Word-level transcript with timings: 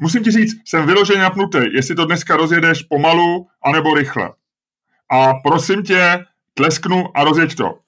musím 0.00 0.24
ti 0.24 0.30
říct, 0.30 0.54
jsem 0.64 0.86
vyloženě 0.86 1.20
napnutý, 1.20 1.58
jestli 1.72 1.94
to 1.94 2.04
dneska 2.04 2.36
rozjedeš 2.36 2.82
pomalu, 2.82 3.46
anebo 3.64 3.94
rychle. 3.94 4.32
A 5.10 5.34
prosím 5.34 5.82
tě, 5.82 6.24
tlesknu 6.54 7.16
a 7.16 7.24
rozjeď 7.24 7.54
to. 7.54 7.78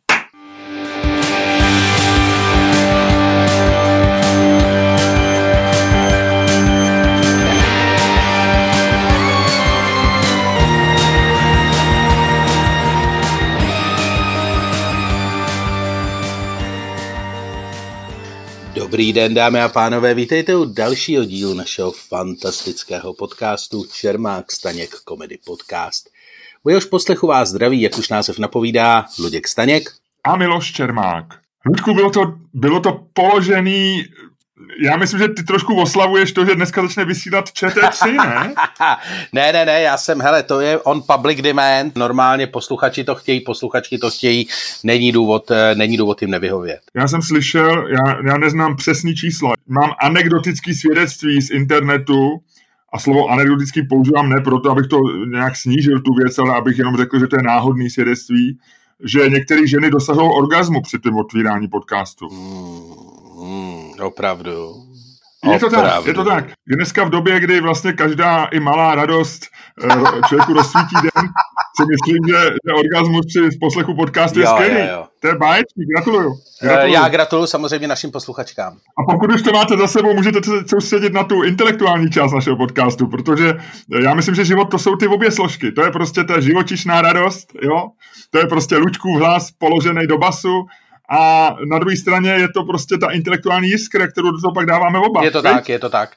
Dobrý 18.92 19.12
den, 19.12 19.34
dámy 19.34 19.60
a 19.60 19.68
pánové, 19.68 20.14
vítejte 20.14 20.56
u 20.56 20.64
dalšího 20.64 21.24
dílu 21.24 21.54
našeho 21.54 21.92
fantastického 21.92 23.14
podcastu 23.14 23.84
Čermák 23.92 24.52
Staněk 24.52 24.90
Comedy 25.08 25.38
Podcast. 25.46 26.08
U 26.62 26.68
jehož 26.68 26.84
poslechu 26.84 27.26
vás 27.26 27.48
zdraví, 27.48 27.82
jak 27.82 27.98
už 27.98 28.08
název 28.08 28.38
napovídá, 28.38 29.04
Luděk 29.18 29.48
Staněk 29.48 29.90
a 30.24 30.36
Miloš 30.36 30.72
Čermák. 30.72 31.24
Ludku, 31.66 31.94
bylo 31.94 32.10
to, 32.10 32.34
bylo 32.54 32.80
to 32.80 33.06
položený 33.12 34.04
já 34.84 34.96
myslím, 34.96 35.18
že 35.18 35.28
ty 35.28 35.42
trošku 35.42 35.80
oslavuješ 35.80 36.32
to, 36.32 36.44
že 36.44 36.54
dneska 36.54 36.82
začne 36.82 37.04
vysílat 37.04 37.48
ČT3, 37.48 38.16
ne? 38.16 38.54
ne, 39.32 39.52
ne, 39.52 39.64
ne, 39.64 39.80
já 39.80 39.96
jsem, 39.96 40.20
hele, 40.20 40.42
to 40.42 40.60
je 40.60 40.78
on 40.78 41.02
public 41.14 41.40
demand, 41.40 41.96
normálně 41.96 42.46
posluchači 42.46 43.04
to 43.04 43.14
chtějí, 43.14 43.40
posluchačky 43.40 43.98
to 43.98 44.10
chtějí, 44.10 44.48
není 44.84 45.12
důvod, 45.12 45.50
eh, 45.50 45.74
není 45.74 45.96
důvod 45.96 46.22
jim 46.22 46.30
nevyhovět. 46.30 46.80
Já 46.96 47.08
jsem 47.08 47.22
slyšel, 47.22 47.88
já, 47.88 48.16
já 48.26 48.38
neznám 48.38 48.76
přesný 48.76 49.14
číslo, 49.14 49.52
mám 49.68 49.92
anekdotický 50.00 50.74
svědectví 50.74 51.42
z 51.42 51.50
internetu, 51.50 52.40
a 52.94 52.98
slovo 52.98 53.28
anekdotický 53.28 53.82
používám 53.82 54.28
ne 54.28 54.40
proto, 54.40 54.70
abych 54.70 54.86
to 54.86 54.96
nějak 55.30 55.56
snížil 55.56 56.00
tu 56.00 56.14
věc, 56.14 56.38
ale 56.38 56.56
abych 56.56 56.78
jenom 56.78 56.96
řekl, 56.96 57.18
že 57.18 57.26
to 57.26 57.36
je 57.36 57.42
náhodný 57.42 57.90
svědectví, 57.90 58.58
že 59.04 59.28
některé 59.28 59.66
ženy 59.66 59.90
dosahují 59.90 60.30
orgazmu 60.36 60.82
při 60.82 60.98
tom 60.98 61.16
otvírání 61.16 61.68
podcastu. 61.68 62.28
Hmm. 62.28 62.71
Opravdu. 64.00 64.74
Je 65.52 65.58
to 65.58 65.66
Opravdu. 65.66 65.90
tak, 65.90 66.06
je 66.06 66.14
to 66.14 66.24
tak. 66.24 66.44
Dneska 66.76 67.04
v 67.04 67.10
době, 67.10 67.40
kdy 67.40 67.60
vlastně 67.60 67.92
každá 67.92 68.44
i 68.44 68.60
malá 68.60 68.94
radost 68.94 69.42
eh, 69.84 69.88
člověku 70.28 70.52
rozsvítí 70.52 70.94
den, 71.02 71.28
si 71.76 71.82
myslím, 71.90 72.18
že, 72.28 72.44
že 72.44 72.72
orgasmus 72.74 73.26
při 73.26 73.58
poslechu 73.60 73.94
podcastu 73.94 74.40
je 74.40 74.46
skvělý. 74.46 74.88
To 75.20 75.28
je 75.28 75.34
báječný, 75.34 75.84
gratuluju. 75.94 76.34
Eh, 76.62 76.66
gratuluju. 76.66 76.94
Já 76.94 77.08
gratuluju 77.08 77.46
samozřejmě 77.46 77.88
našim 77.88 78.10
posluchačkám. 78.10 78.72
A 78.72 79.12
pokud 79.12 79.32
už 79.32 79.42
to 79.42 79.52
máte 79.52 79.76
za 79.76 79.88
sebou, 79.88 80.14
můžete 80.14 80.42
se 80.42 80.68
soustředit 80.70 81.12
na 81.12 81.24
tu 81.24 81.42
intelektuální 81.42 82.10
část 82.10 82.32
našeho 82.32 82.56
podcastu, 82.56 83.06
protože 83.06 83.54
já 84.00 84.14
myslím, 84.14 84.34
že 84.34 84.44
život 84.44 84.64
to 84.64 84.78
jsou 84.78 84.96
ty 84.96 85.06
obě 85.06 85.30
složky. 85.30 85.72
To 85.72 85.84
je 85.84 85.90
prostě 85.90 86.24
ta 86.24 86.40
živočišná 86.40 87.02
radost, 87.02 87.48
jo? 87.62 87.88
To 88.30 88.38
je 88.38 88.46
prostě 88.46 88.76
Lučkův 88.76 89.18
hlas 89.18 89.50
položený 89.58 90.06
do 90.06 90.18
basu 90.18 90.66
a 91.10 91.56
na 91.70 91.78
druhé 91.78 91.96
straně 91.96 92.30
je 92.30 92.48
to 92.48 92.64
prostě 92.64 92.98
ta 92.98 93.10
intelektuální 93.10 93.68
jiskra, 93.68 94.06
kterou 94.06 94.30
do 94.30 94.40
toho 94.40 94.54
pak 94.54 94.66
dáváme 94.66 94.98
oba. 94.98 95.24
Je 95.24 95.30
to 95.30 95.42
tak, 95.42 95.68
je 95.68 95.78
to 95.78 95.88
tak. 95.88 96.10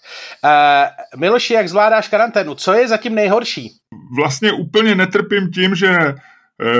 Uh, 0.43 1.19
Miloši, 1.19 1.53
jak 1.53 1.69
zvládáš 1.69 2.07
karanténu? 2.07 2.55
Co 2.55 2.73
je 2.73 2.87
zatím 2.87 3.15
nejhorší? 3.15 3.71
Vlastně 4.15 4.51
úplně 4.51 4.95
netrpím 4.95 5.51
tím, 5.51 5.75
že 5.75 6.15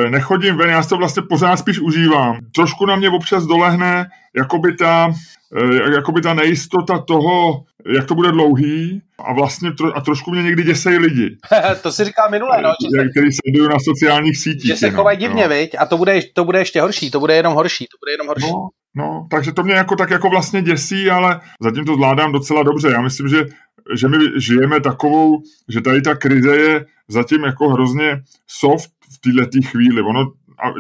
nechodím 0.10 0.58
ven, 0.58 0.70
já 0.70 0.84
to 0.84 0.98
vlastně 0.98 1.24
pořád 1.30 1.58
spíš 1.58 1.80
užívám. 1.80 2.40
Trošku 2.56 2.86
na 2.86 2.96
mě 2.96 3.10
občas 3.10 3.46
dolehne 3.46 4.06
jakoby 4.36 4.74
ta, 4.74 5.14
uh, 5.62 5.94
jakoby 5.94 6.22
ta 6.22 6.34
nejistota 6.34 7.00
toho, 7.08 7.64
jak 7.96 8.06
to 8.06 8.16
bude 8.16 8.32
dlouhý 8.32 9.02
a 9.20 9.34
vlastně 9.34 9.72
tro, 9.72 9.98
a 9.98 10.02
trošku 10.02 10.32
mě 10.32 10.44
někdy 10.44 10.64
děsejí 10.64 10.98
lidi. 10.98 11.38
to 11.82 11.92
si 11.92 12.04
říkal 12.04 12.30
minule, 12.30 12.62
no. 12.62 12.70
Že 12.70 13.04
se, 13.04 13.10
který 13.10 13.28
sledují 13.32 13.70
na 13.70 13.80
sociálních 13.80 14.38
sítích. 14.38 14.66
Že 14.66 14.76
se 14.76 14.92
chovají 14.92 15.18
divně, 15.18 15.44
no. 15.44 15.50
viď? 15.50 15.76
A 15.80 15.86
to 15.86 15.98
bude, 15.98 16.20
to 16.34 16.46
bude 16.46 16.60
ještě 16.60 16.82
horší, 16.82 17.12
to 17.12 17.20
bude 17.20 17.36
jenom 17.36 17.54
horší, 17.54 17.86
to 17.86 17.98
bude 18.02 18.12
jenom 18.12 18.28
horší. 18.28 18.52
No, 18.52 18.70
no, 18.96 19.28
takže 19.32 19.52
to 19.52 19.64
mě 19.64 19.74
jako 19.74 19.96
tak 19.96 20.10
jako 20.10 20.30
vlastně 20.30 20.62
děsí, 20.62 21.10
ale 21.10 21.40
zatím 21.62 21.86
to 21.86 21.94
zvládám 21.94 22.32
docela 22.32 22.64
dobře. 22.64 22.90
Já 22.92 23.02
myslím, 23.02 23.28
že 23.28 23.46
že 23.94 24.08
my 24.08 24.18
žijeme 24.38 24.82
takovou, 24.82 25.42
že 25.70 25.82
tady 25.82 26.02
ta 26.02 26.16
krize 26.16 26.58
je 26.58 26.86
zatím 27.08 27.44
jako 27.44 27.70
hrozně 27.70 28.22
soft 28.48 28.92
této 29.34 29.68
chvíli. 29.68 30.02
Ono, 30.02 30.32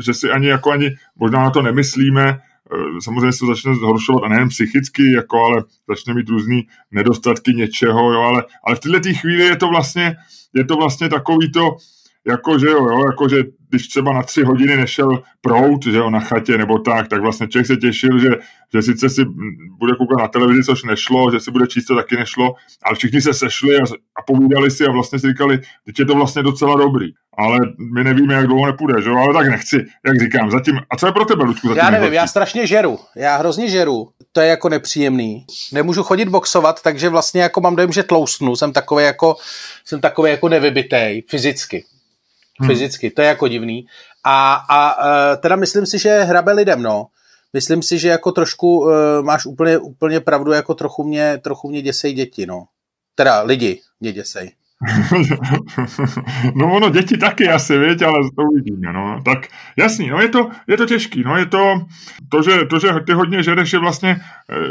že 0.05 0.13
si 0.13 0.29
ani 0.29 0.47
jako 0.47 0.71
ani 0.71 0.89
možná 1.15 1.43
na 1.43 1.49
to 1.49 1.61
nemyslíme, 1.61 2.39
Eh, 2.73 3.01
samozřejmě 3.01 3.31
se 3.31 3.39
to 3.39 3.45
začne 3.45 3.75
zhoršovat 3.75 4.23
a 4.23 4.27
nejen 4.27 4.49
psychicky, 4.49 5.11
jako, 5.11 5.45
ale 5.45 5.63
začne 5.89 6.13
mít 6.13 6.29
různý 6.29 6.67
nedostatky 6.91 7.53
něčeho, 7.53 8.13
jo, 8.13 8.21
ale, 8.21 8.43
ale 8.63 8.75
v 8.75 8.79
této 8.79 9.09
chvíli 9.19 9.43
je 9.43 9.55
to 9.55 9.67
vlastně, 9.67 10.15
je 10.53 10.65
to 10.65 10.75
vlastně 10.75 11.09
takový 11.09 11.51
to, 11.51 11.77
jako 12.27 12.59
že 12.59 12.67
jo, 12.67 12.85
jo, 12.85 12.99
jako 13.05 13.29
že 13.29 13.43
když 13.75 13.87
třeba 13.87 14.13
na 14.13 14.23
tři 14.23 14.43
hodiny 14.43 14.77
nešel 14.77 15.23
prout, 15.41 15.85
že 15.85 15.97
jo, 15.97 16.09
na 16.09 16.19
chatě 16.19 16.57
nebo 16.57 16.79
tak, 16.79 17.07
tak 17.07 17.21
vlastně 17.21 17.47
člověk 17.47 17.67
se 17.67 17.75
těšil, 17.77 18.19
že, 18.19 18.29
že 18.73 18.81
sice 18.81 19.09
si 19.09 19.25
bude 19.79 19.93
koukat 19.97 20.19
na 20.19 20.27
televizi, 20.27 20.63
což 20.63 20.83
nešlo, 20.83 21.31
že 21.31 21.39
si 21.39 21.51
bude 21.51 21.67
číst, 21.67 21.85
to 21.85 21.95
taky 21.95 22.15
nešlo, 22.15 22.53
ale 22.83 22.95
všichni 22.95 23.21
se 23.21 23.33
sešli 23.33 23.77
a, 23.77 23.83
a 24.15 24.21
povídali 24.27 24.71
si 24.71 24.85
a 24.85 24.91
vlastně 24.91 25.19
si 25.19 25.27
říkali, 25.27 25.59
teď 25.85 25.99
je 25.99 26.05
to 26.05 26.15
vlastně 26.15 26.43
docela 26.43 26.75
dobrý. 26.75 27.11
Ale 27.37 27.59
my 27.93 28.03
nevíme, 28.03 28.33
jak 28.33 28.47
dlouho 28.47 28.65
nepůjde, 28.65 29.01
že 29.01 29.09
jo, 29.09 29.17
ale 29.17 29.33
tak 29.33 29.47
nechci, 29.47 29.85
jak 30.07 30.19
říkám, 30.19 30.51
zatím. 30.51 30.79
A 30.89 30.97
co 30.97 31.05
je 31.05 31.11
pro 31.11 31.25
tebe, 31.25 31.43
Lučku, 31.43 31.67
zatím 31.67 31.83
Já 31.83 31.89
nevím, 31.89 32.13
já 32.13 32.27
strašně 32.27 32.67
žeru, 32.67 32.99
já 33.15 33.37
hrozně 33.37 33.69
žeru, 33.69 34.07
to 34.31 34.41
je 34.41 34.47
jako 34.47 34.69
nepříjemný. 34.69 35.45
Nemůžu 35.71 36.03
chodit 36.03 36.29
boxovat, 36.29 36.81
takže 36.81 37.09
vlastně 37.09 37.41
jako 37.41 37.61
mám 37.61 37.75
dojem, 37.75 37.91
že 37.91 38.03
tloustnu, 38.03 38.55
jsem 38.55 38.73
takový 38.73 39.03
jako, 39.03 39.35
jsem 39.85 40.01
takový 40.01 40.31
jako 40.31 40.49
nevybitej 40.49 41.23
fyzicky 41.29 41.85
hmm. 42.59 42.69
fyzicky, 42.69 43.11
to 43.11 43.21
je 43.21 43.27
jako 43.27 43.47
divný. 43.47 43.85
A, 44.23 44.53
a 44.69 45.07
e, 45.33 45.37
teda 45.37 45.55
myslím 45.55 45.85
si, 45.85 45.99
že 45.99 46.23
hrabe 46.23 46.51
lidem, 46.51 46.81
no. 46.81 47.07
Myslím 47.55 47.81
si, 47.81 47.99
že 47.99 48.07
jako 48.07 48.31
trošku 48.31 48.79
uh, 48.79 48.91
máš 49.21 49.45
úplně, 49.45 49.77
úplně 49.77 50.19
pravdu, 50.19 50.51
jako 50.51 50.73
trochu 50.73 51.03
mě, 51.03 51.37
trochu 51.37 51.69
mě 51.69 51.81
děsej 51.81 52.13
děti, 52.13 52.45
no. 52.45 52.65
Teda 53.15 53.41
lidi 53.41 53.79
mě 53.99 54.11
děsej. 54.11 54.51
no 56.55 56.75
ono, 56.75 56.89
děti 56.89 57.17
taky 57.17 57.49
asi, 57.49 57.77
věď, 57.77 58.01
ale 58.01 58.19
to 58.35 58.43
uvidíme, 58.43 58.93
no. 58.93 59.21
Tak 59.25 59.47
jasný, 59.77 60.09
no 60.09 60.21
je 60.21 60.29
to, 60.29 60.49
je 60.67 60.77
to 60.77 60.85
těžký, 60.85 61.23
no 61.23 61.37
je 61.37 61.45
to, 61.45 61.85
to 62.31 62.41
že, 62.41 62.65
to, 62.65 62.79
že 62.79 62.87
ty 63.05 63.13
hodně 63.13 63.43
žereš 63.43 63.73
je 63.73 63.79
vlastně, 63.79 64.17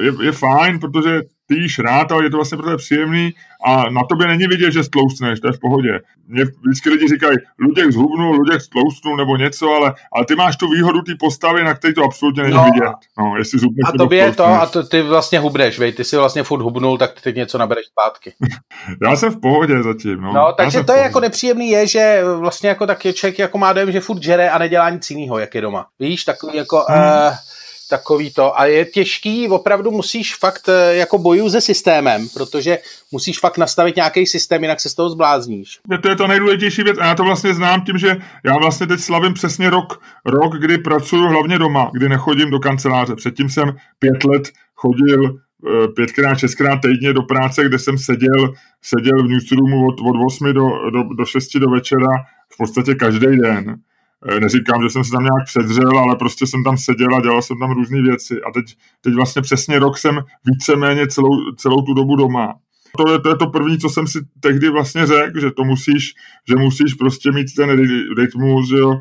je, 0.01 0.13
je 0.25 0.33
fajn, 0.33 0.79
protože 0.79 1.21
ty 1.47 1.55
jíš 1.55 1.79
rád, 1.79 2.13
ale 2.13 2.25
je 2.25 2.31
to 2.31 2.37
vlastně 2.37 2.57
pro 2.57 2.67
tebe 2.67 2.77
příjemný 2.77 3.35
a 3.67 3.91
na 3.91 4.01
tobě 4.09 4.27
není 4.27 4.47
vidět, 4.47 4.73
že 4.73 4.85
stloustneš, 4.85 5.41
to 5.41 5.49
je 5.49 5.53
v 5.53 5.61
pohodě. 5.61 6.01
Mě 6.29 6.45
vždycky 6.45 6.91
lidi 6.91 7.09
říkají, 7.09 7.37
Luděk 7.59 7.93
zhubnul, 7.93 8.35
Luděk 8.35 8.61
stloustnul 8.61 9.17
nebo 9.17 9.37
něco, 9.37 9.71
ale, 9.71 9.95
ale 10.13 10.25
ty 10.25 10.35
máš 10.37 10.57
tu 10.57 10.71
výhodu 10.71 11.03
té 11.03 11.13
postavy, 11.21 11.65
na 11.65 11.75
který 11.75 11.95
to 11.95 12.05
absolutně 12.05 12.43
není 12.43 12.55
no, 12.55 12.65
vidět. 12.65 12.93
No, 13.19 13.37
jestli 13.37 13.59
zhubneš, 13.59 13.89
a 13.89 13.93
tobě 13.99 14.19
je 14.19 14.33
to, 14.33 14.45
a 14.45 14.67
to, 14.67 14.83
ty 14.83 15.03
vlastně 15.03 15.39
hubneš, 15.39 15.79
vej, 15.79 15.93
ty 15.93 16.05
si 16.05 16.17
vlastně 16.17 16.43
furt 16.43 16.63
hubnul, 16.63 16.99
tak 16.99 17.15
ty 17.15 17.21
teď 17.21 17.37
něco 17.37 17.59
nabereš 17.59 17.87
zpátky. 17.87 18.33
Já 19.03 19.17
jsem 19.17 19.33
v 19.33 19.41
pohodě 19.41 19.83
zatím, 19.83 20.21
no. 20.21 20.33
no 20.33 20.53
takže 20.57 20.85
to 20.85 20.93
je 20.93 21.03
jako 21.03 21.21
nepříjemný 21.21 21.71
je, 21.71 21.87
že 21.87 22.23
vlastně 22.39 22.69
jako 22.69 22.87
taky 22.87 23.13
člověk 23.13 23.39
jako 23.39 23.59
má 23.59 23.73
dojem, 23.73 23.93
že 23.93 24.01
furt 24.01 24.23
žere 24.23 24.51
a 24.51 24.59
nedělá 24.59 24.91
nic 24.91 25.11
jiného, 25.11 25.39
jak 25.39 25.55
je 25.55 25.61
doma. 25.61 25.87
Víš, 25.99 26.25
takový 26.25 26.57
jako... 26.57 26.85
Hmm. 26.89 26.99
Uh, 26.99 27.35
takový 27.91 28.33
to. 28.33 28.61
A 28.61 28.67
je 28.67 28.85
těžký, 28.85 29.49
opravdu 29.49 29.91
musíš 29.91 30.37
fakt 30.37 30.69
eh, 30.69 30.97
jako 30.97 31.19
bojuju 31.19 31.51
se 31.51 31.61
systémem, 31.61 32.29
protože 32.35 32.79
musíš 33.13 33.39
fakt 33.39 33.59
nastavit 33.59 33.97
nějaký 33.97 34.27
systém, 34.27 34.63
jinak 34.63 34.81
se 34.81 34.89
z 34.89 34.95
toho 34.95 35.11
zblázníš. 35.11 35.79
To 36.03 36.09
je 36.09 36.17
to 36.17 36.27
nejdůležitější 36.27 36.83
věc 36.83 36.99
a 36.99 37.07
já 37.07 37.15
to 37.15 37.25
vlastně 37.25 37.55
znám 37.55 37.85
tím, 37.85 37.99
že 37.99 38.17
já 38.45 38.57
vlastně 38.57 38.87
teď 38.87 39.01
slavím 39.01 39.35
přesně 39.35 39.71
rok, 39.71 40.01
rok, 40.25 40.59
kdy 40.59 40.79
pracuju 40.79 41.29
hlavně 41.29 41.59
doma, 41.59 41.91
kdy 41.93 42.09
nechodím 42.09 42.51
do 42.51 42.59
kanceláře. 42.59 43.17
Předtím 43.17 43.49
jsem 43.49 43.77
pět 43.99 44.25
let 44.25 44.49
chodil 44.75 45.39
eh, 45.67 45.89
pětkrát, 45.89 46.39
šestkrát 46.39 46.81
týdně 46.81 47.13
do 47.13 47.23
práce, 47.23 47.65
kde 47.65 47.79
jsem 47.79 47.99
seděl, 47.99 48.53
seděl 48.83 49.23
v 49.23 49.29
newsroomu 49.29 49.87
od, 49.87 50.01
od 50.01 50.17
8 50.27 50.53
do, 50.53 50.91
do, 50.91 51.03
do 51.19 51.25
6 51.25 51.57
do 51.59 51.71
večera 51.71 52.09
v 52.53 52.57
podstatě 52.57 52.95
každý 52.95 53.37
den. 53.37 53.77
Eh, 54.29 54.41
neříkám, 54.41 54.83
že 54.83 54.91
jsem 54.91 55.05
se 55.05 55.11
tam 55.11 55.23
nějak 55.23 55.47
předřel, 55.47 55.99
ale 55.99 56.17
prostě 56.17 56.47
jsem 56.47 56.65
tam 56.65 56.77
seděl 56.77 57.15
a 57.15 57.21
dělal 57.21 57.43
jsem 57.43 57.59
tam 57.59 57.71
různé 57.71 58.03
věci. 58.03 58.43
A 58.43 58.53
teď, 58.53 58.65
teď 59.01 59.15
vlastně 59.15 59.43
přesně 59.43 59.79
rok 59.79 59.99
jsem 59.99 60.21
víceméně 60.45 61.07
celou, 61.07 61.53
celou 61.57 61.83
tu 61.83 61.95
dobu 61.95 62.17
doma. 62.17 62.55
To 62.97 63.13
je, 63.13 63.19
to 63.19 63.29
je 63.29 63.37
to 63.37 63.47
první, 63.47 63.79
co 63.79 63.89
jsem 63.89 64.07
si 64.07 64.19
tehdy 64.41 64.71
vlastně 64.71 65.07
řekl, 65.07 65.41
že 65.41 65.51
to 65.51 65.65
musíš, 65.65 66.15
že 66.49 66.57
musíš 66.57 66.95
prostě 66.95 67.33
mít 67.33 67.47
ten 67.57 67.71
rytmus, 68.19 68.69
že 68.69 68.77
jo, 68.77 69.01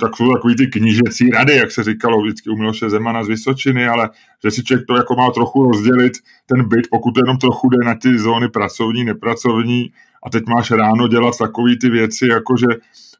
tak 0.00 0.16
jsou 0.16 0.32
takový 0.32 0.56
ty 0.56 0.66
knížecí 0.66 1.30
rady, 1.30 1.56
jak 1.56 1.70
se 1.70 1.82
říkalo 1.84 2.22
vždycky 2.22 2.50
u 2.50 2.56
Miloše 2.56 2.90
Zemana 2.90 3.24
z 3.24 3.28
Vysočiny, 3.28 3.88
ale 3.88 4.10
že 4.44 4.50
si 4.50 4.64
člověk 4.64 4.86
to 4.86 4.96
jako 4.96 5.16
má 5.16 5.30
trochu 5.30 5.62
rozdělit, 5.62 6.12
ten 6.46 6.68
byt, 6.68 6.86
pokud 6.90 7.10
to 7.10 7.20
jenom 7.24 7.36
trochu 7.36 7.68
jde 7.68 7.86
na 7.86 7.94
ty 7.94 8.18
zóny 8.18 8.48
pracovní, 8.48 9.04
nepracovní 9.04 9.92
a 10.26 10.30
teď 10.30 10.42
máš 10.46 10.70
ráno 10.70 11.08
dělat 11.08 11.38
takové 11.38 11.76
ty 11.80 11.90
věci, 11.90 12.26
jako 12.26 12.54
že 12.56 12.66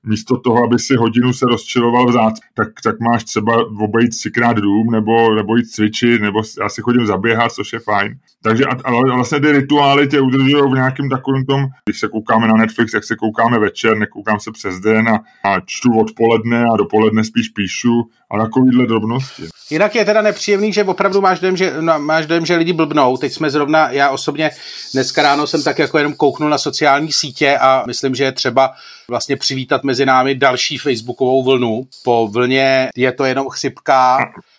místo 0.05 0.37
toho, 0.37 0.65
aby 0.65 0.79
si 0.79 0.97
hodinu 0.97 1.33
se 1.33 1.47
rozčiloval 1.49 2.07
v 2.07 2.15
tak, 2.55 2.69
tak 2.85 3.01
máš 3.01 3.25
třeba 3.25 3.53
obejít 3.81 4.11
třikrát 4.11 4.57
dům, 4.57 4.91
nebo, 4.91 5.35
nebo 5.35 5.57
jít 5.57 5.67
cvičit, 5.67 6.23
nebo 6.23 6.43
já 6.63 6.69
si 6.69 6.83
chodím 6.83 7.07
zaběhat, 7.07 7.53
což 7.53 7.73
je 7.73 7.79
fajn. 7.79 8.19
Takže 8.43 8.65
ale 8.85 9.01
vlastně 9.15 9.41
ty 9.41 9.53
rituály 9.53 10.09
tě 10.09 10.21
udržují 10.21 10.71
v 10.71 10.75
nějakém 10.75 11.09
takovém 11.09 11.45
tom, 11.45 11.67
když 11.85 12.01
se 12.01 12.09
koukáme 12.09 12.49
na 12.49 12.55
Netflix, 12.55 12.95
jak 12.95 13.05
se 13.05 13.17
koukáme 13.17 13.59
večer, 13.59 13.97
nekoukám 13.97 14.41
se 14.41 14.53
přes 14.53 14.81
den 14.81 15.09
a, 15.09 15.21
a 15.45 15.61
čtu 15.61 15.99
odpoledne 16.01 16.65
a 16.73 16.77
dopoledne 16.77 17.25
spíš 17.25 17.49
píšu 17.49 18.03
a 18.31 18.39
takovýhle 18.39 18.87
drobnosti. 18.87 19.43
Jinak 19.71 19.95
je 19.95 20.05
teda 20.05 20.23
nepříjemný, 20.23 20.73
že 20.73 20.85
opravdu 20.85 21.21
máš 21.21 21.41
dojem, 21.41 21.57
že, 21.57 21.75
no, 21.81 21.99
máš 21.99 22.27
dojem, 22.27 22.47
že 22.47 22.57
lidi 22.57 22.73
blbnou. 22.73 23.17
Teď 23.17 23.33
jsme 23.33 23.51
zrovna, 23.51 23.91
já 23.91 24.11
osobně 24.11 24.51
dneska 24.95 25.23
ráno 25.23 25.47
jsem 25.47 25.63
tak 25.63 25.79
jako 25.79 25.99
jenom 25.99 26.15
kouknul 26.15 26.51
na 26.51 26.59
sociální 26.59 27.13
sítě 27.13 27.59
a 27.61 27.85
myslím, 27.87 28.15
že 28.15 28.25
je 28.25 28.33
třeba 28.33 28.75
vlastně 29.09 29.37
přivítat 29.37 29.85
mezi 29.85 30.07
námi 30.07 30.35
další 30.35 30.79
facebookovou 30.79 31.45
vlnu. 31.45 31.83
Po 32.05 32.29
vlně 32.33 32.89
je 32.97 33.13
to 33.13 33.25
jenom 33.25 33.49
chřipka. 33.49 34.19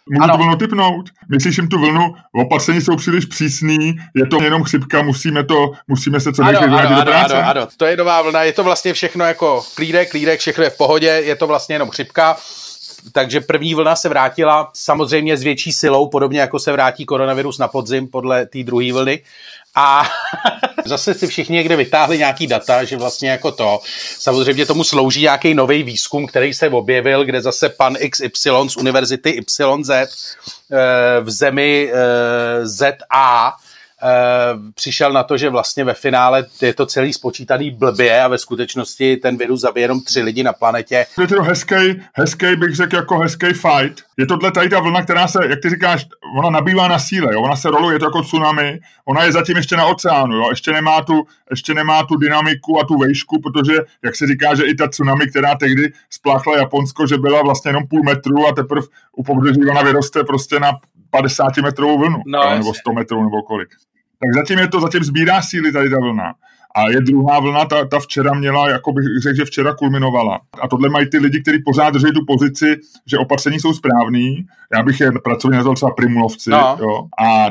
Můžu 0.09 0.23
ano. 0.23 0.33
tu 0.33 0.43
vlnu 0.43 0.55
typnout? 0.55 1.09
Myslíš 1.29 1.57
jim 1.57 1.67
tu 1.67 1.79
vlnu, 1.79 2.15
opatření 2.33 2.81
jsou 2.81 2.95
příliš 2.95 3.25
přísný, 3.25 3.95
je 4.15 4.25
to 4.25 4.43
jenom 4.43 4.63
chřipka, 4.63 5.01
musíme 5.01 5.43
to, 5.43 5.71
musíme 5.87 6.19
se 6.19 6.33
co 6.33 6.43
nejrychleji 6.43 6.71
vrátit 6.71 6.95
do 6.95 7.11
práce? 7.11 7.33
Ano, 7.33 7.49
ano, 7.49 7.67
to 7.77 7.85
je 7.85 7.97
nová 7.97 8.21
vlna, 8.21 8.43
je 8.43 8.53
to 8.53 8.63
vlastně 8.63 8.93
všechno 8.93 9.25
jako 9.25 9.63
klídek, 9.75 10.11
klídek, 10.11 10.39
všechno 10.39 10.63
je 10.63 10.69
v 10.69 10.77
pohodě, 10.77 11.07
je 11.07 11.35
to 11.35 11.47
vlastně 11.47 11.75
jenom 11.75 11.89
chřipka 11.89 12.37
takže 13.11 13.41
první 13.41 13.75
vlna 13.75 13.95
se 13.95 14.09
vrátila 14.09 14.71
samozřejmě 14.73 15.37
s 15.37 15.43
větší 15.43 15.73
silou, 15.73 16.09
podobně 16.09 16.39
jako 16.39 16.59
se 16.59 16.71
vrátí 16.71 17.05
koronavirus 17.05 17.57
na 17.57 17.67
podzim 17.67 18.07
podle 18.07 18.45
té 18.45 18.63
druhé 18.63 18.93
vlny. 18.93 19.23
A 19.75 20.03
zase 20.85 21.13
si 21.13 21.27
všichni 21.27 21.55
někde 21.55 21.75
vytáhli 21.75 22.17
nějaký 22.17 22.47
data, 22.47 22.83
že 22.83 22.97
vlastně 22.97 23.29
jako 23.29 23.51
to. 23.51 23.79
Samozřejmě 24.19 24.65
tomu 24.65 24.83
slouží 24.83 25.21
nějaký 25.21 25.53
nový 25.53 25.83
výzkum, 25.83 26.27
který 26.27 26.53
se 26.53 26.69
objevil, 26.69 27.25
kde 27.25 27.41
zase 27.41 27.69
pan 27.69 27.95
XY 28.09 28.49
z 28.67 28.77
univerzity 28.77 29.29
YZ 29.29 29.89
eh, 29.89 30.07
v 31.21 31.29
zemi 31.31 31.91
eh, 31.93 32.67
ZA 32.67 33.55
přišel 34.75 35.13
na 35.13 35.23
to, 35.23 35.37
že 35.37 35.49
vlastně 35.49 35.83
ve 35.83 35.93
finále 35.93 36.45
je 36.61 36.73
to 36.73 36.85
celý 36.85 37.13
spočítaný 37.13 37.71
blbě 37.71 38.21
a 38.21 38.27
ve 38.27 38.37
skutečnosti 38.37 39.17
ten 39.17 39.37
virus 39.37 39.61
zabije 39.61 39.83
jenom 39.83 40.01
tři 40.01 40.21
lidi 40.21 40.43
na 40.43 40.53
planetě. 40.53 41.05
Je 41.21 41.27
to 41.27 41.43
hezký, 41.43 41.75
hezký 42.13 42.55
bych 42.55 42.75
řekl 42.75 42.95
jako 42.95 43.19
hezký 43.19 43.47
fight. 43.47 44.03
Je 44.17 44.25
tohle 44.25 44.51
tady 44.51 44.69
ta 44.69 44.79
vlna, 44.79 45.03
která 45.03 45.27
se, 45.27 45.39
jak 45.49 45.59
ty 45.61 45.69
říkáš, 45.69 46.05
ona 46.37 46.49
nabývá 46.49 46.87
na 46.87 46.99
síle, 46.99 47.33
jo? 47.33 47.41
ona 47.41 47.55
se 47.55 47.71
roluje, 47.71 47.95
je 47.95 47.99
to 47.99 48.05
jako 48.05 48.21
tsunami, 48.21 48.79
ona 49.05 49.23
je 49.23 49.31
zatím 49.31 49.57
ještě 49.57 49.77
na 49.77 49.85
oceánu, 49.85 50.35
jo? 50.35 50.49
Ještě, 50.49 50.71
nemá 50.71 51.01
tu, 51.01 51.23
ještě 51.49 51.73
nemá 51.73 52.03
tu 52.03 52.15
dynamiku 52.15 52.79
a 52.79 52.85
tu 52.85 52.97
vejšku, 52.97 53.41
protože, 53.41 53.73
jak 54.03 54.15
se 54.15 54.27
říká, 54.27 54.55
že 54.55 54.63
i 54.63 54.75
ta 54.75 54.87
tsunami, 54.87 55.27
která 55.27 55.55
tehdy 55.55 55.93
spláchla 56.09 56.57
Japonsko, 56.57 57.07
že 57.07 57.17
byla 57.17 57.41
vlastně 57.41 57.69
jenom 57.69 57.87
půl 57.87 58.03
metru 58.03 58.47
a 58.47 58.55
teprve 58.55 58.87
u 59.11 59.23
pobřeží 59.23 59.59
ona 59.71 59.81
vyroste 59.81 60.23
prostě 60.23 60.59
na 60.59 60.71
50 61.09 61.57
metrovou 61.57 61.97
vlnu, 61.97 62.17
no, 62.25 62.41
jo, 62.43 62.49
nebo 62.49 62.73
100 62.73 62.93
metrů, 62.93 63.23
nebo 63.23 63.41
kolik. 63.41 63.69
Tak 64.19 64.33
zatím 64.41 64.59
je 64.59 64.67
to, 64.67 64.81
zatím 64.81 65.03
sbírá 65.03 65.41
síly 65.41 65.71
tady 65.71 65.89
ta 65.89 65.99
vlna. 65.99 66.33
A 66.75 66.89
je 66.89 67.01
druhá 67.01 67.39
vlna, 67.39 67.65
ta, 67.65 67.85
ta 67.85 67.99
včera 67.99 68.33
měla, 68.33 68.69
jako 68.69 68.91
bych 68.91 69.05
řekl, 69.23 69.35
že 69.35 69.45
včera 69.45 69.73
kulminovala. 69.73 70.39
A 70.61 70.67
tohle 70.67 70.89
mají 70.89 71.09
ty 71.09 71.17
lidi, 71.17 71.41
kteří 71.41 71.63
pořád 71.65 71.89
drží 71.89 72.05
tu 72.13 72.25
pozici, 72.27 72.75
že 73.05 73.17
opatření 73.17 73.59
jsou 73.59 73.73
správný. 73.73 74.45
Já 74.73 74.83
bych 74.83 74.99
je 74.99 75.11
pracovně 75.23 75.57
nazval 75.57 75.75
třeba 75.75 75.91
primulovci. 75.91 76.49
No. 76.49 76.77
Jo? 76.79 77.07
A 77.27 77.47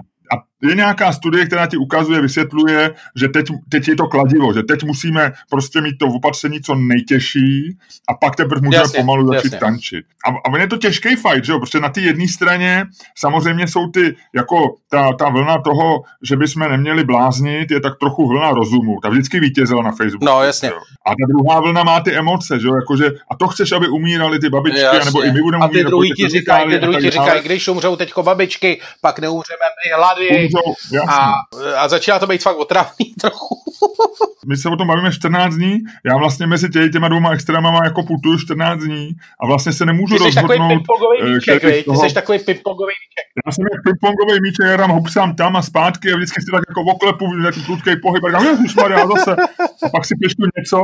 je 0.68 0.74
nějaká 0.74 1.12
studie, 1.12 1.46
která 1.46 1.66
ti 1.66 1.76
ukazuje, 1.76 2.20
vysvětluje, 2.20 2.94
že 3.16 3.28
teď, 3.28 3.46
teď 3.68 3.88
je 3.88 3.96
to 3.96 4.06
kladivo, 4.06 4.52
že 4.52 4.62
teď 4.62 4.84
musíme 4.84 5.32
prostě 5.50 5.80
mít 5.80 5.98
to 5.98 6.06
opatření 6.06 6.60
co 6.60 6.74
nejtěžší 6.74 7.78
a 8.08 8.14
pak 8.14 8.36
teprve 8.36 8.60
můžeme 8.60 8.82
jasně, 8.82 8.98
pomalu 8.98 9.26
začít 9.26 9.44
jasně. 9.44 9.58
tančit. 9.58 10.04
A, 10.26 10.50
a 10.50 10.58
je 10.58 10.66
to 10.66 10.76
těžký 10.76 11.16
fight, 11.16 11.44
že 11.44 11.52
jo? 11.52 11.60
Protože 11.60 11.80
na 11.80 11.88
té 11.88 12.00
jedné 12.00 12.28
straně 12.28 12.84
samozřejmě 13.16 13.68
jsou 13.68 13.90
ty, 13.90 14.16
jako 14.34 14.56
ta, 14.90 15.12
ta 15.12 15.28
vlna 15.28 15.58
toho, 15.58 16.02
že 16.22 16.36
bychom 16.36 16.68
neměli 16.68 17.04
bláznit, 17.04 17.70
je 17.70 17.80
tak 17.80 17.92
trochu 18.00 18.28
vlna 18.28 18.50
rozumu. 18.50 19.00
Ta 19.02 19.08
vždycky 19.08 19.40
vítězila 19.40 19.82
na 19.82 19.92
Facebooku. 19.92 20.24
No, 20.24 20.42
jasně. 20.42 20.68
Jo? 20.68 20.78
A 21.06 21.10
ta 21.10 21.24
druhá 21.28 21.60
vlna 21.60 21.82
má 21.82 22.00
ty 22.00 22.16
emoce, 22.16 22.60
že 22.60 22.66
jo? 22.66 22.74
Jakože, 22.74 23.10
a 23.30 23.36
to 23.36 23.48
chceš, 23.48 23.72
aby 23.72 23.88
umírali 23.88 24.38
ty 24.38 24.48
babičky, 24.48 24.80
jasně. 24.80 25.04
nebo 25.04 25.24
i 25.24 25.32
my 25.32 25.42
budeme 25.42 25.64
A 25.64 25.68
ty 25.68 25.84
druhý 25.84 26.12
ti 26.12 26.28
říkají, 26.28 26.70
ty 26.70 26.78
druhý 26.78 26.96
ti 26.96 27.10
říkají, 27.10 27.42
když 27.42 27.68
umřou 27.68 27.96
teďko 27.96 28.22
babičky, 28.22 28.80
pak 29.00 29.18
neumřeme 29.18 29.66
my 29.84 29.96
hlady. 29.96 30.48
A, 31.08 31.32
a 31.76 31.88
začíná 31.88 32.18
to 32.18 32.26
být 32.26 32.42
fakt 32.42 32.56
otravný 32.56 33.14
trochu. 33.20 33.54
My 34.46 34.56
se 34.56 34.68
o 34.68 34.76
tom 34.76 34.88
bavíme 34.88 35.12
14 35.12 35.54
dní, 35.54 35.78
já 36.04 36.16
vlastně 36.16 36.46
mezi 36.46 36.68
tě, 36.68 36.88
těma 36.88 37.08
dvouma 37.08 37.30
extrémama 37.30 37.80
jako 37.84 38.02
putuju 38.02 38.38
14 38.38 38.80
dní 38.80 39.10
a 39.40 39.46
vlastně 39.46 39.72
se 39.72 39.86
nemůžu 39.86 40.16
ty 40.16 40.24
rozhodnout. 40.24 40.48
Takový 40.48 41.22
eh, 41.22 41.34
míček, 41.34 41.84
toho... 41.84 42.02
Ty 42.02 42.08
jsi 42.08 42.14
takový 42.14 42.38
pingpongový 42.38 42.92
míček. 43.02 43.26
Já 43.46 43.52
jsem 43.52 43.64
jak 43.72 43.82
pingpongový 43.84 44.40
míček, 44.42 44.66
já 44.66 44.76
tam 44.76 44.90
hopsám 44.90 45.34
tam 45.36 45.56
a 45.56 45.62
zpátky 45.62 46.12
a 46.12 46.16
vždycky 46.16 46.40
si 46.40 46.50
tak 46.50 46.62
jako 46.68 46.80
oklepu, 46.82 47.24
takový 47.42 47.64
prudký 47.66 47.90
pohyb 48.02 48.24
a 48.24 48.28
říkám, 48.68 48.92
já 48.92 49.06
zase. 49.06 49.36
A 49.84 49.88
pak 49.88 50.04
si 50.04 50.14
pěštu 50.20 50.42
něco 50.58 50.78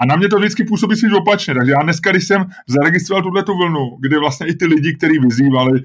a 0.00 0.06
na 0.06 0.16
mě 0.16 0.28
to 0.28 0.36
vždycky 0.36 0.64
působí 0.64 0.96
si 0.96 1.06
opačně. 1.12 1.54
Takže 1.54 1.72
já 1.72 1.82
dneska, 1.82 2.10
když 2.10 2.26
jsem 2.26 2.44
zaregistroval 2.66 3.22
tuhle 3.22 3.42
tu 3.42 3.56
vlnu, 3.56 3.96
kde 4.00 4.18
vlastně 4.18 4.46
i 4.46 4.54
ty 4.54 4.66
lidi, 4.66 4.94
kteří 4.96 5.18
vyzývali 5.18 5.82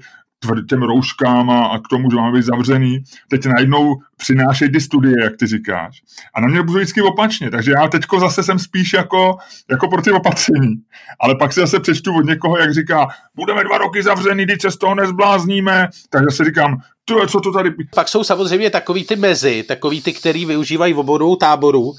těm 0.68 0.82
rouškám 0.82 1.50
a 1.50 1.78
k 1.78 1.88
tomu, 1.88 2.10
že 2.10 2.16
máme 2.16 2.38
být 2.38 2.44
zavřený, 2.44 3.04
teď 3.30 3.46
najednou 3.46 3.94
přinášejí 4.16 4.72
ty 4.72 4.80
studie, 4.80 5.14
jak 5.22 5.36
ty 5.36 5.46
říkáš. 5.46 6.02
A 6.34 6.40
na 6.40 6.48
mě 6.48 6.62
budu 6.62 6.78
vždycky 6.78 7.02
opačně, 7.02 7.50
takže 7.50 7.72
já 7.76 7.88
teďko 7.88 8.20
zase 8.20 8.42
jsem 8.42 8.58
spíš 8.58 8.92
jako, 8.92 9.36
jako 9.70 9.88
pro 9.88 10.02
ty 10.02 10.12
opatření. 10.12 10.74
Ale 11.20 11.34
pak 11.34 11.52
si 11.52 11.60
zase 11.60 11.80
přečtu 11.80 12.16
od 12.16 12.24
někoho, 12.24 12.58
jak 12.58 12.74
říká, 12.74 13.08
budeme 13.34 13.64
dva 13.64 13.78
roky 13.78 14.02
zavřený, 14.02 14.44
když 14.44 14.62
se 14.62 14.70
z 14.70 14.76
toho 14.76 14.94
nezblázníme, 14.94 15.88
tak 16.10 16.24
zase 16.24 16.44
říkám, 16.44 16.80
to, 17.04 17.26
co 17.26 17.40
to 17.40 17.52
tady... 17.52 17.70
Pak 17.94 18.08
jsou 18.08 18.24
samozřejmě 18.24 18.70
takový 18.70 19.04
ty 19.04 19.16
mezi, 19.16 19.62
takový 19.62 20.02
ty, 20.02 20.12
který 20.12 20.46
využívají 20.46 20.92
v 20.92 20.98
oboru 20.98 21.36
táboru 21.36 21.92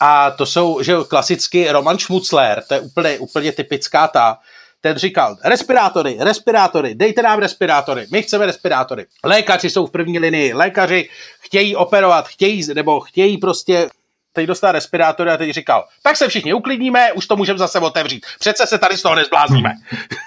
a 0.00 0.30
to 0.30 0.46
jsou, 0.46 0.82
že 0.82 0.94
klasicky 1.08 1.72
Roman 1.72 1.98
Schmutzler, 1.98 2.62
to 2.68 2.74
je 2.74 2.80
úplně, 2.80 3.18
úplně 3.18 3.52
typická 3.52 4.08
ta, 4.08 4.38
ten 4.80 4.96
říkal, 4.96 5.36
respirátory, 5.44 6.16
respirátory, 6.20 6.94
dejte 6.94 7.22
nám 7.22 7.38
respirátory, 7.38 8.06
my 8.12 8.22
chceme 8.22 8.46
respirátory. 8.46 9.06
Lékaři 9.24 9.70
jsou 9.70 9.86
v 9.86 9.90
první 9.90 10.18
linii, 10.18 10.54
lékaři 10.54 11.08
chtějí 11.40 11.76
operovat, 11.76 12.28
chtějí, 12.28 12.74
nebo 12.74 13.00
chtějí 13.00 13.38
prostě 13.38 13.88
teď 14.32 14.46
dostal 14.46 14.72
respirátory 14.72 15.30
a 15.30 15.36
teď 15.36 15.50
říkal, 15.50 15.84
tak 16.02 16.16
se 16.16 16.28
všichni 16.28 16.54
uklidníme, 16.54 17.12
už 17.12 17.26
to 17.26 17.36
můžeme 17.36 17.58
zase 17.58 17.78
otevřít. 17.78 18.26
Přece 18.38 18.66
se 18.66 18.78
tady 18.78 18.96
z 18.96 19.02
toho 19.02 19.14
nezblázníme. 19.14 19.74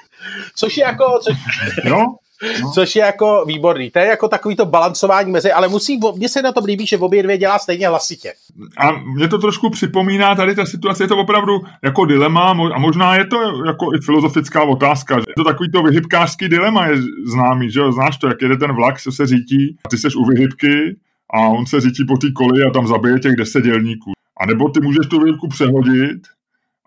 což 0.55 0.77
je 0.77 0.83
jako... 0.83 1.19
Což... 1.23 1.37
No, 1.83 2.15
No. 2.61 2.71
Což 2.71 2.95
je 2.95 3.01
jako 3.01 3.43
výborný. 3.47 3.91
To 3.91 3.99
je 3.99 4.05
jako 4.05 4.27
takový 4.27 4.55
to 4.55 4.65
balancování 4.65 5.31
mezi, 5.31 5.51
ale 5.51 5.67
musí, 5.67 5.99
mně 6.15 6.29
se 6.29 6.41
na 6.41 6.51
to 6.51 6.65
líbí, 6.65 6.87
že 6.87 6.97
obě 6.97 7.23
dvě 7.23 7.37
dělá 7.37 7.59
stejně 7.59 7.87
hlasitě. 7.87 8.33
A 8.77 8.91
mě 8.91 9.27
to 9.27 9.37
trošku 9.37 9.69
připomíná 9.69 10.35
tady 10.35 10.55
ta 10.55 10.65
situace, 10.65 11.03
je 11.03 11.07
to 11.07 11.17
opravdu 11.17 11.61
jako 11.83 12.05
dilema 12.05 12.49
a 12.49 12.79
možná 12.79 13.15
je 13.15 13.25
to 13.25 13.65
jako 13.65 13.85
i 13.95 14.01
filozofická 14.05 14.63
otázka. 14.63 15.19
Že 15.19 15.25
je 15.27 15.33
to 15.37 15.43
takový 15.43 15.71
to 15.71 15.83
vyhybkářský 15.83 16.49
dilema 16.49 16.87
je 16.87 16.95
známý, 17.25 17.71
že 17.71 17.79
jo? 17.79 17.91
Znáš 17.91 18.17
to, 18.17 18.27
jak 18.27 18.41
jede 18.41 18.57
ten 18.57 18.75
vlak, 18.75 19.01
co 19.01 19.11
se 19.11 19.27
řítí, 19.27 19.77
a 19.85 19.89
ty 19.89 19.97
seš 19.97 20.15
u 20.15 20.25
vyhybky 20.25 20.95
a 21.33 21.39
on 21.39 21.65
se 21.65 21.81
řítí 21.81 22.05
po 22.05 22.17
té 22.17 22.31
koli 22.31 22.63
a 22.63 22.71
tam 22.73 22.87
zabije 22.87 23.19
těch 23.19 23.35
deset 23.35 23.63
dělníků. 23.63 24.11
A 24.41 24.45
nebo 24.45 24.69
ty 24.69 24.81
můžeš 24.81 25.07
tu 25.07 25.19
vyhybku 25.19 25.47
přehodit 25.47 26.21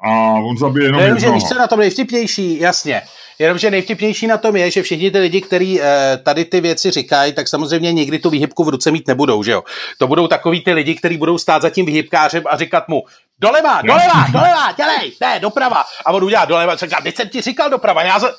a 0.05 0.11
on 0.31 0.59
zabije 0.59 0.87
jenom 0.87 1.01
Nevím, 1.01 1.19
že 1.19 1.31
víš, 1.31 1.45
co 1.45 1.59
na 1.59 1.67
tom 1.67 1.79
nejvtipnější, 1.79 2.61
jasně. 2.61 3.03
Jenomže 3.39 3.71
nejvtipnější 3.71 4.27
na 4.27 4.39
tom 4.39 4.57
je, 4.57 4.71
že 4.71 4.83
všichni 4.83 5.11
ty 5.11 5.19
lidi, 5.19 5.41
kteří 5.41 5.81
eh, 5.81 6.19
tady 6.23 6.45
ty 6.45 6.61
věci 6.61 6.91
říkají, 6.91 7.33
tak 7.33 7.49
samozřejmě 7.49 7.93
někdy 7.93 8.19
tu 8.19 8.31
výhybku 8.31 8.65
v 8.65 8.69
ruce 8.69 8.91
mít 8.91 9.09
nebudou, 9.09 9.43
že 9.43 9.53
jo? 9.53 9.63
To 9.99 10.07
budou 10.07 10.27
takový 10.27 10.61
ty 10.61 10.73
lidi, 10.73 10.95
kteří 10.95 11.17
budou 11.17 11.39
stát 11.39 11.63
za 11.63 11.71
tím 11.71 11.87
výhybkářem 11.87 12.43
a 12.47 12.57
říkat 12.57 12.89
mu, 12.89 13.03
Doleva, 13.41 13.83
doleva, 13.83 14.27
doleva, 14.33 14.73
dělej, 14.77 15.13
ne, 15.21 15.41
doprava. 15.41 15.85
A 16.07 16.13
on 16.13 16.25
udělá 16.25 16.45
doleva, 16.45 16.77
říká, 16.77 17.01
teď 17.03 17.17
jsem 17.17 17.29
ti 17.29 17.41
říkal 17.41 17.71
doprava, 17.71 18.03
já 18.03 18.19
za, 18.19 18.31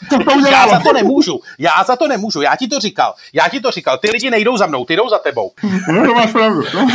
já 0.52 0.68
za 0.68 0.80
to 0.80 0.94
nemůžu, 0.94 1.40
já 1.60 1.84
za 1.88 1.96
to 1.96 2.08
nemůžu, 2.08 2.42
já 2.42 2.56
ti 2.56 2.68
to 2.68 2.80
říkal, 2.80 3.14
já 3.34 3.50
ti 3.50 3.60
to 3.60 3.72
říkal, 3.72 3.98
ty 3.98 4.12
lidi 4.12 4.30
nejdou 4.30 4.58
za 4.58 4.68
mnou, 4.68 4.86
ty 4.86 4.96
jdou 4.96 5.10
za 5.10 5.18
tebou. 5.18 5.52
No, 5.92 6.06
to 6.06 6.14
máš 6.14 6.32
pravdu. 6.32 6.62
No. 6.74 6.88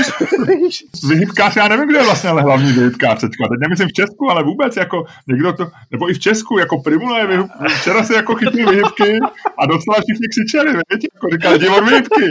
Vyhybkář, 1.09 1.57
já 1.57 1.69
nevím, 1.69 1.88
kde 1.88 1.99
je 1.99 2.04
vlastně 2.04 2.30
ale 2.30 2.42
hlavní 2.42 2.73
vyhybkář 2.73 3.21
teďka. 3.21 3.49
Teď 3.49 3.61
nemyslím 3.61 3.88
v 3.88 3.92
Česku, 3.92 4.30
ale 4.30 4.45
vůbec 4.45 4.76
jako 4.76 5.04
někdo 5.26 5.52
to, 5.52 5.66
nebo 5.90 6.11
i 6.11 6.14
v 6.14 6.21
Česku, 6.21 6.59
jako 6.59 6.80
Primula 6.83 7.19
je 7.19 7.26
vyhyb... 7.26 7.47
Včera 7.80 8.04
se 8.04 8.14
jako 8.14 8.35
chytili 8.35 8.66
vyhybky 8.66 9.19
a 9.59 9.66
docela 9.66 9.97
všichni 9.97 10.28
křičeli, 10.28 10.71
víte, 10.71 11.07
jako 11.14 11.26
říkali, 11.33 11.69
od 11.69 11.85
vyhybky. 11.85 12.30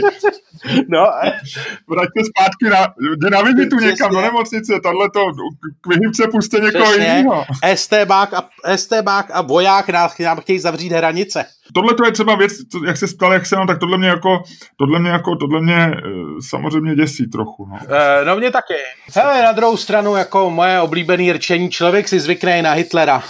No. 0.88 1.06
Vraťte 1.88 2.20
zpátky 2.30 2.64
na, 2.70 2.86
jde 3.16 3.30
na 3.30 3.42
vizitu 3.42 3.76
někam 3.76 4.10
do 4.10 4.20
nemocnice, 4.20 4.72
tohle 4.82 5.10
to 5.10 5.20
k 5.80 5.86
vyhybce 5.86 6.28
puste 6.32 6.60
někoho 6.60 6.92
jiného. 6.92 7.44
STBák 7.74 8.34
a, 8.34 8.48
STBák 8.76 9.26
a 9.32 9.40
voják 9.42 9.88
nás, 9.88 10.18
nám 10.18 10.40
chtějí 10.40 10.58
zavřít 10.58 10.92
hranice. 10.92 11.44
Tohle 11.74 11.94
to 11.94 12.04
je 12.04 12.12
třeba 12.12 12.36
věc, 12.36 12.52
jak 12.86 12.96
se 12.96 13.06
ptal, 13.06 13.32
jak 13.32 13.46
se 13.46 13.56
nám, 13.56 13.66
tak 13.66 13.78
tohle 13.78 13.98
mě 13.98 14.08
jako, 14.08 14.42
tohle 14.76 14.98
mě 14.98 15.10
jako, 15.10 15.36
tohle 15.36 15.60
mě 15.60 15.76
e, 15.76 15.92
samozřejmě 16.48 16.94
děsí 16.94 17.26
trochu. 17.26 17.66
No. 17.66 17.96
E, 17.96 18.24
no 18.24 18.36
mě 18.36 18.50
taky. 18.50 18.74
Hele, 19.14 19.42
na 19.42 19.52
druhou 19.52 19.76
stranu, 19.76 20.16
jako 20.16 20.50
moje 20.50 20.80
oblíbený 20.80 21.32
rčení, 21.32 21.70
člověk 21.70 22.08
si 22.08 22.20
zvykne 22.20 22.58
i 22.58 22.62
na 22.62 22.72
Hitlera. 22.72 23.22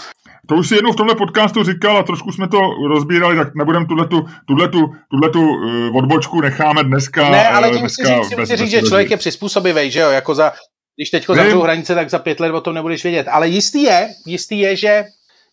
To 0.46 0.54
už 0.56 0.68
si 0.68 0.74
jednou 0.74 0.92
v 0.92 0.96
tomhle 0.96 1.14
podcastu 1.14 1.64
říkal 1.64 1.98
a 1.98 2.02
trošku 2.02 2.32
jsme 2.32 2.48
to 2.48 2.58
rozbírali, 2.88 3.36
tak 3.36 3.54
nebudeme 3.54 3.86
tuhletu, 3.86 4.26
tuhletu, 4.46 4.94
tuhletu 5.10 5.40
uh, 5.40 5.96
odbočku 5.96 6.40
necháme 6.40 6.84
dneska. 6.84 7.30
Ne, 7.30 7.48
ale 7.48 7.70
tím 7.70 7.80
dneska 7.80 8.22
chci 8.22 8.36
říct, 8.36 8.58
říct, 8.58 8.70
že 8.70 8.82
člověk 8.82 9.10
je 9.10 9.16
přizpůsobivý, 9.16 9.90
že 9.90 10.00
jo, 10.00 10.10
jako 10.10 10.34
za, 10.34 10.52
když 11.00 11.10
teďko 11.10 11.34
zavřou 11.34 11.60
hranice, 11.60 11.94
tak 11.94 12.10
za 12.10 12.18
pět 12.18 12.40
let 12.40 12.52
o 12.52 12.60
tom 12.60 12.74
nebudeš 12.74 13.02
vědět. 13.02 13.26
Ale 13.30 13.48
jistý 13.48 13.82
je, 13.82 14.08
jistý 14.26 14.58
je, 14.58 14.76
že 14.76 15.04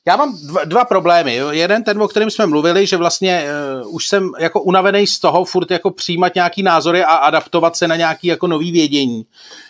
já 0.08 0.16
mám 0.16 0.38
dva, 0.48 0.64
dva 0.64 0.86
problémy. 0.86 1.40
Jeden, 1.52 1.84
ten, 1.84 2.02
o 2.02 2.08
kterém 2.08 2.32
jsme 2.32 2.46
mluvili, 2.46 2.88
že 2.88 2.98
vlastně 2.98 3.46
uh, 3.84 3.96
už 3.96 4.08
jsem 4.08 4.32
jako 4.40 4.62
unavený 4.62 5.08
z 5.08 5.20
toho 5.20 5.46
furt 5.46 5.72
jako 5.72 5.92
přijímat 5.92 6.36
nějaký 6.36 6.64
názory 6.64 7.04
a 7.04 7.16
adaptovat 7.16 7.76
se 7.76 7.88
na 7.88 7.96
nějaký 7.96 8.28
jako 8.28 8.48
nový 8.48 8.72
vědění. 8.72 9.26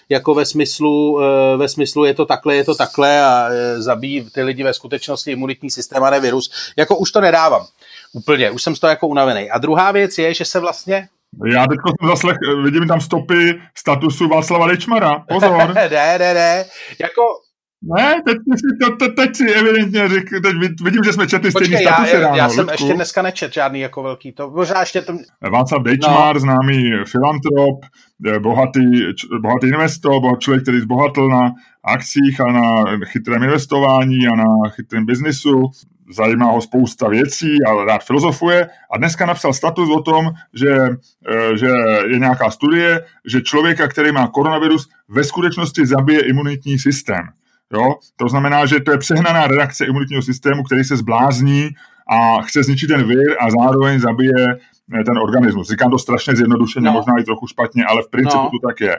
Jako 0.09 0.33
ve 0.33 0.45
smyslu, 0.45 1.13
uh, 1.13 1.21
ve 1.57 1.69
smyslu 1.69 2.05
je 2.05 2.13
to 2.13 2.25
takhle, 2.25 2.55
je 2.55 2.63
to 2.63 2.75
takhle 2.75 3.21
a 3.21 3.47
uh, 3.47 3.81
zabíjí 3.81 4.29
ty 4.31 4.43
lidi 4.43 4.63
ve 4.63 4.73
skutečnosti 4.73 5.31
imunitní 5.31 5.69
systém 5.69 6.03
a 6.03 6.09
ne 6.09 6.19
virus. 6.19 6.51
Jako 6.77 6.97
už 6.97 7.11
to 7.11 7.21
nedávám. 7.21 7.65
Úplně, 8.13 8.51
už 8.51 8.63
jsem 8.63 8.75
z 8.75 8.79
toho 8.79 8.89
jako 8.89 9.07
unavený. 9.07 9.49
A 9.49 9.57
druhá 9.57 9.91
věc 9.91 10.17
je, 10.17 10.33
že 10.33 10.45
se 10.45 10.59
vlastně 10.59 11.07
já 11.45 11.67
teď 11.67 11.77
jsem 11.85 12.09
zaslech, 12.09 12.37
vidím 12.63 12.87
tam 12.87 13.01
stopy 13.01 13.61
statusu 13.77 14.27
Václava 14.27 14.67
Dečmara. 14.67 15.19
Pozor. 15.29 15.73
ne, 15.73 15.89
ne, 16.19 16.33
ne. 16.33 16.65
Jako 16.99 17.21
ne, 17.81 18.21
teď, 18.25 18.37
teď, 18.81 18.91
teď, 18.99 19.15
teď 19.15 19.35
si 19.35 19.53
evidentně 19.53 20.09
řík, 20.09 20.29
teď 20.43 20.55
vidím, 20.83 21.03
že 21.03 21.13
jsme 21.13 21.27
četli 21.27 21.51
stejný 21.51 21.77
statusy 21.77 22.15
já, 22.15 22.19
ráno. 22.19 22.35
Já 22.35 22.49
jsem 22.49 22.59
Ludku. 22.59 22.73
ještě 22.73 22.93
dneska 22.93 23.21
nečet 23.21 23.53
žádný 23.53 23.79
jako 23.79 24.03
velký, 24.03 24.31
to 24.31 24.49
možná 24.49 24.79
ještě 24.79 25.01
ten... 25.01 25.19
Václav 25.51 25.83
Dejčmar, 25.83 26.35
no. 26.35 26.39
známý 26.39 26.91
filantrop, 27.11 27.85
bohatý, 28.39 28.79
bohatý 29.41 29.67
investor, 29.67 30.39
člověk, 30.39 30.63
který 30.63 30.79
zbohatl 30.79 31.27
na 31.27 31.51
akcích 31.83 32.41
a 32.41 32.51
na 32.51 32.85
chytrém 33.05 33.43
investování 33.43 34.27
a 34.27 34.35
na 34.35 34.69
chytrém 34.69 35.05
biznisu. 35.05 35.69
Zajímá 36.09 36.45
ho 36.45 36.61
spousta 36.61 37.07
věcí 37.07 37.63
a 37.67 37.85
rád 37.85 38.03
filozofuje. 38.03 38.69
A 38.91 38.97
dneska 38.97 39.25
napsal 39.25 39.53
status 39.53 39.89
o 39.89 40.01
tom, 40.01 40.31
že, 40.53 40.71
e, 40.71 41.57
že 41.57 41.67
je 42.11 42.19
nějaká 42.19 42.51
studie, 42.51 43.05
že 43.25 43.41
člověka, 43.41 43.87
který 43.87 44.11
má 44.11 44.27
koronavirus, 44.27 44.89
ve 45.09 45.23
skutečnosti 45.23 45.85
zabije 45.85 46.21
imunitní 46.21 46.79
systém. 46.79 47.27
Jo? 47.73 47.95
To 48.15 48.29
znamená, 48.29 48.65
že 48.65 48.79
to 48.79 48.91
je 48.91 48.97
přehnaná 48.97 49.47
reakce 49.47 49.85
imunitního 49.85 50.21
systému, 50.21 50.63
který 50.63 50.83
se 50.83 50.97
zblázní 50.97 51.69
a 52.09 52.41
chce 52.41 52.63
zničit 52.63 52.87
ten 52.87 53.07
vir 53.07 53.35
a 53.39 53.49
zároveň 53.49 53.99
zabije 53.99 54.47
eh, 54.49 55.03
ten 55.03 55.17
organismus. 55.17 55.69
Říkám 55.69 55.91
to 55.91 55.99
strašně 55.99 56.35
zjednodušeně, 56.35 56.85
no. 56.85 56.91
možná 56.91 57.13
i 57.19 57.23
trochu 57.23 57.47
špatně, 57.47 57.85
ale 57.85 58.01
v 58.03 58.09
principu 58.09 58.43
no. 58.43 58.49
to 58.49 58.67
tak 58.67 58.81
je. 58.81 58.95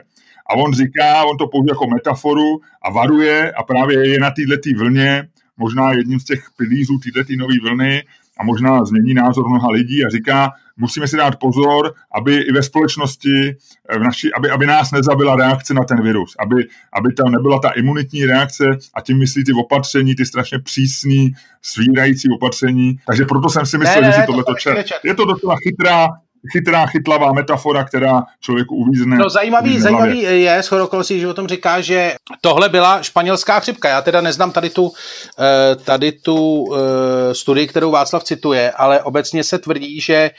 A 0.49 0.53
on 0.53 0.73
říká, 0.73 1.23
on 1.23 1.37
to 1.37 1.47
použije 1.47 1.71
jako 1.71 1.87
metaforu 1.87 2.59
a 2.81 2.91
varuje 2.91 3.51
a 3.51 3.63
právě 3.63 4.09
je 4.09 4.19
na 4.19 4.31
této 4.31 4.79
vlně, 4.79 5.27
možná 5.59 5.91
jedním 5.91 6.19
z 6.19 6.23
těch 6.23 6.43
pilířů 6.57 6.99
této 7.13 7.33
nové 7.37 7.53
vlny 7.63 8.03
a 8.39 8.43
možná 8.43 8.85
změní 8.85 9.13
názor 9.13 9.49
mnoha 9.49 9.69
lidí 9.69 10.05
a 10.05 10.09
říká, 10.09 10.51
musíme 10.77 11.07
si 11.07 11.17
dát 11.17 11.35
pozor, 11.35 11.93
aby 12.11 12.35
i 12.35 12.51
ve 12.51 12.63
společnosti, 12.63 13.55
eh, 13.89 13.99
v 13.99 14.01
naší, 14.01 14.33
aby, 14.33 14.49
aby 14.49 14.65
nás 14.65 14.91
nezabila 14.91 15.35
reakce 15.35 15.73
na 15.73 15.83
ten 15.83 16.03
virus, 16.03 16.35
aby, 16.39 16.55
aby 16.93 17.13
tam 17.13 17.31
nebyla 17.31 17.59
ta 17.59 17.69
imunitní 17.69 18.25
reakce 18.25 18.65
a 18.93 19.01
tím 19.01 19.19
myslí 19.19 19.43
ty 19.43 19.53
opatření, 19.53 20.15
ty 20.15 20.25
strašně 20.25 20.59
přísný, 20.59 21.33
svírající 21.61 22.29
opatření. 22.29 22.99
Takže 23.07 23.25
proto 23.25 23.49
jsem 23.49 23.65
si 23.65 23.77
myslel, 23.77 24.01
ne, 24.01 24.07
ne, 24.07 24.13
že 24.13 24.21
si 24.21 24.27
tohle 24.27 24.43
to 24.43 24.53
čet. 24.53 24.85
Je 25.03 25.15
to 25.15 25.25
docela 25.25 25.55
chytrá, 25.63 26.07
chytrá, 26.51 26.85
chytlavá 26.85 27.33
metafora, 27.33 27.83
která 27.83 28.23
člověku 28.39 28.75
uvízne. 28.75 29.17
No 29.17 29.29
zajímavý, 29.29 29.69
uvízne 29.69 29.83
zajímavý 29.83 30.21
je, 30.21 30.63
shodokolosti, 30.63 31.19
že 31.19 31.27
o 31.27 31.33
tom 31.33 31.47
říká, 31.47 31.81
že 31.81 32.13
tohle 32.41 32.69
byla 32.69 33.01
španělská 33.01 33.59
chřipka. 33.59 33.89
Já 33.89 34.01
teda 34.01 34.21
neznám 34.21 34.51
tady 34.51 34.69
tu, 34.69 34.91
eh, 35.39 35.75
tady 35.75 36.11
tu 36.11 36.69
eh, 36.75 37.35
studii, 37.35 37.67
kterou 37.67 37.91
Václav 37.91 38.23
cituje, 38.23 38.71
ale 38.71 39.03
obecně 39.03 39.43
se 39.43 39.59
tvrdí, 39.59 40.01
že 40.01 40.31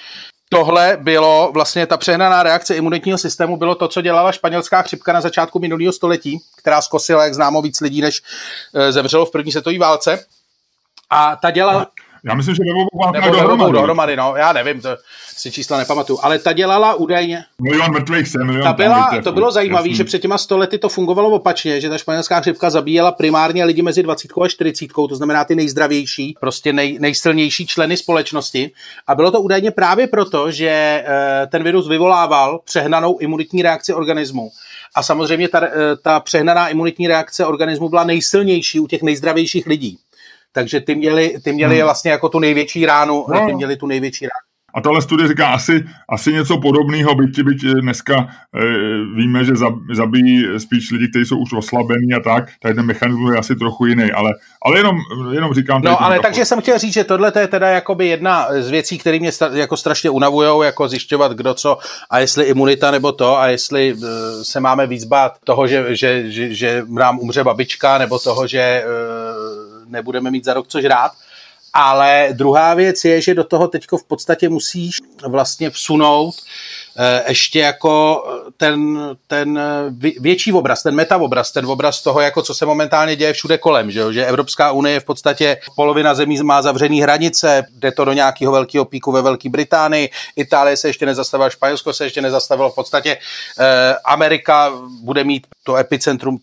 tohle 0.49 0.99
bylo 1.01 1.51
vlastně 1.55 1.87
ta 1.87 1.97
přehnaná 1.97 2.43
reakce 2.43 2.75
imunitního 2.75 3.19
systému, 3.19 3.57
bylo 3.57 3.75
to, 3.75 3.89
co 3.89 4.03
dělala 4.03 4.33
španělská 4.33 4.83
chřipka 4.83 5.13
na 5.13 5.21
začátku 5.21 5.59
minulého 5.59 5.93
století, 5.93 6.39
která 6.59 6.83
zkosila, 6.83 7.25
jak 7.25 7.35
známo, 7.35 7.63
víc 7.63 7.81
lidí, 7.81 8.01
než 8.01 8.23
eh, 8.75 8.93
zemřelo 8.93 9.27
v 9.27 9.31
první 9.31 9.53
světové 9.53 9.79
válce. 9.79 10.25
A 11.11 11.37
ta 11.37 11.51
dělala... 11.51 11.87
Já 12.25 12.35
myslím, 12.35 12.55
že 12.55 12.63
nebo 12.65 13.13
nebo 13.13 13.37
dohromady. 13.37 13.73
dohromady, 13.73 14.17
no, 14.17 14.35
já 14.37 14.53
nevím, 14.53 14.81
to 14.81 14.89
si 15.37 15.51
čísla 15.51 15.79
nepamatuju, 15.79 16.19
ale 16.23 16.39
ta 16.39 16.53
dělala 16.53 16.95
údajně... 16.95 17.45
Milion 17.63 17.91
mrtvých 17.91 18.29
se, 18.29 18.45
milion 18.45 18.63
ta 18.63 18.73
byla, 18.73 19.11
To 19.25 19.33
bylo 19.33 19.51
zajímavé, 19.51 19.95
že 19.95 20.05
před 20.05 20.19
těma 20.19 20.39
stolety 20.39 20.79
to 20.79 20.89
fungovalo 20.89 21.31
opačně, 21.31 21.81
že 21.81 21.89
ta 21.89 21.99
španělská 21.99 22.41
chřipka 22.41 22.71
zabíjela 22.71 23.13
primárně 23.13 23.65
lidi 23.65 23.83
mezi 23.83 24.03
20 24.03 24.31
a 24.45 24.49
40, 24.49 24.87
to 25.09 25.17
znamená 25.17 25.45
ty 25.45 25.55
nejzdravější, 25.55 26.37
prostě 26.41 26.73
nej, 26.73 26.99
nejsilnější 27.01 27.67
členy 27.67 27.97
společnosti. 27.97 28.71
A 29.07 29.15
bylo 29.15 29.31
to 29.31 29.41
údajně 29.41 29.71
právě 29.71 30.07
proto, 30.07 30.51
že 30.51 30.69
e, 30.69 31.05
ten 31.47 31.63
virus 31.63 31.89
vyvolával 31.89 32.61
přehnanou 32.65 33.19
imunitní 33.19 33.63
reakci 33.63 33.95
organismu. 33.95 34.51
A 34.95 35.03
samozřejmě 35.03 35.49
ta, 35.49 35.65
e, 35.65 35.97
ta 36.03 36.21
přehnaná 36.21 36.69
imunitní 36.69 37.09
reakce 37.09 37.47
organismu 37.47 37.89
byla 37.89 38.05
nejsilnější 38.05 38.81
u 38.81 38.87
těch 38.87 39.03
nejzdravějších 39.03 39.67
lidí. 39.67 39.99
Takže 40.53 40.81
ty 40.81 40.95
měli, 40.95 41.35
ty 41.45 41.53
měli 41.53 41.75
hmm. 41.75 41.85
vlastně 41.85 42.11
jako 42.11 42.29
tu 42.29 42.39
největší 42.39 42.87
ránu, 42.87 43.25
no. 43.29 43.47
ty 43.47 43.55
měli 43.55 43.77
tu 43.77 43.87
největší 43.87 44.25
ránu. 44.25 44.51
A 44.75 44.81
tahle 44.81 45.03
studie 45.03 45.29
říká 45.29 45.49
asi, 45.49 45.85
asi 46.09 46.33
něco 46.33 46.59
podobného, 46.59 47.15
byť, 47.15 47.41
byť 47.41 47.65
dneska 47.81 48.15
e, 48.19 48.27
víme, 49.17 49.45
že 49.45 49.53
zabíjí 49.93 50.45
spíš 50.59 50.91
lidi, 50.91 51.09
kteří 51.09 51.25
jsou 51.25 51.39
už 51.39 51.53
oslabení 51.53 52.15
a 52.17 52.21
tak, 52.21 52.45
tady 52.63 52.75
ten 52.75 52.87
mechanismus 52.87 53.33
je 53.33 53.39
asi 53.39 53.57
trochu 53.57 53.87
jiný, 53.87 54.13
ale, 54.13 54.31
ale 54.67 54.79
jenom, 54.79 54.97
jenom 55.33 55.55
říkám... 55.55 55.83
No 55.83 56.03
ale 56.03 56.21
takže 56.21 56.45
jsem 56.45 56.61
chtěl 56.61 56.79
říct, 56.79 56.93
že 56.93 57.05
tohle 57.05 57.33
je 57.41 57.47
teda 57.47 57.69
jakoby 57.69 58.07
jedna 58.07 58.47
z 58.61 58.71
věcí, 58.71 58.99
které 58.99 59.19
mě 59.19 59.33
sta, 59.33 59.51
jako 59.53 59.77
strašně 59.77 60.11
unavujou, 60.11 60.63
jako 60.63 60.89
zjišťovat 60.89 61.33
kdo 61.33 61.55
co 61.55 61.79
a 62.11 62.19
jestli 62.19 62.45
imunita 62.45 62.91
nebo 62.91 63.13
to 63.13 63.39
a 63.39 63.47
jestli 63.47 63.91
e, 63.91 63.97
se 64.45 64.61
máme 64.61 64.87
víc 64.87 65.05
bát 65.05 65.33
toho, 65.45 65.67
že, 65.67 65.97
že, 65.97 66.31
že, 66.31 66.55
že 66.55 66.83
nám 66.89 67.19
umře 67.19 67.45
babička 67.45 67.99
nebo 67.99 68.19
toho, 68.19 68.47
že 68.47 68.61
e, 68.61 68.85
nebudeme 69.91 70.31
mít 70.31 70.45
za 70.45 70.55
rok 70.55 70.69
co 70.69 70.81
žrát. 70.81 71.13
Ale 71.75 72.29
druhá 72.33 72.75
věc 72.75 73.05
je, 73.05 73.21
že 73.21 73.35
do 73.35 73.45
toho 73.45 73.69
teďko 73.69 73.99
v 73.99 74.05
podstatě 74.05 74.49
musíš 74.49 74.97
vlastně 75.27 75.71
vsunout 75.71 76.35
eh, 76.99 77.25
ještě 77.29 77.59
jako 77.59 78.25
ten, 78.57 78.99
ten 79.27 79.61
větší 80.21 80.53
obraz, 80.53 80.83
ten 80.83 80.95
metaobraz, 80.95 81.53
ten 81.53 81.67
obraz 81.67 82.03
toho, 82.03 82.21
jako 82.21 82.43
co 82.43 82.55
se 82.55 82.67
momentálně 82.67 83.17
děje 83.17 83.33
všude 83.33 83.59
kolem, 83.59 83.91
že, 83.91 84.13
že 84.13 84.27
Evropská 84.27 84.73
unie 84.73 85.01
v 85.01 85.05
podstatě 85.05 85.57
polovina 85.77 86.15
zemí 86.15 86.43
má 86.43 86.63
zavřený 86.63 87.03
hranice, 87.03 87.65
jde 87.79 87.93
to 87.93 88.05
do 88.05 88.13
nějakého 88.13 88.53
velkého 88.53 88.85
píku 88.85 89.13
ve 89.13 89.23
Velké 89.23 89.49
Británii, 89.49 90.11
Itálie 90.37 90.77
se 90.77 90.89
ještě 90.89 91.07
nezastavila, 91.07 91.51
Španělsko 91.51 91.93
se 91.93 92.05
ještě 92.05 92.23
nezastavilo, 92.23 92.71
v 92.71 92.75
podstatě 92.75 93.19
eh, 93.59 93.95
Amerika 94.05 94.73
bude 95.03 95.25
mít 95.25 95.47
to 95.63 95.77
epicentrum 95.77 96.39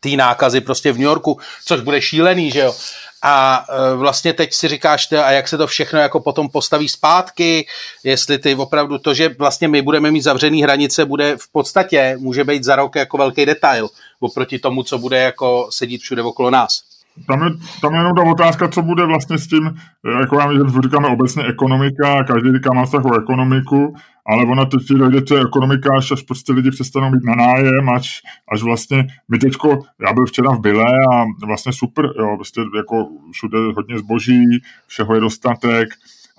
té 0.00 0.08
nákazy 0.16 0.60
prostě 0.60 0.92
v 0.92 0.98
New 0.98 1.04
Yorku, 1.04 1.38
což 1.64 1.80
bude 1.80 2.02
šílený, 2.02 2.50
že 2.50 2.60
jo. 2.60 2.74
A 3.22 3.66
e, 3.68 3.96
vlastně 3.96 4.32
teď 4.32 4.52
si 4.52 4.68
říkáš, 4.68 5.12
a 5.12 5.30
jak 5.30 5.48
se 5.48 5.58
to 5.58 5.66
všechno 5.66 5.98
jako 5.98 6.20
potom 6.20 6.48
postaví 6.48 6.88
zpátky, 6.88 7.66
jestli 8.04 8.38
ty 8.38 8.54
opravdu 8.54 8.98
to, 8.98 9.14
že 9.14 9.28
vlastně 9.38 9.68
my 9.68 9.82
budeme 9.82 10.10
mít 10.10 10.22
zavřený 10.22 10.62
hranice, 10.62 11.04
bude 11.04 11.36
v 11.36 11.48
podstatě, 11.52 12.16
může 12.18 12.44
být 12.44 12.64
za 12.64 12.76
rok 12.76 12.96
jako 12.96 13.18
velký 13.18 13.46
detail 13.46 13.88
oproti 14.20 14.58
tomu, 14.58 14.82
co 14.82 14.98
bude 14.98 15.18
jako 15.18 15.68
sedít 15.70 16.02
všude 16.02 16.22
okolo 16.22 16.50
nás. 16.50 16.91
Tam 17.26 17.42
je, 17.42 17.50
tam 17.80 17.94
je 17.94 18.00
jenom 18.00 18.14
ta 18.14 18.22
otázka, 18.22 18.68
co 18.68 18.82
bude 18.82 19.04
vlastně 19.04 19.38
s 19.38 19.46
tím, 19.46 19.74
jako 20.20 20.40
já 20.40 20.52
že 20.52 20.80
říkáme 20.82 21.08
obecně 21.08 21.44
ekonomika, 21.44 22.24
každý 22.24 22.52
říká 22.52 22.72
má 22.72 22.84
vztah 22.84 23.04
o 23.04 23.20
ekonomiku, 23.20 23.94
ale 24.26 24.44
ona 24.44 24.64
teď 24.64 24.80
dojde 24.88 25.22
to 25.22 25.36
ekonomika, 25.36 25.90
až, 25.98 26.12
až 26.12 26.22
prostě 26.22 26.52
lidi 26.52 26.70
přestanou 26.70 27.10
být 27.10 27.24
na 27.24 27.34
nájem, 27.34 27.88
až, 27.88 28.22
až 28.52 28.62
vlastně 28.62 29.06
my 29.28 29.38
teďko, 29.38 29.78
já 30.06 30.12
byl 30.12 30.26
včera 30.26 30.50
v 30.50 30.60
Bile 30.60 30.84
a 30.84 31.24
vlastně 31.46 31.72
super, 31.72 32.04
jo, 32.18 32.36
prostě 32.36 32.60
jako 32.76 33.08
všude 33.32 33.58
hodně 33.76 33.98
zboží, 33.98 34.42
všeho 34.86 35.14
je 35.14 35.20
dostatek, 35.20 35.88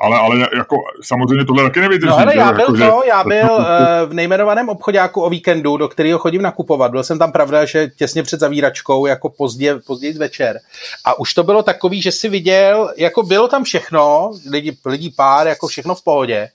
ale, 0.03 0.17
ale 0.17 0.48
jako 0.55 0.75
samozřejmě 1.01 1.45
tohle 1.45 1.63
taky 1.63 1.81
nevydrží. 1.81 2.10
No 2.10 2.15
hele, 2.15 2.38
já 2.38 2.51
byl 2.51 2.60
jako, 2.60 2.72
to, 2.72 2.77
že, 2.77 2.91
já 3.07 3.24
byl 3.27 3.51
uh, 3.51 3.65
v 4.05 4.13
nejmenovaném 4.13 4.69
obchodáku 4.69 5.22
o 5.22 5.29
víkendu, 5.29 5.77
do 5.77 5.88
kterého 5.88 6.19
chodím 6.19 6.41
nakupovat. 6.41 6.91
Byl 6.91 7.03
jsem 7.03 7.19
tam 7.19 7.31
pravda, 7.31 7.65
že 7.65 7.88
těsně 7.88 8.24
před 8.24 8.39
zavíračkou, 8.39 9.05
jako 9.05 9.29
pozdě, 9.29 9.75
později 9.88 10.13
večer. 10.13 10.60
A 11.05 11.19
už 11.19 11.33
to 11.33 11.43
bylo 11.43 11.63
takový, 11.63 12.01
že 12.01 12.12
si 12.12 12.29
viděl, 12.29 12.93
jako 12.98 13.24
bylo 13.24 13.48
tam 13.48 13.63
všechno, 13.63 14.31
lidi, 14.51 14.77
lidi 14.86 15.10
pár, 15.15 15.48
jako 15.48 15.67
všechno 15.67 15.95
v 15.95 16.03
pohodě 16.03 16.50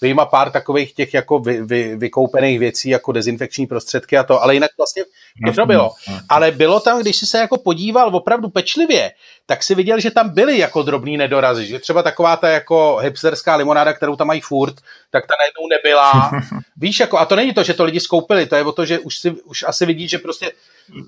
vyjma 0.00 0.24
pár 0.24 0.50
takových 0.50 0.94
těch 0.94 1.14
jako 1.14 1.38
vy, 1.38 1.62
vy, 1.62 1.96
vykoupených 1.96 2.58
věcí, 2.58 2.88
jako 2.88 3.12
dezinfekční 3.12 3.66
prostředky 3.66 4.18
a 4.18 4.24
to, 4.24 4.42
ale 4.42 4.54
jinak 4.54 4.70
vlastně 4.78 5.04
všechno 5.44 5.66
bylo. 5.66 5.92
Ale 6.28 6.50
bylo 6.50 6.80
tam, 6.80 7.00
když 7.00 7.16
jsi 7.16 7.26
se 7.26 7.38
jako 7.38 7.58
podíval 7.58 8.16
opravdu 8.16 8.48
pečlivě, 8.48 9.12
tak 9.46 9.62
si 9.62 9.74
viděl, 9.74 10.00
že 10.00 10.10
tam 10.10 10.28
byly 10.34 10.58
jako 10.58 10.82
drobný 10.82 11.16
nedorazy, 11.16 11.66
že 11.66 11.78
třeba 11.78 12.02
taková 12.02 12.36
ta 12.36 12.48
jako 12.48 12.96
hipsterská 12.96 13.56
limonáda, 13.56 13.92
kterou 13.92 14.16
tam 14.16 14.26
mají 14.26 14.40
furt, 14.40 14.74
tak 15.10 15.26
ta 15.26 15.34
najednou 15.40 15.68
nebyla. 15.68 16.30
Víš, 16.76 17.00
jako, 17.00 17.18
a 17.18 17.24
to 17.24 17.36
není 17.36 17.54
to, 17.54 17.62
že 17.62 17.74
to 17.74 17.84
lidi 17.84 18.00
skoupili, 18.00 18.46
to 18.46 18.56
je 18.56 18.64
o 18.64 18.72
to, 18.72 18.84
že 18.84 18.98
už, 18.98 19.18
si, 19.18 19.30
už 19.30 19.64
asi 19.66 19.86
vidí, 19.86 20.08
že 20.08 20.18
prostě 20.18 20.52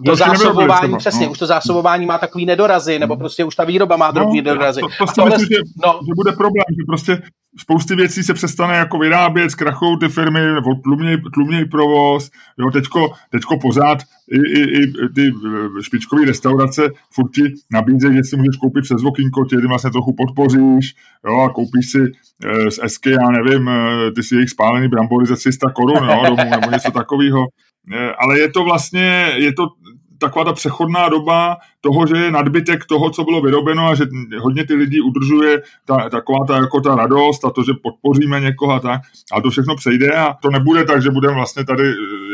to 0.06 0.16
zásobování, 0.16 0.96
přesně, 0.96 1.26
no. 1.26 1.32
už 1.32 1.38
to 1.38 1.46
zásobování 1.46 2.06
má 2.06 2.18
takový 2.18 2.46
nedorazy, 2.46 2.98
nebo 2.98 3.16
prostě 3.16 3.44
už 3.44 3.56
ta 3.56 3.64
výroba 3.64 3.96
má 3.96 4.10
drobný 4.10 4.42
no, 4.42 4.44
nedorazy. 4.44 4.80
To, 4.80 4.88
to, 4.88 5.06
to 5.06 5.12
tohle, 5.12 5.30
myslím, 5.30 5.48
že, 5.50 5.62
no. 5.86 5.92
že 5.92 6.12
bude 6.16 6.32
problém, 6.32 6.64
že 6.78 6.84
prostě 6.86 7.22
spousty 7.58 7.94
věcí 7.94 8.22
se 8.22 8.34
přestane 8.34 8.76
jako 8.76 8.98
vyrábět, 8.98 9.50
zkrachují 9.50 9.98
ty 9.98 10.08
firmy, 10.08 10.40
nebo 10.40 10.74
tluměj, 10.74 11.16
tluměj 11.34 11.64
provoz, 11.64 12.30
jo, 12.58 12.70
teďko, 12.70 13.12
teďko 13.30 13.58
pořád 13.58 13.98
i, 14.30 14.60
i, 14.60 14.82
i 14.82 14.86
ty 15.14 15.32
eh, 15.46 15.82
špičkové 15.82 16.24
restaurace 16.24 16.82
furt 17.14 17.30
ti 17.34 17.42
nabízejí, 17.72 18.16
že 18.16 18.24
si 18.24 18.36
můžeš 18.36 18.56
koupit 18.56 18.82
přes 18.82 19.04
okýnko, 19.04 19.44
tě 19.44 19.56
vlastně 19.68 19.90
trochu 19.90 20.14
podpoříš, 20.16 20.94
jo, 21.26 21.40
a 21.40 21.48
koupíš 21.48 21.90
si 21.90 21.98
e, 21.98 22.70
z 22.70 22.78
Esky, 22.82 23.10
já 23.10 23.30
nevím, 23.30 23.68
e, 23.68 24.10
ty 24.10 24.22
si 24.22 24.34
jejich 24.34 24.50
spálený 24.50 24.88
brambory 24.88 25.26
za 25.26 25.36
300 25.36 25.70
korun, 25.70 26.08
jo, 26.08 26.22
domů, 26.24 26.50
nebo 26.50 26.70
něco 26.70 26.90
takového. 26.90 27.46
E, 27.94 28.12
ale 28.12 28.38
je 28.38 28.50
to 28.50 28.64
vlastně, 28.64 29.32
je 29.36 29.52
to 29.52 29.68
taková 30.22 30.44
ta 30.44 30.52
přechodná 30.52 31.08
doba 31.08 31.56
toho, 31.80 32.06
že 32.06 32.16
je 32.16 32.30
nadbytek 32.30 32.84
toho, 32.84 33.10
co 33.10 33.24
bylo 33.24 33.40
vyrobeno 33.40 33.88
a 33.88 33.94
že 33.94 34.04
hodně 34.40 34.66
ty 34.66 34.74
lidi 34.74 35.00
udržuje 35.00 35.62
ta, 35.84 36.08
taková 36.08 36.38
ta, 36.48 36.56
jako 36.56 36.80
ta 36.80 36.94
radost 36.94 37.44
a 37.44 37.50
to, 37.50 37.62
že 37.62 37.72
podpoříme 37.82 38.40
někoho 38.40 38.72
a 38.72 38.80
tak. 38.80 39.00
A 39.32 39.40
to 39.40 39.50
všechno 39.50 39.76
přejde 39.76 40.10
a 40.14 40.34
to 40.42 40.50
nebude 40.50 40.84
tak, 40.84 41.02
že 41.02 41.10
budeme 41.10 41.34
vlastně 41.34 41.64
tady, 41.64 41.84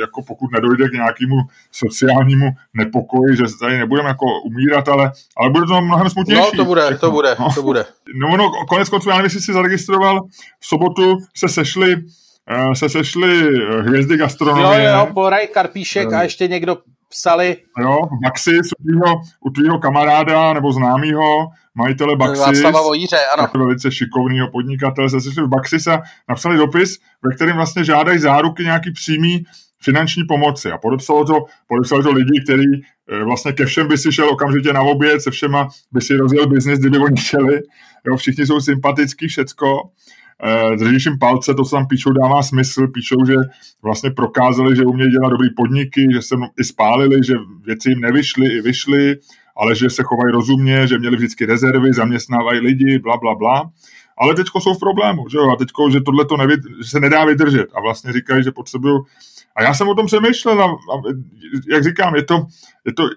jako 0.00 0.22
pokud 0.22 0.52
nedojde 0.52 0.88
k 0.88 0.92
nějakému 0.92 1.36
sociálnímu 1.72 2.46
nepokoji, 2.74 3.36
že 3.36 3.44
tady 3.60 3.78
nebudeme 3.78 4.08
jako 4.08 4.26
umírat, 4.44 4.88
ale, 4.88 5.12
ale 5.36 5.50
bude 5.50 5.66
to 5.66 5.80
mnohem 5.80 6.10
smutnější. 6.10 6.42
No, 6.42 6.50
to 6.56 6.64
bude, 6.64 6.82
všechno. 6.82 7.08
to 7.08 7.10
bude, 7.10 7.36
no. 7.40 7.48
to 7.54 7.62
bude. 7.62 7.84
No, 8.14 8.36
no, 8.36 8.50
konec 8.68 8.88
konců, 8.88 9.08
já 9.08 9.16
nevím, 9.16 9.26
jestli 9.26 9.40
jsi 9.40 9.52
zaregistroval, 9.52 10.20
v 10.60 10.66
sobotu 10.66 11.18
se 11.36 11.48
sešli 11.48 11.92
eh, 11.92 12.27
se 12.74 12.88
sešly 12.88 13.48
eh, 13.48 13.82
hvězdy 13.82 14.16
gastronomie. 14.16 14.84
Jo, 14.84 14.98
jo, 14.98 15.08
Poraj 15.14 15.46
Karpíšek 15.46 16.12
a 16.12 16.22
ještě 16.22 16.48
někdo 16.48 16.76
psali... 17.08 17.56
Jo, 17.80 17.98
Baxis, 18.22 18.72
u 18.78 18.82
tvýho, 18.82 19.20
u 19.46 19.50
tvýho 19.50 19.78
kamaráda 19.78 20.52
nebo 20.52 20.72
známého 20.72 21.46
majitele 21.74 22.16
Baxis. 22.16 22.40
Václava 22.40 22.82
Vojíře, 22.82 23.16
ano. 23.38 23.48
Velice 23.56 23.92
šikovného 23.92 24.50
podnikatele 24.50 25.10
se 25.10 25.20
sešli 25.20 25.42
v 25.42 25.48
Baxis 25.48 25.86
a 25.86 26.02
napsali 26.28 26.56
dopis, 26.56 26.98
ve 27.24 27.34
kterém 27.34 27.56
vlastně 27.56 27.84
žádají 27.84 28.18
záruky 28.18 28.62
nějaký 28.62 28.92
přímý 28.92 29.44
finanční 29.82 30.24
pomoci. 30.24 30.70
A 30.70 30.78
podepsalo 30.78 31.24
to, 31.24 31.34
podepsalo 31.68 32.02
to 32.02 32.12
lidi, 32.12 32.40
kteří 32.44 32.82
eh, 33.12 33.24
vlastně 33.24 33.52
ke 33.52 33.66
všem 33.66 33.88
by 33.88 33.98
si 33.98 34.12
šel 34.12 34.28
okamžitě 34.28 34.72
na 34.72 34.80
oběd, 34.80 35.22
se 35.22 35.30
všema 35.30 35.68
by 35.92 36.00
si 36.00 36.16
rozjel 36.16 36.46
biznis, 36.46 36.78
kdyby 36.78 36.98
oni 36.98 37.20
chtěli. 37.20 37.60
Jo, 38.06 38.16
všichni 38.16 38.46
jsou 38.46 38.60
sympatický, 38.60 39.28
všecko. 39.28 39.66
Eh, 40.44 40.76
držíš 40.76 41.06
jim 41.06 41.18
palce, 41.18 41.54
to, 41.54 41.64
co 41.64 41.76
tam 41.76 41.86
píšou, 41.86 42.12
dává 42.12 42.42
smysl. 42.42 42.86
Píšou, 42.88 43.24
že 43.26 43.34
vlastně 43.82 44.10
prokázali, 44.10 44.76
že 44.76 44.84
umějí 44.84 45.10
dělat 45.10 45.28
dobrý 45.28 45.48
podniky, 45.56 46.08
že 46.12 46.22
se 46.22 46.36
i 46.60 46.64
spálili, 46.64 47.20
že 47.24 47.34
věci 47.64 47.90
jim 47.90 48.00
nevyšly 48.00 48.46
i 48.46 48.60
vyšly, 48.60 49.16
ale 49.56 49.74
že 49.74 49.90
se 49.90 50.02
chovají 50.02 50.32
rozumně, 50.32 50.86
že 50.86 50.98
měli 50.98 51.16
vždycky 51.16 51.46
rezervy, 51.46 51.92
zaměstnávají 51.92 52.60
lidi, 52.60 52.98
bla, 52.98 53.16
bla, 53.16 53.34
bla. 53.34 53.70
Ale 54.18 54.34
teďko 54.34 54.60
jsou 54.60 54.74
v 54.74 54.80
problému, 54.80 55.28
že 55.28 55.38
jo? 55.38 55.50
A 55.50 55.56
teďko, 55.56 55.90
že 55.90 56.00
tohle 56.00 56.24
to 56.24 56.36
že 56.82 56.88
se 56.88 57.00
nedá 57.00 57.24
vydržet. 57.24 57.66
A 57.74 57.80
vlastně 57.80 58.12
říkají, 58.12 58.44
že 58.44 58.52
potřebují 58.52 58.98
a 59.58 59.62
já 59.62 59.74
jsem 59.74 59.88
o 59.88 59.94
tom 59.94 60.06
přemýšlel 60.06 60.62
a, 60.62 60.66
a 60.66 61.02
jak 61.68 61.84
říkám, 61.84 62.14
je 62.14 62.22
to, 62.22 62.46
je 62.86 62.92
to 62.92 63.08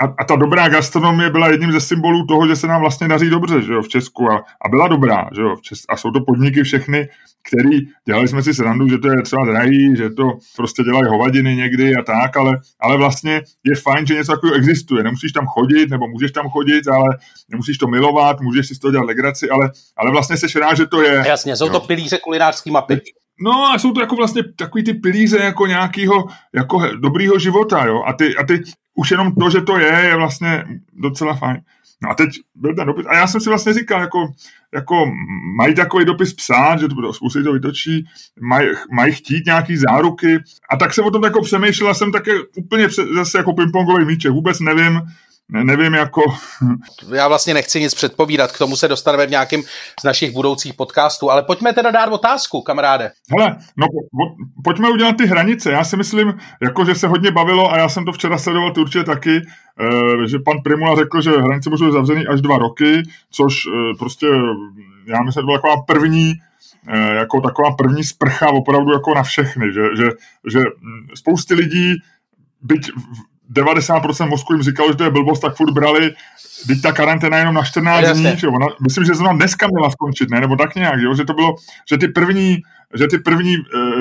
a, 0.00 0.04
a 0.18 0.24
ta 0.24 0.36
dobrá 0.36 0.68
gastronomie 0.68 1.30
byla 1.30 1.48
jedním 1.48 1.72
ze 1.72 1.80
symbolů 1.80 2.26
toho, 2.26 2.46
že 2.46 2.56
se 2.56 2.66
nám 2.66 2.80
vlastně 2.80 3.08
daří 3.08 3.30
dobře 3.30 3.62
že 3.62 3.72
jo, 3.72 3.82
v 3.82 3.88
Česku 3.88 4.30
a, 4.30 4.36
a 4.36 4.68
byla 4.68 4.88
dobrá. 4.88 5.28
Že 5.34 5.42
jo, 5.42 5.56
v 5.56 5.62
Čes, 5.62 5.78
a 5.88 5.96
jsou 5.96 6.10
to 6.10 6.20
podniky 6.20 6.62
všechny, 6.62 7.08
který 7.48 7.78
dělali 8.06 8.28
jsme 8.28 8.42
si 8.42 8.54
srandu, 8.54 8.88
že 8.88 8.98
to 8.98 9.08
je 9.08 9.22
třeba 9.22 9.44
drahý, 9.44 9.96
že 9.96 10.10
to 10.10 10.22
prostě 10.56 10.82
dělají 10.82 11.04
hovadiny 11.04 11.56
někdy 11.56 11.96
a 11.96 12.02
tak, 12.02 12.36
ale, 12.36 12.58
ale 12.80 12.96
vlastně 12.96 13.42
je 13.64 13.76
fajn, 13.76 14.06
že 14.06 14.14
něco 14.14 14.32
takového 14.32 14.56
existuje. 14.56 15.02
Nemusíš 15.02 15.32
tam 15.32 15.46
chodit, 15.46 15.90
nebo 15.90 16.08
můžeš 16.08 16.32
tam 16.32 16.48
chodit, 16.48 16.88
ale 16.88 17.18
nemusíš 17.48 17.78
to 17.78 17.86
milovat, 17.86 18.40
můžeš 18.40 18.68
si 18.68 18.74
z 18.74 18.78
toho 18.78 18.92
dělat 18.92 19.06
legraci, 19.06 19.50
ale, 19.50 19.70
ale 19.96 20.10
vlastně 20.10 20.36
se 20.36 20.60
rád, 20.60 20.76
že 20.76 20.86
to 20.86 21.02
je. 21.02 21.24
Jasně, 21.26 21.56
jsou 21.56 21.66
jo. 21.66 21.72
to 21.72 21.80
pilíře 21.80 22.18
kulinářský 22.18 22.70
mapy. 22.70 23.00
No 23.40 23.72
a 23.72 23.78
jsou 23.78 23.92
to 23.92 24.00
jako 24.00 24.16
vlastně 24.16 24.42
takový 24.56 24.84
ty 24.84 24.94
pilíře 24.94 25.38
jako 25.38 25.66
nějakého 25.66 26.26
jako 26.54 26.82
dobrýho 26.96 27.38
života, 27.38 27.84
jo. 27.84 28.02
A 28.06 28.12
ty, 28.12 28.36
a 28.36 28.44
ty 28.44 28.62
už 28.98 29.10
jenom 29.10 29.34
to, 29.34 29.50
že 29.50 29.60
to 29.60 29.78
je, 29.78 29.92
je 29.92 30.16
vlastně 30.16 30.64
docela 30.92 31.34
fajn. 31.34 31.60
No 32.02 32.10
a 32.10 32.14
teď 32.14 32.28
byl 32.54 32.74
ten 32.74 32.86
dopis. 32.86 33.06
A 33.06 33.16
já 33.16 33.26
jsem 33.26 33.40
si 33.40 33.48
vlastně 33.48 33.72
říkal, 33.72 34.00
jako, 34.00 34.32
jako 34.74 35.12
mají 35.56 35.74
takový 35.74 36.04
dopis 36.04 36.34
psát, 36.34 36.80
že 36.80 36.88
to 36.88 37.12
spousty 37.12 37.42
to 37.42 37.52
vytočí, 37.52 38.06
mají, 38.40 38.68
mají 38.92 39.12
chtít 39.12 39.46
nějaký 39.46 39.76
záruky. 39.76 40.38
A 40.70 40.76
tak 40.76 40.94
jsem 40.94 41.04
o 41.04 41.10
tom 41.10 41.24
jako 41.24 41.42
přemýšlel 41.42 41.90
a 41.90 41.94
jsem 41.94 42.12
také 42.12 42.32
úplně 42.56 42.88
zase 43.14 43.38
jako 43.38 43.52
pingpongový 43.52 44.04
míček. 44.04 44.32
Vůbec 44.32 44.60
nevím, 44.60 45.00
ne, 45.52 45.64
nevím, 45.64 45.94
jako... 45.94 46.22
Já 47.14 47.28
vlastně 47.28 47.54
nechci 47.54 47.80
nic 47.80 47.94
předpovídat, 47.94 48.52
k 48.52 48.58
tomu 48.58 48.76
se 48.76 48.88
dostaneme 48.88 49.26
v 49.26 49.30
nějakém 49.30 49.62
z 50.00 50.04
našich 50.04 50.32
budoucích 50.32 50.74
podcastů, 50.74 51.30
ale 51.30 51.42
pojďme 51.42 51.72
teda 51.72 51.90
dát 51.90 52.08
otázku, 52.08 52.62
kamaráde. 52.62 53.10
Hele, 53.30 53.56
no 53.76 53.86
po, 53.86 54.44
pojďme 54.64 54.90
udělat 54.90 55.16
ty 55.16 55.26
hranice. 55.26 55.72
Já 55.72 55.84
si 55.84 55.96
myslím, 55.96 56.34
jako 56.62 56.84
že 56.84 56.94
se 56.94 57.08
hodně 57.08 57.30
bavilo 57.30 57.72
a 57.72 57.78
já 57.78 57.88
jsem 57.88 58.04
to 58.04 58.12
včera 58.12 58.38
sledoval, 58.38 58.72
ty 58.72 58.80
určitě 58.80 59.04
taky, 59.04 59.36
eh, 59.36 60.28
že 60.28 60.38
pan 60.38 60.56
Primula 60.64 60.96
řekl, 60.96 61.22
že 61.22 61.30
hranice 61.30 61.70
můžou 61.70 61.92
zavřený 61.92 62.26
až 62.26 62.40
dva 62.40 62.58
roky, 62.58 63.02
což 63.30 63.54
eh, 63.66 63.94
prostě, 63.98 64.26
já 65.06 65.22
myslím, 65.22 65.42
to 65.42 65.46
byla 65.46 65.58
taková 65.58 65.82
první 65.82 66.34
eh, 66.88 67.14
jako 67.14 67.40
taková 67.40 67.70
první 67.70 68.04
sprcha 68.04 68.48
opravdu 68.48 68.92
jako 68.92 69.14
na 69.14 69.22
všechny, 69.22 69.72
že, 69.72 69.82
že, 69.96 70.08
že 70.50 70.60
spousty 71.14 71.54
lidí 71.54 71.94
byť 72.62 72.90
90% 73.52 74.28
mozku 74.28 74.52
jim 74.52 74.62
říkalo, 74.62 74.88
že 74.88 74.96
to 74.96 75.04
je 75.04 75.10
blbost, 75.10 75.40
tak 75.40 75.56
furt 75.56 75.72
brali, 75.72 76.14
teď 76.66 76.82
ta 76.82 76.92
karanténa 76.92 77.38
jenom 77.38 77.54
na 77.54 77.64
14 77.64 78.08
dní, 78.08 78.36
že 78.36 78.48
ona, 78.48 78.66
myslím, 78.82 79.04
že 79.04 79.14
zrovna 79.14 79.32
dneska 79.32 79.66
měla 79.70 79.90
skončit, 79.90 80.30
ne, 80.30 80.40
nebo 80.40 80.56
tak 80.56 80.74
nějak, 80.74 81.00
jo? 81.00 81.14
že 81.14 81.24
to 81.24 81.32
bylo, 81.34 81.54
že 81.90 81.98
ty 81.98 82.08
první, 82.08 82.58
že 82.94 83.06
ty 83.06 83.18
první 83.18 83.54
e, 83.54 83.58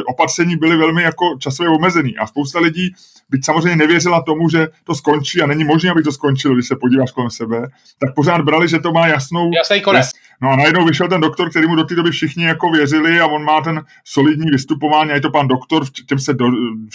opatření 0.07 0.55
byly 0.55 0.77
velmi 0.77 1.03
jako 1.03 1.25
časově 1.39 1.69
omezený. 1.69 2.17
A 2.17 2.27
spousta 2.27 2.59
lidí 2.59 2.93
byť 3.29 3.45
samozřejmě 3.45 3.75
nevěřila 3.75 4.21
tomu, 4.21 4.49
že 4.49 4.67
to 4.83 4.95
skončí 4.95 5.41
a 5.41 5.47
není 5.47 5.63
možné, 5.63 5.91
aby 5.91 6.03
to 6.03 6.11
skončilo, 6.11 6.53
když 6.53 6.67
se 6.67 6.75
podíváš 6.75 7.11
kolem 7.11 7.29
sebe, 7.29 7.67
tak 7.99 8.15
pořád 8.15 8.41
brali, 8.41 8.67
že 8.67 8.79
to 8.79 8.91
má 8.91 9.07
jasnou... 9.07 9.51
Jasný 9.57 9.81
konec. 9.81 10.09
No 10.41 10.49
a 10.49 10.55
najednou 10.55 10.85
vyšel 10.85 11.07
ten 11.07 11.21
doktor, 11.21 11.49
který 11.49 11.67
mu 11.67 11.75
do 11.75 11.83
té 11.83 11.95
doby 11.95 12.11
všichni 12.11 12.43
jako 12.43 12.69
věřili 12.69 13.19
a 13.19 13.25
on 13.25 13.43
má 13.43 13.61
ten 13.61 13.81
solidní 14.05 14.51
vystupování 14.51 15.11
a 15.11 15.15
je 15.15 15.21
to 15.21 15.31
pan 15.31 15.47
doktor, 15.47 15.85
v 15.85 15.91
těm 15.91 16.19
se 16.19 16.33
do, 16.33 16.45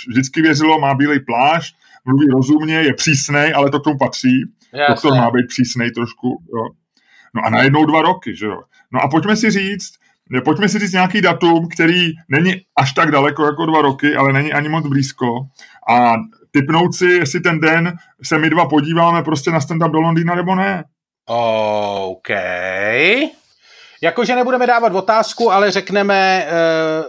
vždycky 0.09 0.43
věřilo, 0.43 0.79
má 0.79 0.95
bílej 0.95 1.21
plášť, 1.21 1.75
mluví 2.05 2.27
rozumně, 2.33 2.75
je 2.75 2.95
přísnej, 2.95 3.53
ale 3.57 3.71
to 3.71 3.81
k 3.81 3.85
tomu 3.85 3.99
patří. 3.99 4.43
Jasne. 4.73 4.95
Doktor 4.95 5.15
má 5.15 5.31
být 5.31 5.47
přísnej 5.49 5.91
trošku. 5.91 6.29
Jo. 6.29 6.65
No 7.35 7.43
a 7.45 7.51
najednou 7.51 7.87
dva 7.87 8.03
roky, 8.03 8.37
že 8.37 8.47
jo. 8.47 8.63
No 8.93 9.01
a 9.01 9.09
pojďme 9.09 9.37
si 9.37 9.51
říct, 9.51 9.93
pojďme 10.45 10.69
si 10.69 10.79
říct 10.79 10.93
nějaký 10.93 11.21
datum, 11.21 11.69
který 11.69 12.13
není 12.29 12.55
až 12.77 12.93
tak 12.93 13.11
daleko 13.11 13.45
jako 13.45 13.67
dva 13.67 13.83
roky, 13.83 14.17
ale 14.17 14.33
není 14.33 14.53
ani 14.53 14.69
moc 14.69 14.87
blízko. 14.87 15.27
A 15.89 16.15
typnout 16.51 16.95
si, 16.95 17.07
jestli 17.07 17.41
ten 17.41 17.61
den 17.61 17.93
se 18.23 18.39
my 18.39 18.51
dva 18.51 18.69
podíváme 18.69 19.23
prostě 19.23 19.51
na 19.51 19.59
stand-up 19.59 19.91
do 19.91 20.01
Londýna 20.01 20.35
nebo 20.35 20.55
ne. 20.55 20.85
OK. 21.27 22.29
Jakože 24.03 24.37
nebudeme 24.37 24.67
dávat 24.67 24.95
otázku, 24.95 25.53
ale 25.53 25.71
řekneme, 25.71 26.47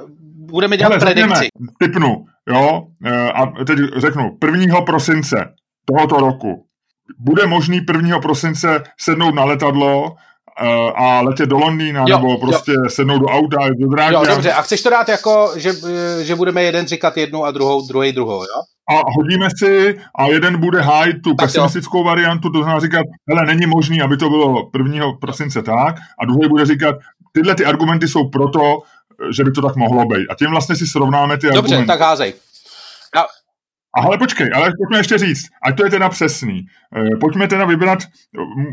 uh, 0.01 0.09
budeme 0.47 0.77
dělat 0.77 0.91
ale 0.91 0.99
predikci. 0.99 1.47
typnu, 1.79 2.25
jo, 2.49 2.81
uh, 3.05 3.11
a 3.11 3.53
teď 3.65 3.79
řeknu, 3.97 4.37
1. 4.45 4.81
prosince 4.81 5.45
tohoto 5.85 6.15
roku 6.15 6.65
bude 7.19 7.47
možný 7.47 7.81
1. 7.93 8.19
prosince 8.19 8.83
sednout 9.01 9.35
na 9.35 9.43
letadlo 9.43 10.03
uh, 10.61 10.67
a 10.95 11.21
letět 11.21 11.49
do 11.49 11.57
Londýna, 11.57 12.05
jo, 12.07 12.17
nebo 12.17 12.37
prostě 12.37 12.71
jo. 12.71 12.89
sednout 12.89 13.19
do 13.19 13.25
auta, 13.25 13.57
do. 13.69 14.03
Jo, 14.11 14.23
dobře, 14.27 14.53
a 14.53 14.61
chceš 14.61 14.81
to 14.81 14.89
dát 14.89 15.09
jako, 15.09 15.51
že, 15.57 15.71
že 16.21 16.35
budeme 16.35 16.63
jeden 16.63 16.87
říkat 16.87 17.17
jednu 17.17 17.45
a 17.45 17.51
druhou, 17.51 17.87
druhý 17.87 18.11
druhou, 18.11 18.41
jo? 18.41 18.61
A 18.89 19.01
hodíme 19.17 19.47
si 19.57 19.97
a 20.15 20.25
jeden 20.27 20.59
bude 20.59 20.81
hájit 20.81 21.21
tu 21.23 21.33
tak 21.33 21.47
pesimistickou 21.47 21.97
jo. 21.97 22.03
variantu, 22.03 22.49
to 22.49 22.57
znamená 22.57 22.79
říkat, 22.79 23.05
hele, 23.29 23.45
není 23.45 23.65
možný, 23.65 24.01
aby 24.01 24.17
to 24.17 24.29
bylo 24.29 24.69
1. 24.77 25.05
prosince 25.21 25.61
tak, 25.61 25.95
a 26.19 26.25
druhý 26.25 26.49
bude 26.49 26.65
říkat, 26.65 26.95
tyhle 27.31 27.55
ty 27.55 27.65
argumenty 27.65 28.07
jsou 28.07 28.29
proto, 28.29 28.79
že 29.31 29.43
by 29.43 29.51
to 29.51 29.61
tak 29.61 29.75
mohlo 29.75 30.05
být. 30.05 30.27
A 30.29 30.35
tím 30.35 30.49
vlastně 30.49 30.75
si 30.75 30.87
srovnáme 30.87 31.37
ty 31.37 31.47
Dobře, 31.47 31.57
argumenty. 31.57 31.75
Dobře, 31.75 31.87
tak 31.87 32.01
házej. 32.01 32.33
Já, 33.15 33.25
a 33.97 34.01
ale 34.01 34.17
počkej, 34.17 34.49
ale 34.55 34.71
pojďme 34.77 34.99
ještě 34.99 35.17
říct, 35.17 35.45
ať 35.63 35.77
to 35.77 35.85
je 35.85 35.89
teda 35.89 36.09
přesný. 36.09 36.65
E, 37.13 37.17
pojďme 37.17 37.47
teda 37.47 37.65
vybrat, 37.65 37.99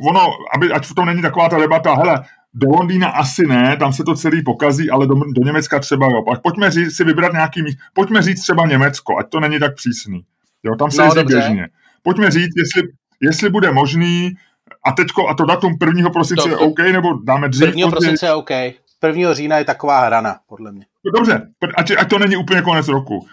ono, 0.09 0.21
aby, 0.55 0.73
ať 0.73 0.87
v 0.87 0.95
tom 0.95 1.07
není 1.07 1.23
taková 1.23 1.49
ta 1.49 1.59
debata, 1.59 1.95
hele, 1.95 2.25
do 2.55 2.67
Londýna 2.69 3.09
asi 3.09 3.47
ne, 3.47 3.77
tam 3.77 3.93
se 3.93 4.05
to 4.05 4.15
celý 4.15 4.43
pokazí, 4.43 4.91
ale 4.91 5.07
do, 5.07 5.15
do 5.15 5.45
Německa 5.45 5.79
třeba 5.79 6.07
jo. 6.07 6.25
Ať 6.33 6.43
pojďme 6.43 6.71
říct, 6.71 6.97
si 6.97 7.05
vybrat 7.05 7.33
nějaký 7.33 7.63
míst, 7.63 7.79
pojďme 7.95 8.23
říct 8.23 8.43
třeba 8.43 8.67
Německo, 8.67 9.19
ať 9.19 9.29
to 9.29 9.41
není 9.41 9.59
tak 9.59 9.75
přísný. 9.75 10.21
Jo, 10.63 10.77
tam 10.77 10.91
se 10.91 11.03
no, 11.03 11.05
jezdí 11.05 11.25
běžně. 11.25 11.69
Pojďme 12.03 12.31
říct, 12.31 12.53
jestli, 12.57 12.83
jestli 13.21 13.51
bude 13.51 13.71
možný, 13.71 14.35
a 14.87 14.93
teďko, 14.93 15.29
a 15.29 15.35
to 15.35 15.45
datum 15.45 15.77
1. 15.87 16.11
prosince 16.11 16.49
je 16.49 16.57
OK, 16.57 16.79
nebo 16.79 17.09
dáme 17.25 17.49
dřív? 17.49 17.69
1. 17.69 17.91
prosince 17.91 18.27
je 18.27 18.33
OK. 18.33 18.51
1. 19.07 19.35
října 19.35 19.59
je 19.59 19.65
taková 19.65 20.01
hrana, 20.01 20.37
podle 20.49 20.73
mě. 20.73 20.87
Dobře, 21.15 21.49
ať, 21.77 21.91
ať 21.99 22.11
to 22.11 22.19
není 22.19 22.37
úplně 22.37 22.63
konec 22.63 22.89
roku. 22.89 23.27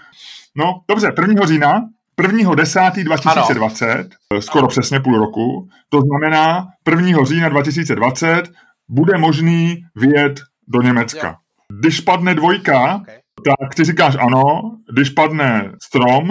No, 0.56 0.82
dobře, 0.90 1.12
1. 1.22 1.46
října, 1.46 1.82
1.10.2020, 2.22 4.10
skoro 4.40 4.62
ano. 4.62 4.68
přesně 4.68 5.00
půl 5.00 5.20
roku, 5.20 5.70
to 5.90 6.02
znamená 6.02 6.68
1. 6.90 7.26
října 7.26 7.50
2020 7.50 8.52
bude 8.90 9.18
možný 9.18 9.84
vyjet 9.96 10.40
do 10.68 10.82
Německa. 10.82 11.38
Když 11.80 12.02
padne 12.02 12.36
dvojka, 12.36 12.96
okay. 12.96 13.20
tak 13.46 13.76
ty 13.76 13.84
říkáš 13.84 14.16
ano, 14.20 14.78
když 14.94 15.10
padne 15.10 15.72
strom, 15.84 16.28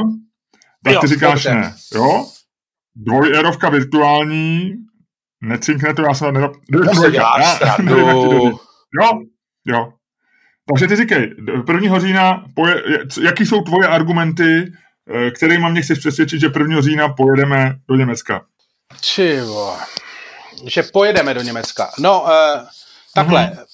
tak 0.85 0.95
jo, 0.95 1.01
ty 1.01 1.07
říkáš 1.07 1.45
dobře. 1.45 1.55
ne. 1.55 1.75
Jo? 1.95 2.27
Dvojerovka 2.97 3.69
virtuální, 3.69 4.73
necinkne 5.43 5.95
to, 5.95 6.03
já 6.03 6.15
jsem 6.15 6.35
nedal... 6.35 6.53
Jo, 9.03 9.21
jo. 9.67 9.93
Takže 10.73 10.87
ty 10.89 10.97
říkej, 10.97 11.35
1. 11.75 11.99
října, 12.01 12.45
poje, 12.55 12.83
jaký 13.23 13.47
jsou 13.47 13.63
tvoje 13.63 13.89
argumenty, 13.89 14.73
eh, 15.15 15.31
kterými 15.31 15.71
mě 15.71 15.83
chceš 15.83 15.99
přesvědčit, 15.99 16.41
že 16.41 16.49
1. 16.49 16.81
října 16.81 17.09
pojedeme 17.09 17.79
do 17.89 17.97
Německa? 17.97 18.47
Čivo, 19.01 19.77
že 20.67 20.83
pojedeme 20.83 21.35
do 21.35 21.43
Německa. 21.43 21.91
No, 21.99 22.23
uh, 22.23 22.29
takhle. 23.15 23.41
Mm-hmm. 23.41 23.65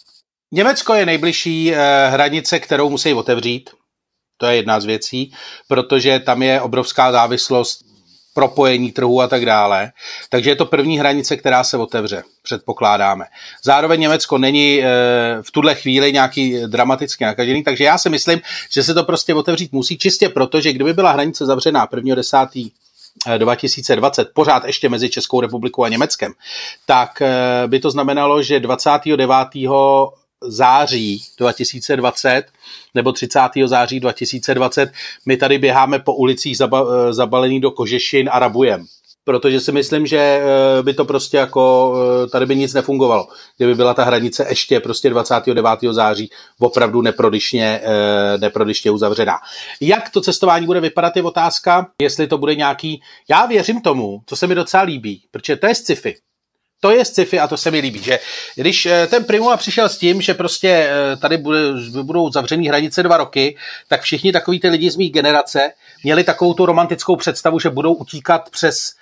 Německo 0.53 0.95
je 0.95 1.07
nejbližší 1.07 1.71
uh, 1.71 1.79
hranice, 2.13 2.61
kterou 2.61 2.91
musí 2.91 3.15
otevřít. 3.15 3.71
To 4.37 4.47
je 4.47 4.57
jedna 4.57 4.81
z 4.81 4.85
věcí, 4.85 5.35
protože 5.69 6.19
tam 6.19 6.43
je 6.43 6.61
obrovská 6.61 7.13
závislost 7.13 7.92
propojení 8.35 8.93
trhu 8.93 9.21
a 9.21 9.29
tak 9.29 9.47
dále. 9.47 9.93
Takže 10.29 10.51
je 10.51 10.57
to 10.57 10.67
první 10.67 10.99
hranice, 10.99 11.37
která 11.37 11.65
se 11.65 11.77
otevře, 11.77 12.23
předpokládáme. 12.43 13.25
Zároveň 13.63 14.01
Německo 14.01 14.39
není 14.39 14.83
e, 14.83 14.87
v 15.43 15.51
tuhle 15.51 15.75
chvíli 15.75 16.13
nějaký 16.13 16.59
dramaticky 16.67 17.25
nakažený, 17.25 17.63
takže 17.63 17.85
já 17.85 17.99
si 17.99 18.11
myslím, 18.11 18.41
že 18.71 18.83
se 18.83 18.95
to 18.95 19.05
prostě 19.05 19.35
otevřít 19.35 19.73
musí 19.73 19.99
čistě 19.99 20.29
proto, 20.29 20.61
že 20.61 20.73
kdyby 20.73 20.93
byla 20.93 21.13
hranice 21.13 21.47
zavřená 21.47 21.87
1.10. 21.87 22.71
2020, 23.39 24.29
pořád 24.35 24.65
ještě 24.65 24.89
mezi 24.89 25.11
Českou 25.11 25.41
republikou 25.41 25.85
a 25.85 25.89
Německem, 25.89 26.33
tak 26.87 27.23
e, 27.23 27.33
by 27.67 27.81
to 27.81 27.91
znamenalo, 27.91 28.43
že 28.43 28.61
29 28.61 29.49
září 30.45 31.23
2020 31.39 32.45
nebo 32.95 33.13
30. 33.13 33.41
září 33.67 34.01
2020 34.01 34.93
my 35.27 35.37
tady 35.37 35.59
běháme 35.59 35.99
po 35.99 36.15
ulicích 36.15 36.57
zaba, 36.57 36.85
eh, 36.85 37.13
zabalený 37.13 37.61
do 37.61 37.71
kožešin 37.71 38.29
a 38.33 38.39
rabujem. 38.39 38.85
Protože 39.25 39.61
si 39.61 39.73
myslím, 39.73 40.07
že 40.07 40.19
eh, 40.19 40.83
by 40.83 40.95
to 40.95 41.05
prostě 41.05 41.37
jako, 41.37 41.95
eh, 42.25 42.27
tady 42.27 42.47
by 42.47 42.57
nic 42.57 42.75
nefungovalo. 42.75 43.29
Kdyby 43.57 43.75
byla 43.75 43.95
ta 43.95 44.05
hranice 44.05 44.47
ještě 44.49 44.81
prostě 44.81 45.11
29. 45.11 45.93
září 45.93 46.31
opravdu 46.59 47.03
neprodyšně, 47.03 47.81
neprodyšně 48.41 48.91
uzavřená. 48.91 49.39
Jak 49.81 50.11
to 50.11 50.21
cestování 50.21 50.67
bude 50.67 50.81
vypadat 50.81 51.17
je 51.17 51.23
otázka, 51.23 51.87
jestli 52.01 52.27
to 52.27 52.39
bude 52.39 52.55
nějaký, 52.55 53.03
já 53.31 53.47
věřím 53.47 53.81
tomu, 53.81 54.23
co 54.27 54.37
se 54.37 54.47
mi 54.47 54.55
docela 54.55 54.83
líbí, 54.83 55.23
protože 55.31 55.57
to 55.57 55.67
je 55.67 55.75
sci-fi 55.75 56.15
to 56.83 56.91
je 56.91 57.05
sci-fi 57.05 57.39
a 57.39 57.49
to 57.49 57.57
se 57.57 57.71
mi 57.71 57.81
líbí, 57.81 58.03
že 58.03 58.19
když 58.55 58.87
eh, 58.87 59.07
ten 59.07 59.25
Primula 59.25 59.57
přišel 59.57 59.89
s 59.89 59.99
tím, 59.99 60.21
že 60.21 60.35
prostě 60.35 60.69
eh, 60.69 61.17
tady 61.17 61.37
budou 62.03 62.33
zavřený 62.33 62.69
hranice 62.69 63.03
dva 63.03 63.17
roky, 63.17 63.57
tak 63.89 64.03
všichni 64.03 64.33
takový 64.33 64.61
ty 64.61 64.69
lidi 64.69 64.91
z 64.91 64.97
mých 64.97 65.13
generace 65.13 65.73
měli 66.05 66.25
takovou 66.25 66.55
tu 66.55 66.67
romantickou 66.67 67.17
představu, 67.17 67.59
že 67.59 67.71
budou 67.71 67.95
utíkat 67.95 68.51
přes, 68.51 68.93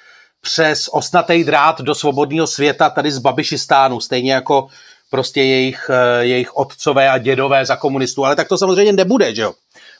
přes 0.40 0.88
osnatý 0.92 1.44
drát 1.44 1.80
do 1.80 1.94
svobodného 1.94 2.46
světa 2.46 2.90
tady 2.90 3.12
z 3.12 3.18
Babišistánu, 3.18 4.00
stejně 4.00 4.32
jako 4.32 4.68
prostě 5.10 5.42
jejich, 5.42 5.90
eh, 5.90 6.24
jejich 6.24 6.56
otcové 6.56 7.10
a 7.10 7.18
dědové 7.18 7.66
za 7.66 7.76
komunistů, 7.76 8.24
ale 8.24 8.36
tak 8.36 8.48
to 8.48 8.58
samozřejmě 8.58 8.92
nebude, 8.92 9.34
že 9.34 9.42
jo? 9.42 9.52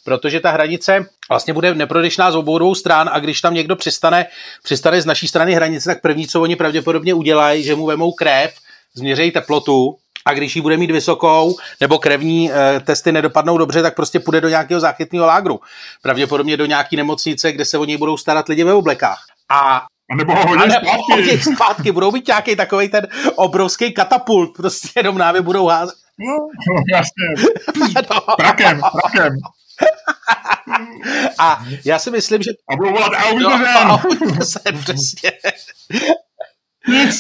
Protože 0.05 0.41
ta 0.41 0.51
hranice 0.51 1.07
vlastně 1.29 1.55
bude 1.55 1.75
neprodyšná 1.75 2.33
z 2.33 2.37
obou 2.37 2.59
dvou 2.59 2.75
stran 2.75 3.11
a 3.13 3.19
když 3.19 3.41
tam 3.41 3.55
někdo 3.55 3.77
přistane, 3.77 4.27
přistane 4.63 5.01
z 5.01 5.07
naší 5.07 5.29
strany 5.29 5.55
hranice, 5.55 5.91
tak 5.91 6.01
první, 6.01 6.27
co 6.27 6.43
oni 6.43 6.57
pravděpodobně 6.57 7.15
udělají, 7.15 7.63
že 7.63 7.75
mu 7.75 7.87
vemou 7.87 8.13
krev, 8.13 8.55
změřejí 8.95 9.31
teplotu 9.31 9.97
a 10.27 10.35
když 10.35 10.57
ji 10.57 10.63
bude 10.63 10.77
mít 10.77 10.91
vysokou, 10.91 11.57
nebo 11.81 11.99
krevní 11.99 12.53
e, 12.53 12.81
testy 12.81 13.13
nedopadnou 13.13 13.59
dobře, 13.59 13.83
tak 13.83 13.95
prostě 13.95 14.21
půjde 14.21 14.41
do 14.41 14.49
nějakého 14.49 14.81
záchytného 14.81 15.27
lágru. 15.27 15.61
Pravděpodobně 16.03 16.57
do 16.57 16.67
nějaké 16.67 16.97
nemocnice, 16.97 17.53
kde 17.53 17.65
se 17.65 17.79
o 17.79 17.85
něj 17.85 17.97
budou 17.97 18.17
starat 18.17 18.49
lidi 18.49 18.65
ve 18.65 18.73
oblekách. 18.73 19.25
A 19.49 19.87
a 20.11 20.17
nebo 20.17 20.35
ho 20.35 20.47
hodí 20.47 20.71
zpátky. 20.71 21.39
zpátky. 21.55 21.93
Budou 21.93 22.11
mít 22.11 22.27
nějaký 22.27 22.57
takový 22.57 22.89
ten 22.89 23.07
obrovský 23.35 23.93
katapult, 23.93 24.57
prostě 24.57 24.89
jenom 24.97 25.19
návě 25.19 25.41
budou 25.41 25.67
házet. 25.67 25.95
No, 26.19 26.37
no 26.69 26.83
jasně. 26.95 27.51
no. 28.11 28.35
Prakem, 28.37 28.81
prakem. 29.03 29.33
A 31.39 31.65
já 31.85 31.99
si 31.99 32.11
myslím, 32.11 32.43
že... 32.43 32.51
A 32.69 32.77
budou 32.77 32.91
volat 32.91 33.13
přesně. 34.81 35.33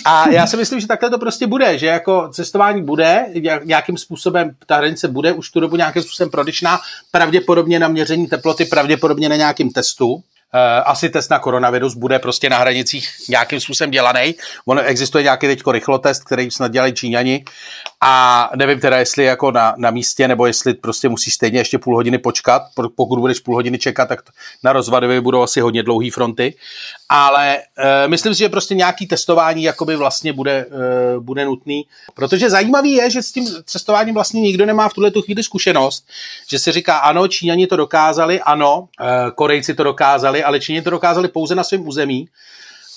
A 0.04 0.28
já 0.28 0.46
si 0.46 0.56
myslím, 0.56 0.80
že 0.80 0.86
takhle 0.86 1.10
to 1.10 1.18
prostě 1.18 1.46
bude, 1.46 1.78
že 1.78 1.86
jako 1.86 2.28
cestování 2.28 2.84
bude, 2.84 3.26
nějakým 3.64 3.98
způsobem, 3.98 4.50
ta 4.66 4.76
hranice 4.76 5.08
bude 5.08 5.32
už 5.32 5.50
tu 5.50 5.60
dobu 5.60 5.76
nějakým 5.76 6.02
způsobem 6.02 6.30
prodyšná, 6.30 6.80
pravděpodobně 7.10 7.78
na 7.78 7.88
měření 7.88 8.26
teploty, 8.26 8.64
pravděpodobně 8.64 9.28
na 9.28 9.36
nějakým 9.36 9.70
testu, 9.70 10.22
Eh, 10.54 10.82
asi 10.82 11.08
test 11.08 11.30
na 11.30 11.38
koronavirus 11.38 11.94
bude 11.94 12.18
prostě 12.18 12.50
na 12.50 12.58
hranicích 12.58 13.08
nějakým 13.28 13.60
způsobem 13.60 13.90
dělaný. 13.90 14.34
On 14.66 14.80
existuje 14.84 15.22
nějaký 15.24 15.46
teď 15.46 15.62
rychlotest, 15.72 16.24
který 16.24 16.50
snad 16.50 16.72
dělají 16.72 16.94
Číňani 16.94 17.44
a 18.02 18.50
nevím 18.56 18.80
teda, 18.80 18.98
jestli 18.98 19.24
jako 19.24 19.50
na, 19.50 19.74
na 19.76 19.90
místě, 19.90 20.28
nebo 20.28 20.46
jestli 20.46 20.74
prostě 20.74 21.08
musíš 21.08 21.34
stejně 21.34 21.58
ještě 21.58 21.78
půl 21.78 21.94
hodiny 21.96 22.18
počkat. 22.18 22.62
Pokud 22.96 23.18
budeš 23.18 23.40
půl 23.40 23.54
hodiny 23.54 23.78
čekat, 23.78 24.08
tak 24.08 24.20
na 24.64 24.72
rozvadově 24.72 25.20
budou 25.20 25.42
asi 25.42 25.60
hodně 25.60 25.82
dlouhé 25.82 26.10
fronty. 26.10 26.54
Ale 27.08 27.58
e, 27.78 28.08
myslím 28.08 28.34
si, 28.34 28.38
že 28.38 28.48
prostě 28.48 28.74
nějaký 28.74 29.06
testování 29.06 29.62
jakoby 29.62 29.96
vlastně 29.96 30.32
bude, 30.32 30.52
e, 30.52 30.66
bude 31.20 31.44
nutný. 31.44 31.86
Protože 32.14 32.50
zajímavý 32.50 32.92
je, 32.92 33.10
že 33.10 33.22
s 33.22 33.32
tím 33.32 33.46
testováním 33.72 34.14
vlastně 34.14 34.40
nikdo 34.40 34.66
nemá 34.66 34.88
v 34.88 34.94
tuhle 34.94 35.10
tu 35.10 35.22
chvíli 35.22 35.42
zkušenost, 35.42 36.08
že 36.50 36.58
se 36.58 36.72
říká, 36.72 36.98
ano, 36.98 37.28
Číňani 37.28 37.66
to 37.66 37.76
dokázali, 37.76 38.40
ano, 38.40 38.88
e, 39.00 39.30
Korejci 39.30 39.74
to 39.74 39.84
dokázali, 39.84 40.44
ale 40.44 40.60
Číňani 40.60 40.84
to 40.84 40.90
dokázali 40.90 41.28
pouze 41.28 41.54
na 41.54 41.64
svém 41.64 41.88
území. 41.88 42.28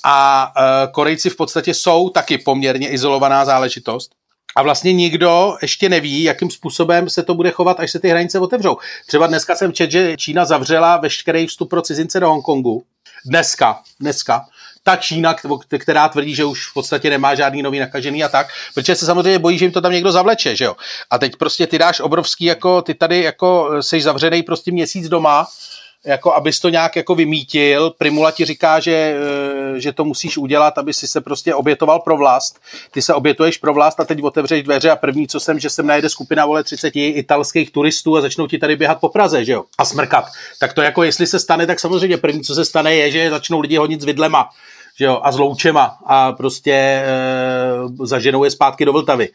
A 0.06 0.54
Korejci 0.92 1.30
v 1.30 1.36
podstatě 1.36 1.74
jsou 1.74 2.10
taky 2.10 2.38
poměrně 2.38 2.90
izolovaná 2.90 3.46
záležitost. 3.46 4.12
A 4.56 4.64
vlastně 4.64 4.94
nikdo 4.94 5.58
ještě 5.62 5.90
neví, 5.90 6.24
jakým 6.24 6.52
způsobem 6.52 7.10
se 7.10 7.24
to 7.24 7.34
bude 7.34 7.52
chovat, 7.52 7.80
až 7.80 7.92
se 7.92 8.00
ty 8.00 8.10
hranice 8.10 8.40
otevřou. 8.40 8.78
Třeba 9.08 9.28
dneska 9.28 9.56
jsem 9.56 9.74
četl, 9.74 9.92
že 9.92 10.18
Čína 10.18 10.46
zavřela 10.46 10.98
veškerý 10.98 11.48
vstup 11.48 11.70
pro 11.70 11.82
cizince 11.82 12.20
do 12.20 12.30
Hongkongu. 12.30 12.84
Dneska, 13.26 13.80
dneska. 14.00 14.46
Ta 14.84 14.96
Čína, 14.96 15.36
která 15.78 16.10
tvrdí, 16.10 16.36
že 16.36 16.46
už 16.46 16.70
v 16.70 16.74
podstatě 16.74 17.10
nemá 17.10 17.36
žádný 17.36 17.62
nový 17.62 17.80
nakažený 17.80 18.24
a 18.24 18.30
tak, 18.30 18.48
protože 18.76 18.96
se 18.96 19.06
samozřejmě 19.06 19.40
bojí, 19.40 19.58
že 19.58 19.66
jim 19.66 19.72
to 19.72 19.82
tam 19.82 19.92
někdo 19.92 20.12
zavleče, 20.12 20.56
že 20.56 20.66
jo. 20.66 20.76
A 21.10 21.18
teď 21.18 21.36
prostě 21.36 21.68
ty 21.68 21.78
dáš 21.78 22.00
obrovský, 22.00 22.46
jako 22.46 22.82
ty 22.82 22.94
tady 22.94 23.24
jako 23.24 23.70
seš 23.82 24.04
zavřený 24.04 24.44
prostě 24.44 24.72
měsíc 24.72 25.10
doma, 25.10 25.48
jako 26.06 26.34
abys 26.34 26.60
to 26.60 26.70
nějak 26.70 26.96
jako 26.96 27.16
vymítil. 27.16 27.94
Primula 27.98 28.32
ti 28.32 28.46
říká, 28.46 28.80
že, 28.80 28.92
eh, 28.92 29.80
že 29.80 29.92
to 29.92 30.06
musíš 30.06 30.38
udělat, 30.38 30.78
aby 30.78 30.94
si 30.94 31.08
se 31.08 31.22
prostě 31.22 31.56
obětoval 31.56 32.00
pro 32.00 32.18
vlast. 32.18 32.60
Ty 32.92 33.02
se 33.02 33.14
obětuješ 33.14 33.58
pro 33.58 33.74
vlast 33.74 34.00
a 34.00 34.06
teď 34.06 34.24
otevřeš 34.24 34.64
dveře 34.64 34.90
a 34.90 34.96
první, 34.96 35.28
co 35.28 35.40
jsem, 35.40 35.60
že 35.60 35.70
sem 35.70 35.88
najede 35.88 36.10
skupina 36.10 36.46
vole 36.46 36.64
30 36.64 36.96
italských 36.96 37.72
turistů 37.72 38.18
a 38.18 38.22
začnou 38.22 38.48
ti 38.48 38.58
tady 38.58 38.76
běhat 38.76 39.00
po 39.00 39.10
Praze, 39.10 39.46
že 39.46 39.52
jo? 39.52 39.64
A 39.78 39.86
smrkat. 39.86 40.26
Tak 40.60 40.74
to 40.74 40.82
jako 40.82 41.04
jestli 41.04 41.28
se 41.28 41.40
stane, 41.40 41.68
tak 41.68 41.80
samozřejmě 41.80 42.18
první, 42.18 42.44
co 42.44 42.56
se 42.56 42.66
stane, 42.66 42.96
je, 42.96 43.12
že 43.12 43.30
začnou 43.30 43.60
lidi 43.60 43.78
honit 43.78 44.02
s 44.02 44.06
vidlema 44.06 44.50
že 44.96 45.06
jo, 45.06 45.20
a 45.24 45.32
s 45.32 45.38
loučema 45.38 45.98
a 46.06 46.32
prostě 46.32 46.72
e, 46.72 47.06
zaženou 48.04 48.44
je 48.44 48.52
zpátky 48.52 48.86
do 48.86 48.94
Vltavy. 48.94 49.30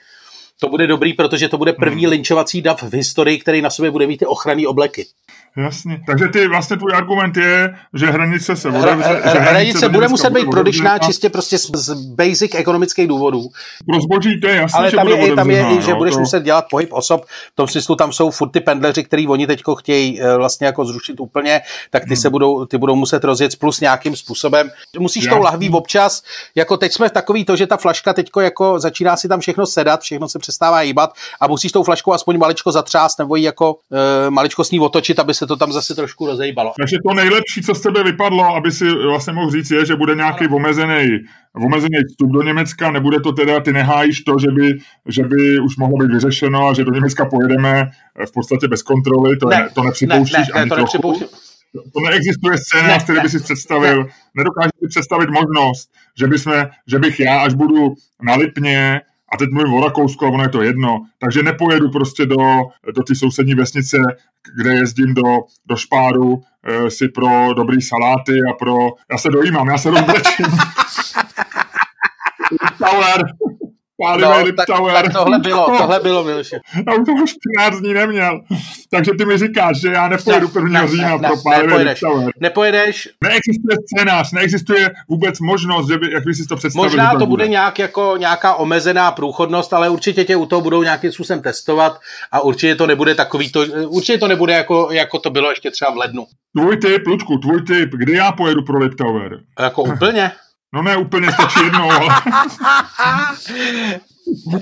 To 0.61 0.69
bude 0.69 0.87
dobrý, 0.87 1.13
protože 1.13 1.49
to 1.49 1.59
bude 1.59 1.73
první 1.73 2.03
hmm. 2.03 2.11
linčovací 2.11 2.63
dav 2.63 2.83
v 2.83 2.95
historii, 2.95 3.39
který 3.39 3.63
na 3.63 3.71
sobě 3.71 3.91
bude 3.91 4.07
mít 4.07 4.17
ty 4.17 4.27
ochranné 4.27 4.69
obleky. 4.69 5.07
Jasně. 5.57 6.01
Takže 6.07 6.29
ty 6.29 6.49
vlastně 6.49 6.77
tvůj 6.77 6.93
argument 6.95 7.37
je, 7.37 7.75
že 7.95 8.07
hranice 8.07 8.57
se 8.57 8.71
bude... 8.71 8.95
Hra, 8.95 9.33
že 9.33 9.39
hranice 9.39 9.89
bude 9.89 10.09
muset 10.09 10.31
být 10.31 10.51
prodyšná 10.51 10.99
čistě 10.99 11.31
prostě 11.31 11.59
z, 11.59 11.71
z 11.75 11.95
basic 11.95 12.55
ekonomických 12.55 13.09
důvodů. 13.09 13.49
Pro 13.87 14.01
zboží 14.01 14.41
to 14.41 14.47
je 14.47 14.57
jasné, 14.57 14.79
Ale 14.79 14.91
že 14.91 14.97
tam 14.97 15.07
bude 15.07 15.19
je, 15.19 15.35
tam 15.35 15.51
je 15.51 15.67
i, 15.79 15.83
že 15.83 15.91
no, 15.91 15.97
budeš 15.97 16.15
to... 16.15 16.21
muset 16.21 16.43
dělat 16.43 16.65
pohyb 16.71 16.93
osob. 16.93 17.25
V 17.25 17.55
tom 17.55 17.69
smyslu 17.69 17.97
tam 17.97 18.13
jsou 18.13 18.31
furt 18.31 18.49
ty 18.49 18.61
pendleři, 18.61 19.05
který 19.05 19.29
oni 19.29 19.47
teďko 19.47 19.75
chtějí 19.75 20.23
eh, 20.23 20.37
vlastně 20.37 20.67
jako 20.67 20.85
zrušit 20.85 21.21
úplně, 21.21 21.61
tak 21.91 22.03
ty 22.03 22.09
hmm. 22.09 22.17
se 22.17 22.31
budou, 22.31 22.65
ty 22.65 22.79
budou 22.79 22.97
muset 22.97 23.25
rozjet 23.25 23.57
plus 23.57 23.81
nějakým 23.81 24.17
způsobem. 24.17 24.71
Musíš 24.99 25.25
Jasný. 25.25 25.39
tou 25.39 25.45
lahví 25.45 25.71
občas, 25.71 26.23
jako 26.55 26.77
teď 26.77 26.93
jsme 26.93 27.09
v 27.09 27.13
takový 27.13 27.45
to, 27.45 27.57
že 27.57 27.67
ta 27.67 27.77
flaška 27.77 28.13
teďko 28.13 28.41
jako 28.41 28.79
začíná 28.79 29.17
si 29.17 29.29
tam 29.29 29.41
všechno 29.41 29.67
sedat, 29.67 30.01
všechno 30.01 30.29
se 30.29 30.39
přestává 30.39 30.83
jíbat 30.83 31.11
a 31.41 31.47
musíš 31.47 31.73
tou 31.73 31.83
flaškou 31.83 32.13
aspoň 32.13 32.39
maličko 32.39 32.73
zatřást 32.73 33.19
nebo 33.19 33.37
ji 33.37 33.45
jako 33.45 33.77
e, 34.27 34.31
maličko 34.31 34.65
s 34.65 34.71
ní 34.71 34.81
otočit, 34.81 35.19
aby 35.19 35.35
se 35.39 35.47
to 35.47 35.57
tam 35.57 35.73
zase 35.73 35.95
trošku 35.95 36.27
rozejbalo. 36.27 36.73
Takže 36.79 36.97
to 37.09 37.15
nejlepší, 37.15 37.63
co 37.63 37.75
z 37.75 37.81
tebe 37.81 38.05
vypadlo, 38.05 38.45
aby 38.45 38.73
si 38.73 38.91
vlastně 38.91 39.33
mohl 39.33 39.51
říct, 39.51 39.71
je, 39.71 39.87
že 39.87 39.97
bude 39.97 40.15
nějaký 40.15 40.49
omezený, 40.49 41.19
omezený 41.57 41.99
vstup 42.09 42.31
do 42.31 42.43
Německa, 42.43 42.91
nebude 42.91 43.21
to 43.21 43.33
teda, 43.33 43.61
ty 43.61 43.73
nehájíš 43.73 44.21
to, 44.21 44.39
že 44.39 44.51
by, 44.51 44.79
že 45.07 45.25
by 45.25 45.61
už 45.61 45.77
mohlo 45.77 45.97
být 45.97 46.13
vyřešeno 46.13 46.69
a 46.69 46.75
že 46.75 46.85
do 46.85 46.93
Německa 46.93 47.25
pojedeme 47.25 47.91
v 48.27 48.33
podstatě 48.33 48.69
bez 48.69 48.83
kontroly, 48.83 49.37
to, 49.37 49.49
ne, 49.49 49.57
ne, 49.57 49.69
to 49.75 49.83
nepřipouštíš 49.83 50.49
ne, 50.49 50.55
ne, 50.55 50.61
ani 50.61 50.71
to 50.71 50.77
trochu. 50.77 51.13
to 51.73 52.01
neexistuje 52.11 52.59
scénář, 52.59 53.05
který 53.05 53.21
by 53.21 53.29
si 53.29 53.41
představil. 53.41 54.07
Nedokážu 54.35 54.71
si 54.83 54.89
představit 54.89 55.31
možnost, 55.31 55.91
že, 56.19 56.27
bychom, 56.27 56.67
že 56.87 56.99
bych 56.99 57.21
já, 57.21 57.41
až 57.41 57.55
budu 57.55 57.95
na 58.23 58.35
Lipně, 58.35 59.01
a 59.33 59.37
teď 59.37 59.51
mluvím 59.51 59.75
o 59.75 59.85
Rakousku, 59.85 60.27
a 60.27 60.29
ono 60.29 60.43
je 60.43 60.49
to 60.49 60.63
jedno, 60.63 61.07
takže 61.19 61.43
nepojedu 61.43 61.91
prostě 61.91 62.27
do, 62.27 62.37
do 62.95 63.03
ty 63.03 63.15
sousední 63.15 63.55
vesnice, 63.55 63.97
kde 64.57 64.75
jezdím 64.75 65.15
do, 65.15 65.23
do 65.67 65.77
Špáru 65.77 66.43
e, 66.65 66.91
si 66.91 67.09
pro 67.09 67.55
dobrý 67.55 67.83
saláty 67.83 68.33
a 68.51 68.53
pro... 68.53 68.77
Já 69.11 69.19
se 69.19 69.29
dojímám, 69.29 69.69
já 69.69 69.79
se 69.79 69.91
rozbrečím. 69.91 70.47
Tower. 74.03 74.21
no, 74.21 74.53
tak, 74.57 74.67
tak, 74.67 75.13
tohle 75.13 75.39
bylo, 75.39 75.67
tohle 75.79 76.01
bylo, 76.01 76.25
Miloše. 76.25 76.59
Já 76.87 76.95
už 76.95 77.07
toho 77.07 77.27
14 77.27 77.81
dní 77.81 77.95
neměl. 77.95 78.41
Takže 78.91 79.11
ty 79.19 79.25
mi 79.25 79.39
říkáš, 79.39 79.81
že 79.81 79.89
já 79.89 80.09
nepojedu 80.09 80.51
1. 80.55 80.87
října 80.87 81.17
ne, 81.17 81.29
pro 81.29 81.37
Pálivý 81.45 81.67
nepojedeš, 81.67 82.01
nepojedeš. 82.41 83.09
Neexistuje 83.25 83.77
scénář, 83.87 84.33
neexistuje 84.33 84.91
vůbec 85.09 85.41
možnost, 85.41 85.89
že 85.89 85.99
by, 85.99 86.13
jak 86.13 86.25
by 86.25 86.35
si 86.35 86.47
to 86.47 86.57
představil. 86.57 86.91
Možná 86.91 87.11
to 87.11 87.17
bude, 87.17 87.27
bude 87.27 87.49
nějak 87.49 87.79
jako 87.79 88.15
nějaká 88.17 88.55
omezená 88.55 89.13
průchodnost, 89.13 89.73
ale 89.73 89.89
určitě 89.89 90.25
tě 90.25 90.37
u 90.37 90.47
toho 90.47 90.63
budou 90.63 90.83
nějakým 90.83 91.13
způsobem 91.13 91.43
testovat 91.43 92.01
a 92.33 92.41
určitě 92.41 92.75
to 92.75 92.87
nebude 92.87 93.15
takový 93.15 93.53
to, 93.53 93.65
určitě 93.89 94.19
to 94.19 94.29
nebude 94.29 94.53
jako, 94.53 94.89
jako 94.93 95.19
to 95.19 95.31
bylo 95.31 95.51
ještě 95.51 95.71
třeba 95.71 95.91
v 95.91 95.97
lednu. 95.97 96.27
Tvůj 96.57 96.77
typ, 96.77 97.07
Ludku, 97.07 97.39
tvůj 97.39 97.63
typ, 97.63 97.91
kdy 97.93 98.13
já 98.13 98.33
pojedu 98.33 98.63
pro 98.63 98.79
Liptower? 98.79 99.39
Jako 99.61 99.83
úplně? 99.83 100.33
No 100.75 100.83
ne, 100.83 100.97
úplně 100.97 101.33
stačí 101.33 101.61
jednou, 101.65 101.91
ale... 101.91 102.07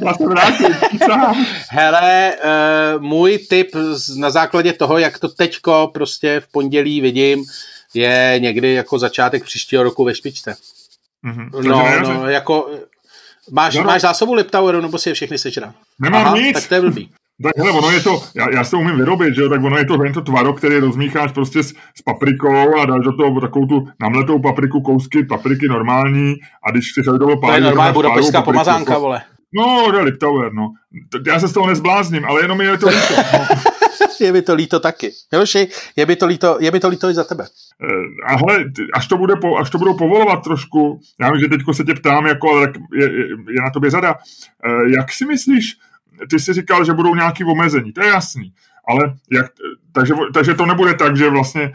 Já 0.06 0.14
se 0.14 0.26
vrátím. 0.26 0.76
Hele, 1.70 2.34
uh, 2.96 3.02
můj 3.02 3.38
tip 3.38 3.70
na 4.16 4.30
základě 4.30 4.72
toho, 4.72 4.98
jak 4.98 5.18
to 5.18 5.28
teďko 5.28 5.90
prostě 5.94 6.40
v 6.40 6.52
pondělí 6.52 7.00
vidím, 7.00 7.44
je 7.94 8.34
někdy 8.38 8.74
jako 8.74 8.98
začátek 8.98 9.44
příštího 9.44 9.82
roku 9.82 10.04
ve 10.04 10.14
špičce. 10.14 10.56
Mm-hmm. 11.24 11.50
No, 11.62 12.00
no, 12.00 12.28
jako... 12.28 12.70
Máš, 13.50 13.74
no, 13.74 13.84
máš 13.84 14.00
zásobu 14.00 14.34
Liptoweru, 14.34 14.80
nebo 14.80 14.98
si 14.98 15.08
je 15.08 15.14
všechny 15.14 15.38
sežral? 15.38 15.72
Nemám 15.98 16.26
Aha, 16.26 16.36
nic. 16.36 16.54
Tak 16.54 16.68
to 16.68 16.74
je 16.74 16.80
blbý. 16.80 17.10
Tak 17.42 17.52
hele, 17.56 17.70
ono 17.70 17.90
je 17.90 18.00
to, 18.00 18.22
já, 18.34 18.50
já 18.50 18.64
to 18.64 18.78
umím 18.78 18.96
vyrobit, 18.96 19.34
že 19.34 19.42
jo, 19.42 19.48
tak 19.48 19.64
ono 19.64 19.78
je 19.78 19.84
to, 19.84 20.12
to 20.14 20.20
tvaro, 20.20 20.52
který 20.52 20.78
rozmícháš 20.78 21.32
prostě 21.32 21.62
s, 21.62 21.68
s 21.68 22.02
paprikou 22.04 22.78
a 22.78 22.86
dáš 22.86 23.04
do 23.04 23.12
toho 23.16 23.40
takovou 23.40 23.66
tu 23.66 23.88
namletou 24.00 24.38
papriku, 24.38 24.80
kousky 24.80 25.24
papriky 25.24 25.68
normální 25.68 26.34
a 26.68 26.70
když 26.70 26.92
chceš, 26.92 27.06
aby 27.08 27.18
to 27.18 27.24
bylo 27.24 27.40
pálí, 27.40 27.52
To 27.52 27.56
je 27.56 27.60
normální 27.60 27.94
budapeštská 27.94 28.42
pomazánka, 28.42 28.98
vole. 28.98 29.22
No, 29.54 29.86
to 29.90 29.96
je 29.96 30.02
Liptower, 30.02 30.52
no. 30.52 30.68
Já 31.26 31.40
se 31.40 31.48
z 31.48 31.52
toho 31.52 31.66
nezblázním, 31.66 32.24
ale 32.24 32.42
jenom 32.42 32.60
je 32.60 32.78
to 32.78 32.88
líto. 32.88 33.14
No. 33.32 33.46
je 34.20 34.32
mi 34.32 34.42
to 34.42 34.54
líto 34.54 34.80
taky. 34.80 35.10
Miloši, 35.32 35.68
je 35.96 36.06
mi 36.06 36.16
to 36.16 36.26
líto, 36.26 36.56
je 36.60 36.70
mi 36.70 36.80
to 36.80 36.88
líto 36.88 37.10
i 37.10 37.14
za 37.14 37.24
tebe. 37.24 37.44
Eh, 37.44 38.32
a 38.32 38.36
hele, 38.36 38.64
až 38.94 39.06
to, 39.06 39.16
bude 39.16 39.36
po, 39.36 39.56
až 39.56 39.70
to 39.70 39.78
budou 39.78 39.94
povolovat 39.94 40.36
trošku, 40.36 41.00
já 41.20 41.30
vím, 41.32 41.40
že 41.40 41.48
teďko 41.48 41.74
se 41.74 41.84
tě 41.84 41.94
ptám, 41.94 42.26
jako, 42.26 42.50
ale 42.50 42.72
je, 42.94 43.04
je, 43.04 43.26
je 43.30 43.62
na 43.64 43.70
tobě 43.70 43.90
zada. 43.90 44.14
Eh, 44.14 44.90
jak 44.96 45.12
si 45.12 45.26
myslíš, 45.26 45.76
ty 46.30 46.40
jsi 46.40 46.52
říkal, 46.52 46.84
že 46.84 46.92
budou 46.92 47.14
nějaké 47.14 47.44
omezení, 47.44 47.92
to 47.92 48.02
je 48.02 48.08
jasný. 48.08 48.52
Ale 48.88 49.14
jak, 49.32 49.46
takže, 49.92 50.14
takže 50.34 50.54
to 50.54 50.66
nebude 50.66 50.94
tak, 50.94 51.16
že 51.16 51.30
vlastně 51.30 51.62
eh, 51.62 51.72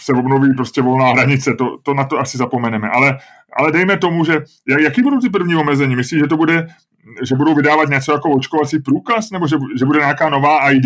se 0.00 0.12
obnoví 0.12 0.54
prostě 0.54 0.82
volná 0.82 1.10
hranice, 1.10 1.54
to, 1.54 1.78
to 1.82 1.94
na 1.94 2.04
to 2.04 2.18
asi 2.18 2.38
zapomeneme. 2.38 2.88
Ale, 2.88 3.18
ale 3.56 3.72
dejme 3.72 3.96
tomu, 3.96 4.24
že 4.24 4.44
jaký 4.80 5.02
budou 5.02 5.20
ty 5.20 5.30
první 5.30 5.56
omezení? 5.56 5.96
Myslíš, 5.96 6.20
že 6.20 6.26
to 6.26 6.36
bude, 6.36 6.66
že 7.22 7.34
budou 7.34 7.54
vydávat 7.54 7.88
něco 7.88 8.12
jako 8.12 8.30
očkovací 8.30 8.78
průkaz, 8.78 9.30
nebo 9.30 9.46
že, 9.46 9.56
že 9.78 9.84
bude 9.84 9.98
nějaká 9.98 10.28
nová 10.28 10.70
ID? 10.70 10.84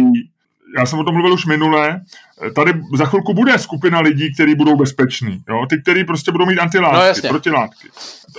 Já 0.79 0.87
jsem 0.87 0.99
o 0.99 1.05
tom 1.05 1.15
mluvil 1.15 1.33
už 1.33 1.47
minule, 1.47 2.01
tady 2.55 2.73
za 2.95 3.05
chvilku 3.05 3.35
bude 3.35 3.59
skupina 3.59 4.01
lidí, 4.01 4.35
kteří 4.35 4.55
budou 4.55 4.77
bezpeční. 4.77 5.43
Jo? 5.49 5.67
Ty, 5.71 5.83
kteří 5.83 6.05
prostě 6.05 6.33
budou 6.33 6.47
mít 6.47 6.59
antilátky, 6.59 7.21
no, 7.25 7.29
protilátky. 7.29 7.89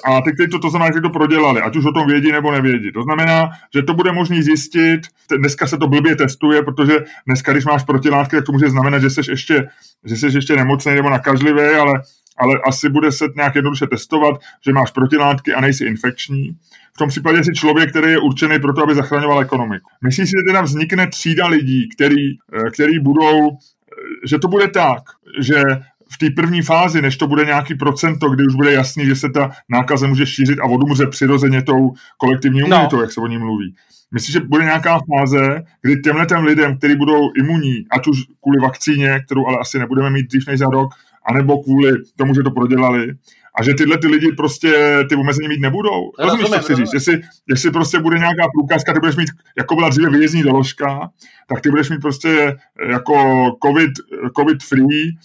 A 0.06 0.22
ty, 0.22 0.34
kteří 0.34 0.50
to, 0.50 0.60
to 0.60 0.70
znamená, 0.70 0.92
že 0.96 1.02
to 1.02 1.10
prodělali, 1.10 1.62
ať 1.62 1.76
už 1.76 1.86
o 1.86 1.92
tom 1.92 2.08
vědí 2.08 2.32
nebo 2.32 2.52
nevědí. 2.52 2.92
To 2.92 3.04
znamená, 3.04 3.50
že 3.74 3.82
to 3.82 3.94
bude 3.94 4.12
možné 4.12 4.44
zjistit, 4.44 5.02
dneska 5.38 5.68
se 5.68 5.78
to 5.78 5.88
blbě 5.88 6.16
testuje, 6.16 6.64
protože 6.64 6.98
dneska, 7.28 7.52
když 7.52 7.66
máš 7.66 7.84
protilátky, 7.84 8.36
tak 8.36 8.46
to 8.46 8.52
může 8.52 8.70
znamenat, 8.70 9.00
že 9.00 9.10
jsi 9.10 9.22
ještě, 9.30 9.68
že 10.04 10.18
jsi 10.18 10.38
ještě 10.38 10.56
nemocný 10.56 10.96
nebo 10.96 11.10
nakažlivý, 11.10 11.62
ale 11.62 11.94
ale 12.38 12.60
asi 12.68 12.90
bude 12.90 13.12
se 13.12 13.26
nějak 13.36 13.56
jednoduše 13.56 13.88
testovat, 13.88 14.42
že 14.66 14.74
máš 14.74 14.92
protilátky 14.92 15.54
a 15.54 15.62
nejsi 15.62 15.86
infekční. 15.86 16.58
V 16.96 16.98
tom 16.98 17.10
případě 17.10 17.44
jsi 17.44 17.54
člověk, 17.54 17.90
který 17.90 18.12
je 18.12 18.20
určený 18.20 18.60
pro 18.60 18.74
to, 18.74 18.84
aby 18.84 18.96
zachraňoval 18.96 19.42
ekonomiku. 19.42 19.90
Myslíš 20.04 20.30
si, 20.30 20.32
že 20.32 20.52
teda 20.52 20.62
vznikne 20.62 21.08
třída 21.08 21.48
lidí, 21.48 21.90
který, 21.90 22.32
eh, 22.32 22.70
který 22.74 23.00
budou, 23.00 23.50
eh, 23.50 24.28
že 24.28 24.40
to 24.40 24.48
bude 24.48 24.68
tak, 24.68 25.02
že 25.40 25.64
v 26.14 26.18
té 26.18 26.30
první 26.30 26.62
fázi, 26.62 27.02
než 27.02 27.18
to 27.18 27.28
bude 27.28 27.46
nějaký 27.46 27.76
procento, 27.76 28.30
kdy 28.30 28.44
už 28.46 28.56
bude 28.56 28.74
jasný, 28.74 29.06
že 29.06 29.16
se 29.16 29.30
ta 29.30 29.52
nákaza 29.70 30.08
může 30.08 30.26
šířit 30.26 30.60
a 30.60 30.64
odumře 30.64 31.08
přirozeně 31.08 31.62
tou 31.62 31.94
kolektivní 32.18 32.60
no. 32.60 32.68
imunitou, 32.68 32.96
no. 32.96 33.02
jak 33.02 33.12
se 33.12 33.22
o 33.22 33.28
ní 33.28 33.38
mluví. 33.38 33.76
Myslíš, 34.12 34.34
že 34.34 34.40
bude 34.40 34.64
nějaká 34.64 35.00
fáze, 35.16 35.64
kdy 35.82 36.02
těmhle 36.02 36.26
těm 36.26 36.44
lidem, 36.44 36.78
kteří 36.78 36.96
budou 36.96 37.32
imunní, 37.38 37.86
ať 37.92 38.08
už 38.08 38.18
kvůli 38.42 38.60
vakcíně, 38.62 39.20
kterou 39.26 39.48
ale 39.48 39.58
asi 39.62 39.80
nebudeme 39.80 40.10
mít 40.10 40.28
dřív 40.28 40.48
než 40.48 40.60
za 40.60 40.66
rok, 40.66 40.94
anebo 41.26 41.64
kvůli 41.64 41.92
tomu, 42.16 42.34
že 42.34 42.44
to 42.44 42.52
prodělali, 42.52 43.14
a 43.60 43.64
že 43.64 43.74
tyhle 43.74 43.98
ty 43.98 44.08
lidi 44.08 44.32
prostě 44.32 45.00
ty 45.10 45.16
omezení 45.16 45.48
mít 45.48 45.62
nebudou. 45.62 46.12
Rozumíš, 46.20 46.48
co 46.48 46.60
chci 46.60 46.76
říct? 46.76 46.94
Jestli, 46.94 47.22
jestli 47.50 47.72
prostě 47.72 48.00
bude 48.00 48.18
nějaká 48.18 48.44
průkazka, 48.54 48.94
ty 48.94 49.00
budeš 49.00 49.16
mít, 49.16 49.30
jako 49.58 49.76
byla 49.76 49.90
dříve 49.90 50.10
výjezdní 50.10 50.44
doložka, 50.44 51.10
tak 51.48 51.62
ty 51.62 51.70
budeš 51.70 51.90
mít 51.90 52.02
prostě 52.02 52.56
jako 52.90 53.16
COVID, 53.66 53.92
COVID 54.38 54.64
free, 54.64 55.18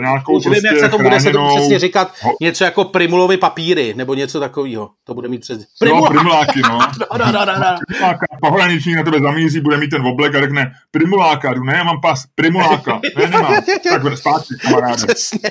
nějakou 0.00 0.36
Už 0.36 0.44
prostě 0.44 0.68
vím, 0.68 0.76
jak 0.76 0.84
se 0.84 0.88
to 0.88 1.02
bude 1.02 1.20
se 1.20 1.30
to 1.30 1.48
přesně 1.56 1.78
říkat, 1.78 2.12
něco 2.40 2.64
jako 2.64 2.84
primulovy 2.84 3.36
papíry, 3.36 3.94
nebo 3.96 4.14
něco 4.14 4.40
takového. 4.40 4.90
To 5.04 5.14
bude 5.14 5.28
mít 5.28 5.40
přes... 5.40 5.66
Primulák. 5.78 6.12
No, 6.12 6.20
primuláky, 6.20 6.60
no. 6.62 6.78
no, 7.18 7.18
no, 7.18 7.32
no, 7.32 7.44
no, 7.44 7.58
no. 7.58 7.76
Primuláka. 7.88 8.26
Pohraničník 8.40 8.96
na 8.96 9.02
tebe 9.02 9.20
zamíří, 9.20 9.60
bude 9.60 9.76
mít 9.76 9.88
ten 9.88 10.06
oblek 10.06 10.34
a 10.34 10.40
řekne 10.40 10.72
primuláka. 10.90 11.54
Ne, 11.64 11.76
já 11.76 11.84
mám 11.84 12.00
pas. 12.00 12.24
Primuláka. 12.34 13.00
Ne, 13.16 13.26
nemám. 13.26 13.54
tak 13.88 14.18
zpátky, 14.18 14.54
kamaráde. 14.62 15.06
Přesně. 15.06 15.50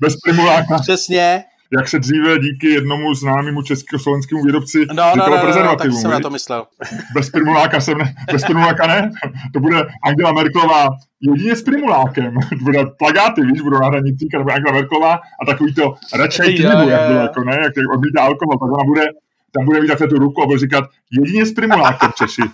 Bez 0.00 0.14
primuláka. 0.24 0.78
Přesně 0.82 1.42
jak 1.78 1.88
se 1.88 1.98
dříve 1.98 2.38
díky 2.38 2.68
jednomu 2.68 3.14
známému 3.14 3.62
československému 3.62 4.44
výrobci 4.44 4.86
no, 4.92 4.94
no, 4.94 5.28
no, 5.28 5.36
no, 5.36 5.64
no, 5.64 5.76
tak 5.76 5.92
jsem 5.92 6.10
na 6.10 6.20
to 6.20 6.30
myslel. 6.30 6.66
Bez 7.14 7.30
primuláka 7.30 7.80
jsem 7.80 7.98
ne, 7.98 8.14
bez 8.32 8.44
primuláka 8.44 8.86
ne. 8.86 9.10
To 9.52 9.60
bude 9.60 9.82
Angela 10.04 10.32
Merklová 10.32 10.88
jedině 11.20 11.56
s 11.56 11.62
primulákem. 11.62 12.34
bude 12.62 12.86
plagáty, 12.98 13.42
víš, 13.42 13.60
budou 13.60 13.78
na 13.78 13.86
hranicích, 13.86 14.28
bude 14.42 14.54
Angela 14.54 14.72
Merklová 14.72 15.14
a 15.14 15.46
takový 15.46 15.74
to 15.74 15.94
radšej 16.14 16.56
knihu, 16.56 16.88
jak 16.88 17.08
bylo, 17.08 17.20
jako 17.20 17.44
ne, 17.44 17.58
jak 17.62 17.72
odmítá 17.94 18.22
alkohol, 18.22 18.58
tak 18.58 18.72
ona 18.72 18.84
bude, 18.84 19.04
tam 19.54 19.64
bude 19.64 19.80
mít 19.80 19.88
takhle 19.88 20.08
tu 20.08 20.18
ruku 20.18 20.42
a 20.42 20.46
bude 20.46 20.58
říkat 20.58 20.84
jedině 21.12 21.46
s 21.46 21.52
primulákem 21.52 22.10
Češi. 22.18 22.42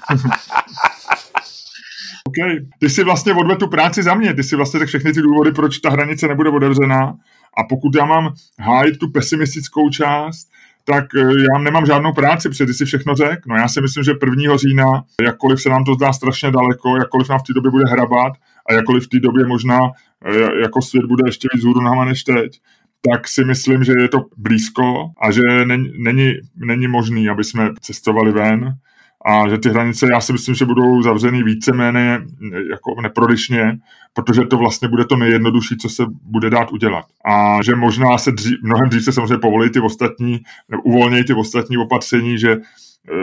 OK. 2.26 2.34
Ty 2.78 2.90
si 2.90 3.04
vlastně 3.04 3.32
odvedl 3.32 3.60
tu 3.60 3.68
práci 3.68 4.02
za 4.02 4.14
mě, 4.14 4.34
ty 4.34 4.42
si 4.42 4.56
vlastně 4.56 4.80
tak 4.80 4.88
všechny 4.88 5.12
ty 5.12 5.22
důvody, 5.22 5.52
proč 5.52 5.78
ta 5.78 5.90
hranice 5.90 6.28
nebude 6.28 6.50
otevřená 6.50 7.14
a 7.56 7.64
pokud 7.64 7.96
já 7.96 8.04
mám 8.04 8.34
hájit 8.60 8.98
tu 8.98 9.10
pesimistickou 9.10 9.90
část, 9.90 10.48
tak 10.84 11.04
eh, 11.14 11.20
já 11.20 11.58
nemám 11.62 11.86
žádnou 11.86 12.12
práci, 12.12 12.48
protože 12.48 12.66
ty 12.66 12.74
si 12.74 12.84
všechno 12.84 13.14
řek. 13.14 13.46
No 13.46 13.56
já 13.56 13.68
si 13.68 13.80
myslím, 13.80 14.04
že 14.04 14.12
1. 14.36 14.56
října, 14.56 15.04
jakkoliv 15.22 15.62
se 15.62 15.68
nám 15.68 15.84
to 15.84 15.94
zdá 15.94 16.12
strašně 16.12 16.50
daleko, 16.50 16.96
jakkoliv 16.96 17.28
nám 17.28 17.38
v 17.38 17.42
té 17.42 17.52
době 17.52 17.70
bude 17.70 17.84
hrabat 17.90 18.32
a 18.68 18.72
jakkoliv 18.72 19.04
v 19.04 19.08
té 19.08 19.20
době 19.20 19.46
možná 19.46 19.80
eh, 20.26 20.60
jako 20.62 20.82
svět 20.82 21.04
bude 21.04 21.22
ještě 21.28 21.48
víc 21.54 21.64
hůru 21.64 22.04
než 22.04 22.24
teď, 22.24 22.60
tak 23.10 23.28
si 23.28 23.44
myslím, 23.44 23.84
že 23.84 23.92
je 23.98 24.08
to 24.08 24.24
blízko 24.36 25.10
a 25.22 25.30
že 25.30 25.42
není, 25.64 25.92
není, 25.98 26.32
není 26.56 26.88
možný, 26.88 27.28
aby 27.28 27.44
jsme 27.44 27.70
cestovali 27.80 28.32
ven 28.32 28.74
a 29.24 29.48
že 29.48 29.58
ty 29.58 29.68
hranice, 29.68 30.06
já 30.10 30.20
si 30.20 30.32
myslím, 30.32 30.54
že 30.54 30.64
budou 30.64 31.02
zavřený 31.02 31.42
víceméně 31.42 32.20
jako 32.70 33.00
neprodyšně, 33.02 33.78
protože 34.14 34.44
to 34.44 34.58
vlastně 34.58 34.88
bude 34.88 35.04
to 35.04 35.16
nejjednodušší, 35.16 35.76
co 35.76 35.88
se 35.88 36.04
bude 36.22 36.50
dát 36.50 36.72
udělat. 36.72 37.04
A 37.24 37.62
že 37.62 37.74
možná 37.74 38.18
se 38.18 38.32
dřív, 38.32 38.58
mnohem 38.62 38.88
dřív 38.88 39.04
se 39.04 39.12
samozřejmě 39.12 39.38
povolí 39.38 39.70
ty 39.70 39.80
ostatní, 39.80 40.40
uvolnějí 40.84 41.24
ty 41.24 41.34
ostatní 41.34 41.76
opatření, 41.76 42.38
že 42.38 42.52
e, 42.52 42.60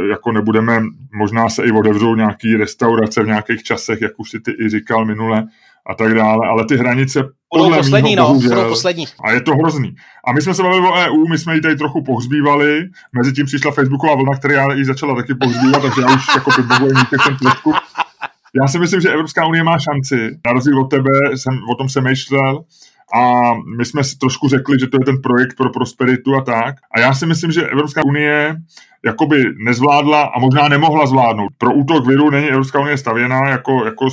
jako 0.09 0.31
nebudeme, 0.31 0.81
možná 1.15 1.49
se 1.49 1.63
i 1.63 1.71
otevřou 1.71 2.15
nějaký 2.15 2.55
restaurace 2.55 3.23
v 3.23 3.27
nějakých 3.27 3.63
časech, 3.63 4.01
jak 4.01 4.11
už 4.17 4.29
si 4.29 4.39
ty 4.39 4.51
i 4.65 4.69
říkal 4.69 5.05
minule, 5.05 5.43
a 5.87 5.93
tak 5.95 6.13
dále, 6.13 6.47
ale 6.47 6.65
ty 6.65 6.77
hranice 6.77 7.23
budou 7.53 7.75
poslední, 7.75 8.09
mýho, 8.09 8.33
no, 8.33 8.39
budou 8.39 8.69
poslední. 8.69 9.05
A 9.23 9.31
je 9.31 9.41
to 9.41 9.55
hrozný. 9.55 9.95
A 10.27 10.33
my 10.33 10.41
jsme 10.41 10.53
se 10.53 10.63
bavili 10.63 10.87
o 10.87 10.93
EU, 10.93 11.27
my 11.27 11.37
jsme 11.37 11.55
ji 11.55 11.61
tady 11.61 11.75
trochu 11.75 12.03
pohřbívali, 12.03 12.89
mezi 13.13 13.33
tím 13.33 13.45
přišla 13.45 13.71
Facebooková 13.71 14.15
vlna, 14.15 14.37
která 14.37 14.73
ji 14.73 14.85
začala 14.85 15.15
taky 15.15 15.35
pohřbívat, 15.35 15.81
takže 15.81 16.01
já 16.01 16.15
už 16.15 16.27
jako 16.35 16.51
vybavuji 16.61 16.93
ten 17.25 17.37
trošku. 17.37 17.73
Já 18.61 18.67
si 18.67 18.79
myslím, 18.79 19.01
že 19.01 19.09
Evropská 19.09 19.45
unie 19.45 19.63
má 19.63 19.77
šanci. 19.79 20.37
Na 20.45 20.53
rozdíl 20.53 20.79
od 20.79 20.89
tebe 20.89 21.09
jsem 21.35 21.59
o 21.71 21.75
tom 21.75 21.87
myšlel. 22.03 22.63
a 23.15 23.51
my 23.77 23.85
jsme 23.85 24.03
si 24.03 24.17
trošku 24.17 24.47
řekli, 24.47 24.79
že 24.79 24.87
to 24.87 24.97
je 25.01 25.05
ten 25.05 25.21
projekt 25.21 25.57
pro 25.57 25.69
prosperitu 25.69 26.35
a 26.35 26.41
tak. 26.41 26.75
A 26.95 26.99
já 26.99 27.13
si 27.13 27.25
myslím, 27.25 27.51
že 27.51 27.67
Evropská 27.67 28.01
unie 28.05 28.55
jakoby 29.05 29.43
nezvládla 29.57 30.23
a 30.23 30.39
možná 30.39 30.67
nemohla 30.67 31.05
zvládnout. 31.05 31.51
Pro 31.57 31.73
útok 31.73 32.07
viru 32.07 32.29
není 32.29 32.47
Evropská 32.47 32.79
unie 32.79 32.97
stavěná 32.97 33.49
jako, 33.49 33.85
jako 33.85 34.07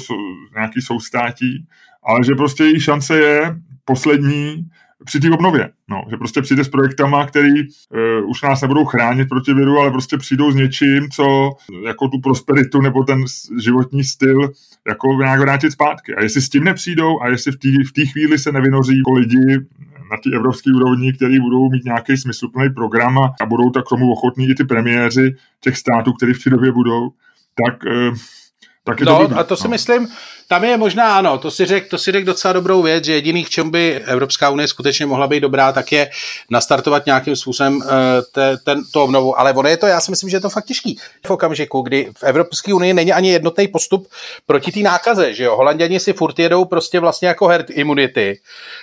nějaký 0.54 0.80
soustátí, 0.82 1.66
ale 2.10 2.24
že 2.24 2.34
prostě 2.34 2.64
její 2.64 2.80
šance 2.80 3.18
je 3.18 3.56
poslední 3.84 4.66
při 5.04 5.20
té 5.20 5.30
obnově. 5.30 5.70
No, 5.90 6.02
že 6.10 6.16
prostě 6.16 6.42
přijde 6.42 6.64
s 6.64 6.68
projektama, 6.68 7.26
který 7.26 7.60
uh, 7.60 8.30
už 8.30 8.42
nás 8.42 8.60
nebudou 8.60 8.84
chránit 8.84 9.28
proti 9.28 9.54
viru, 9.54 9.78
ale 9.78 9.90
prostě 9.90 10.16
přijdou 10.16 10.52
s 10.52 10.54
něčím, 10.54 11.08
co 11.10 11.50
jako 11.86 12.08
tu 12.08 12.20
prosperitu 12.20 12.80
nebo 12.80 13.04
ten 13.04 13.24
životní 13.62 14.04
styl 14.04 14.50
jako 14.88 15.08
nějak 15.08 15.40
vrátit 15.40 15.70
zpátky. 15.70 16.14
A 16.14 16.22
jestli 16.22 16.40
s 16.42 16.48
tím 16.48 16.64
nepřijdou 16.64 17.22
a 17.22 17.28
jestli 17.28 17.52
v 17.52 17.58
té 17.58 17.68
v 17.68 18.12
chvíli 18.12 18.38
se 18.38 18.52
nevynoří 18.52 18.98
jako 18.98 19.12
lidi 19.12 19.58
na 20.10 20.16
té 20.24 20.30
evropské 20.34 20.70
úrovni, 20.76 21.12
který 21.12 21.40
budou 21.40 21.70
mít 21.70 21.84
nějaký 21.84 22.16
smysluplný 22.16 22.70
program 22.70 23.18
a, 23.18 23.34
a 23.40 23.46
budou 23.46 23.70
tak 23.70 23.84
k 23.84 23.88
tomu 23.88 24.12
ochotní 24.12 24.48
i 24.48 24.54
ty 24.54 24.64
premiéři 24.64 25.34
těch 25.60 25.76
států, 25.76 26.12
který 26.12 26.32
v 26.32 26.44
té 26.44 26.50
době 26.50 26.72
budou, 26.72 27.10
tak 27.66 27.84
uh, 27.84 28.16
tak 28.84 29.00
je 29.00 29.06
no, 29.06 29.28
to 29.28 29.38
a 29.38 29.44
to 29.44 29.56
si 29.56 29.64
no. 29.64 29.70
myslím, 29.70 30.08
tam 30.50 30.64
je 30.64 30.76
možná 30.76 31.16
ano, 31.16 31.38
to 31.38 31.50
si 31.50 31.66
řekl 31.66 31.98
řek 31.98 32.24
docela 32.24 32.52
dobrou 32.52 32.82
věc, 32.82 33.04
že 33.04 33.12
jediný, 33.12 33.44
k 33.44 33.48
čemu 33.48 33.70
by 33.70 34.00
Evropská 34.06 34.50
unie 34.50 34.68
skutečně 34.68 35.06
mohla 35.06 35.26
být 35.26 35.40
dobrá, 35.40 35.72
tak 35.72 35.92
je 35.92 36.10
nastartovat 36.50 37.06
nějakým 37.06 37.36
způsobem 37.36 37.76
uh, 37.76 37.82
te, 38.32 38.56
ten, 38.56 38.82
to 38.92 39.04
obnovu. 39.04 39.40
Ale 39.40 39.52
ono 39.52 39.68
je 39.68 39.76
to, 39.76 39.86
já 39.86 40.00
si 40.00 40.10
myslím, 40.10 40.30
že 40.30 40.36
je 40.36 40.40
to 40.40 40.50
fakt 40.50 40.64
těžký. 40.64 40.98
V 41.26 41.30
okamžiku, 41.30 41.82
kdy 41.82 42.10
v 42.18 42.22
Evropské 42.22 42.74
unii 42.74 42.94
není 42.94 43.12
ani 43.12 43.30
jednotný 43.30 43.68
postup 43.68 44.08
proti 44.46 44.72
té 44.72 44.80
nákaze, 44.80 45.34
že 45.34 45.44
jo. 45.44 45.56
Holanděni 45.56 46.00
si 46.00 46.12
furt 46.12 46.38
jedou 46.38 46.64
prostě 46.64 47.00
vlastně 47.00 47.28
jako 47.28 47.46
herd 47.46 47.70
immunity, 47.70 48.40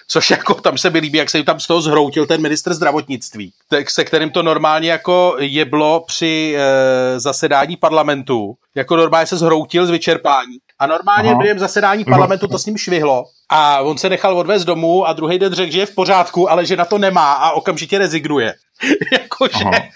což 0.07 0.29
jako 0.31 0.53
tam 0.53 0.77
se 0.77 0.89
mi 0.89 0.99
líbí, 0.99 1.17
jak 1.17 1.29
se 1.29 1.37
jim 1.37 1.45
tam 1.45 1.59
z 1.59 1.67
toho 1.67 1.81
zhroutil 1.81 2.25
ten 2.25 2.41
ministr 2.41 2.73
zdravotnictví, 2.73 3.53
se 3.87 4.03
kterým 4.03 4.29
to 4.29 4.43
normálně 4.43 4.91
jako 4.91 5.35
jeblo 5.39 6.03
při 6.07 6.55
uh, 6.55 7.19
zasedání 7.19 7.77
parlamentu, 7.77 8.55
jako 8.75 8.95
normálně 8.95 9.27
se 9.27 9.37
zhroutil 9.37 9.85
z 9.85 9.89
vyčerpání. 9.89 10.57
A 10.79 10.87
normálně 10.87 11.29
Aha. 11.29 11.39
během 11.39 11.59
zasedání 11.59 12.05
parlamentu 12.05 12.47
to 12.47 12.59
s 12.59 12.65
ním 12.65 12.77
švihlo 12.77 13.25
a 13.49 13.81
on 13.81 13.97
se 13.97 14.09
nechal 14.09 14.37
odvést 14.37 14.65
domů 14.65 15.07
a 15.07 15.13
druhý 15.13 15.39
den 15.39 15.53
řekl, 15.53 15.71
že 15.71 15.79
je 15.79 15.85
v 15.85 15.95
pořádku, 15.95 16.51
ale 16.51 16.65
že 16.65 16.75
na 16.75 16.85
to 16.85 16.97
nemá 16.97 17.33
a 17.33 17.51
okamžitě 17.51 17.97
rezignuje. 17.97 18.53
Jakože 19.11 19.89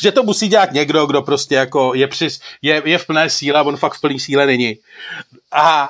že 0.00 0.12
to 0.12 0.22
musí 0.22 0.48
dělat 0.48 0.72
někdo, 0.72 1.06
kdo 1.06 1.22
prostě 1.22 1.54
jako 1.54 1.94
je, 1.94 2.06
při, 2.06 2.28
je, 2.62 2.82
je 2.84 2.98
v 2.98 3.06
plné 3.06 3.30
síle 3.30 3.60
a 3.60 3.62
on 3.62 3.76
fakt 3.76 3.94
v 3.94 4.00
plné 4.00 4.18
síle 4.18 4.46
není. 4.46 4.78
A 5.52 5.88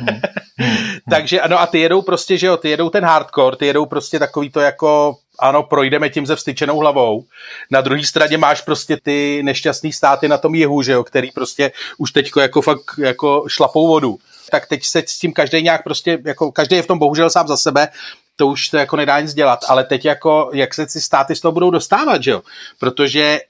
hmm. 0.00 0.08
Hmm. 0.58 0.98
takže 1.10 1.40
ano 1.40 1.60
a 1.60 1.66
ty 1.66 1.78
jedou 1.78 2.02
prostě, 2.02 2.38
že 2.38 2.46
jo, 2.46 2.56
ty 2.56 2.70
jedou 2.70 2.90
ten 2.90 3.04
hardcore, 3.04 3.56
ty 3.56 3.66
jedou 3.66 3.86
prostě 3.86 4.18
takový 4.18 4.50
to 4.50 4.60
jako 4.60 5.16
ano, 5.42 5.62
projdeme 5.62 6.10
tím 6.10 6.26
ze 6.26 6.36
vstyčenou 6.36 6.78
hlavou. 6.78 7.24
Na 7.70 7.80
druhé 7.80 8.04
straně 8.04 8.38
máš 8.38 8.60
prostě 8.60 8.96
ty 9.02 9.42
nešťastné 9.42 9.92
státy 9.92 10.28
na 10.28 10.38
tom 10.38 10.54
jihu, 10.54 10.82
že 10.82 10.92
jo, 10.92 11.04
který 11.04 11.30
prostě 11.30 11.72
už 11.98 12.12
teďko 12.12 12.40
jako 12.40 12.62
fakt 12.62 12.84
jako 12.98 13.44
šlapou 13.48 13.86
vodu. 13.86 14.18
Tak 14.50 14.66
teď 14.66 14.84
se 14.84 15.02
s 15.06 15.18
tím 15.18 15.32
každý 15.32 15.62
nějak 15.62 15.84
prostě, 15.84 16.18
jako 16.24 16.52
každý 16.52 16.76
je 16.76 16.82
v 16.82 16.86
tom 16.86 16.98
bohužel 16.98 17.30
sám 17.30 17.48
za 17.48 17.56
sebe, 17.56 17.88
to 18.36 18.46
už 18.46 18.68
to 18.68 18.76
jako 18.76 18.96
nedá 18.96 19.20
nic 19.20 19.34
dělat, 19.34 19.60
ale 19.68 19.84
teď 19.84 20.04
jako, 20.04 20.50
jak 20.54 20.74
se 20.74 20.86
ty 20.86 21.00
státy 21.00 21.36
z 21.36 21.40
toho 21.40 21.52
budou 21.52 21.70
dostávat, 21.70 22.22
že 22.22 22.30
jo? 22.30 22.42
Protože 22.78 23.22
e, 23.22 23.40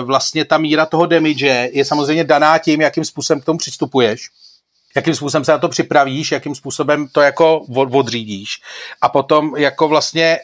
vlastně 0.00 0.44
ta 0.44 0.58
míra 0.58 0.86
toho 0.86 1.06
damage 1.06 1.68
je 1.72 1.84
samozřejmě 1.84 2.24
daná 2.24 2.58
tím, 2.58 2.80
jakým 2.80 3.04
způsobem 3.04 3.40
k 3.40 3.44
tomu 3.44 3.58
přistupuješ 3.58 4.28
jakým 4.96 5.14
způsobem 5.14 5.44
se 5.44 5.52
na 5.52 5.58
to 5.58 5.68
připravíš, 5.68 6.32
jakým 6.32 6.54
způsobem 6.54 7.08
to 7.12 7.20
jako 7.20 7.60
odřídíš. 7.92 8.60
A 9.00 9.08
potom 9.08 9.56
jako 9.56 9.88
vlastně 9.88 10.38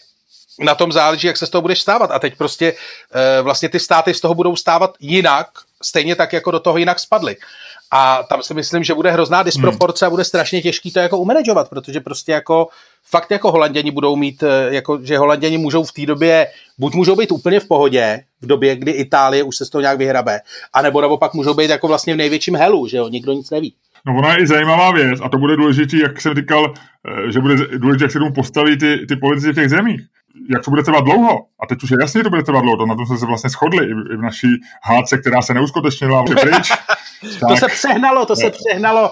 na 0.60 0.74
tom 0.74 0.92
záleží, 0.92 1.26
jak 1.26 1.36
se 1.36 1.46
z 1.46 1.50
toho 1.50 1.62
budeš 1.62 1.80
stávat. 1.80 2.10
A 2.10 2.18
teď 2.18 2.36
prostě 2.36 2.74
e, 3.12 3.42
vlastně 3.42 3.68
ty 3.68 3.80
státy 3.80 4.14
z 4.14 4.20
toho 4.20 4.34
budou 4.34 4.56
stávat 4.56 4.94
jinak, 5.00 5.46
stejně 5.82 6.16
tak, 6.16 6.32
jako 6.32 6.50
do 6.50 6.60
toho 6.60 6.78
jinak 6.78 7.00
spadly. 7.00 7.36
A 7.94 8.22
tam 8.22 8.42
si 8.42 8.54
myslím, 8.54 8.84
že 8.84 8.94
bude 8.94 9.10
hrozná 9.10 9.42
disproporce 9.42 10.04
hmm. 10.04 10.08
a 10.08 10.10
bude 10.10 10.24
strašně 10.24 10.62
těžký 10.62 10.92
to 10.92 10.98
jako 10.98 11.18
umanagovat, 11.18 11.68
protože 11.68 12.00
prostě 12.00 12.32
jako 12.32 12.68
fakt 13.10 13.30
jako 13.30 13.52
holanděni 13.52 13.90
budou 13.90 14.16
mít, 14.16 14.42
eh, 14.42 14.74
jako, 14.74 14.98
že 15.02 15.18
holanděni 15.18 15.58
můžou 15.58 15.84
v 15.84 15.92
té 15.92 16.06
době, 16.06 16.46
buď 16.78 16.94
můžou 16.94 17.16
být 17.16 17.32
úplně 17.32 17.60
v 17.60 17.68
pohodě, 17.68 18.24
v 18.40 18.46
době, 18.46 18.76
kdy 18.76 18.90
Itálie 18.90 19.42
už 19.42 19.56
se 19.56 19.64
z 19.64 19.70
toho 19.70 19.82
nějak 19.82 19.98
vyhrabe, 19.98 20.40
anebo 20.72 21.00
naopak 21.00 21.34
můžou 21.34 21.54
být 21.54 21.70
jako 21.70 21.88
vlastně 21.88 22.14
v 22.14 22.16
největším 22.16 22.56
helu, 22.56 22.86
že 22.86 22.96
jo, 22.96 23.08
nikdo 23.08 23.32
nic 23.32 23.50
neví. 23.50 23.74
No 24.06 24.18
ona 24.18 24.32
je 24.32 24.42
i 24.42 24.46
zajímavá 24.46 24.90
věc 24.90 25.20
a 25.22 25.28
to 25.28 25.38
bude 25.38 25.56
důležité, 25.56 25.96
jak 25.96 26.20
jsem 26.20 26.34
říkal, 26.34 26.74
eh, 26.74 27.32
že 27.32 27.40
bude 27.40 27.56
důležité, 27.78 28.04
jak 28.04 28.12
se 28.12 28.18
tomu 28.18 28.32
postaví 28.32 28.78
ty, 28.78 29.06
ty 29.06 29.16
politici 29.16 29.52
v 29.52 29.54
těch 29.54 29.70
zemích 29.70 30.00
jak 30.50 30.64
to 30.64 30.70
bude 30.70 30.82
trvat 30.82 31.04
dlouho. 31.04 31.46
A 31.62 31.66
teď 31.66 31.82
už 31.82 31.90
je 31.90 31.96
jasně, 32.00 32.18
že 32.18 32.22
to 32.24 32.30
bude 32.30 32.42
trvat 32.42 32.60
dlouho. 32.60 32.76
To 32.76 32.86
na 32.86 32.94
tom 32.94 33.06
jsme 33.06 33.18
se 33.18 33.26
vlastně 33.26 33.50
shodli 33.50 33.84
i, 33.86 33.90
i 33.90 34.16
v 34.16 34.22
naší 34.22 34.46
hádce, 34.82 35.18
která 35.18 35.42
se 35.42 35.54
neuskutečnila 35.54 36.22
pryč. 36.40 36.68
tak, 37.40 37.48
to 37.48 37.56
se 37.56 37.66
přehnalo, 37.68 38.26
to 38.26 38.36
se 38.36 38.50
přehnalo. 38.50 39.10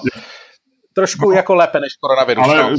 Trošku 0.95 1.31
no, 1.31 1.37
jako 1.37 1.55
lépe 1.55 1.81
než 1.81 1.93
koronavirus. 2.01 2.45
Ale 2.45 2.71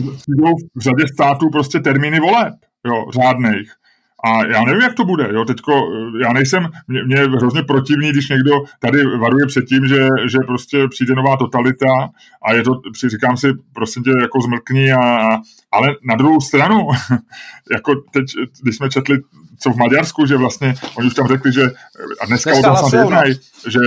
no. 0.42 0.54
v 0.76 0.82
řadě 0.82 1.08
států 1.14 1.50
prostě 1.50 1.80
termíny 1.80 2.20
voleb, 2.20 2.54
jo, 2.86 3.06
řádných. 3.14 3.72
A 4.24 4.46
já 4.46 4.64
nevím, 4.64 4.82
jak 4.82 4.94
to 4.94 5.06
bude. 5.06 5.30
Jo, 5.34 5.46
teďko, 5.46 5.72
já 6.22 6.34
nejsem, 6.34 6.70
mě, 6.88 7.04
mě 7.04 7.16
je 7.16 7.28
hrozně 7.28 7.64
protivný, 7.64 8.10
když 8.10 8.30
někdo 8.30 8.52
tady 8.80 9.18
varuje 9.18 9.46
před 9.46 9.66
tím, 9.66 9.88
že, 9.88 10.08
že 10.28 10.38
prostě 10.48 10.88
přijde 10.88 11.16
nová 11.16 11.38
totalita 11.38 12.10
a 12.44 12.54
je 12.54 12.64
to, 12.64 12.82
říkám 13.08 13.38
si, 13.38 13.48
prosím 13.74 14.04
tě, 14.04 14.12
jako 14.22 14.42
zmrkni, 14.42 14.94
a, 14.94 15.30
ale 15.72 15.96
na 16.04 16.16
druhou 16.16 16.42
stranu, 16.42 16.88
jako 17.72 17.96
teď, 17.96 18.26
když 18.62 18.76
jsme 18.76 18.90
četli 18.90 19.20
co 19.62 19.70
v 19.70 19.76
Maďarsku, 19.76 20.26
že 20.26 20.38
vlastně 20.38 20.74
oni 20.98 21.08
už 21.08 21.14
tam 21.14 21.28
řekli, 21.28 21.54
že 21.54 21.62
a 22.22 22.26
dneska, 22.26 22.52
dneska 22.52 22.72
o 22.72 22.90
tom 22.90 23.00
jednají, 23.00 23.34
že, 23.68 23.80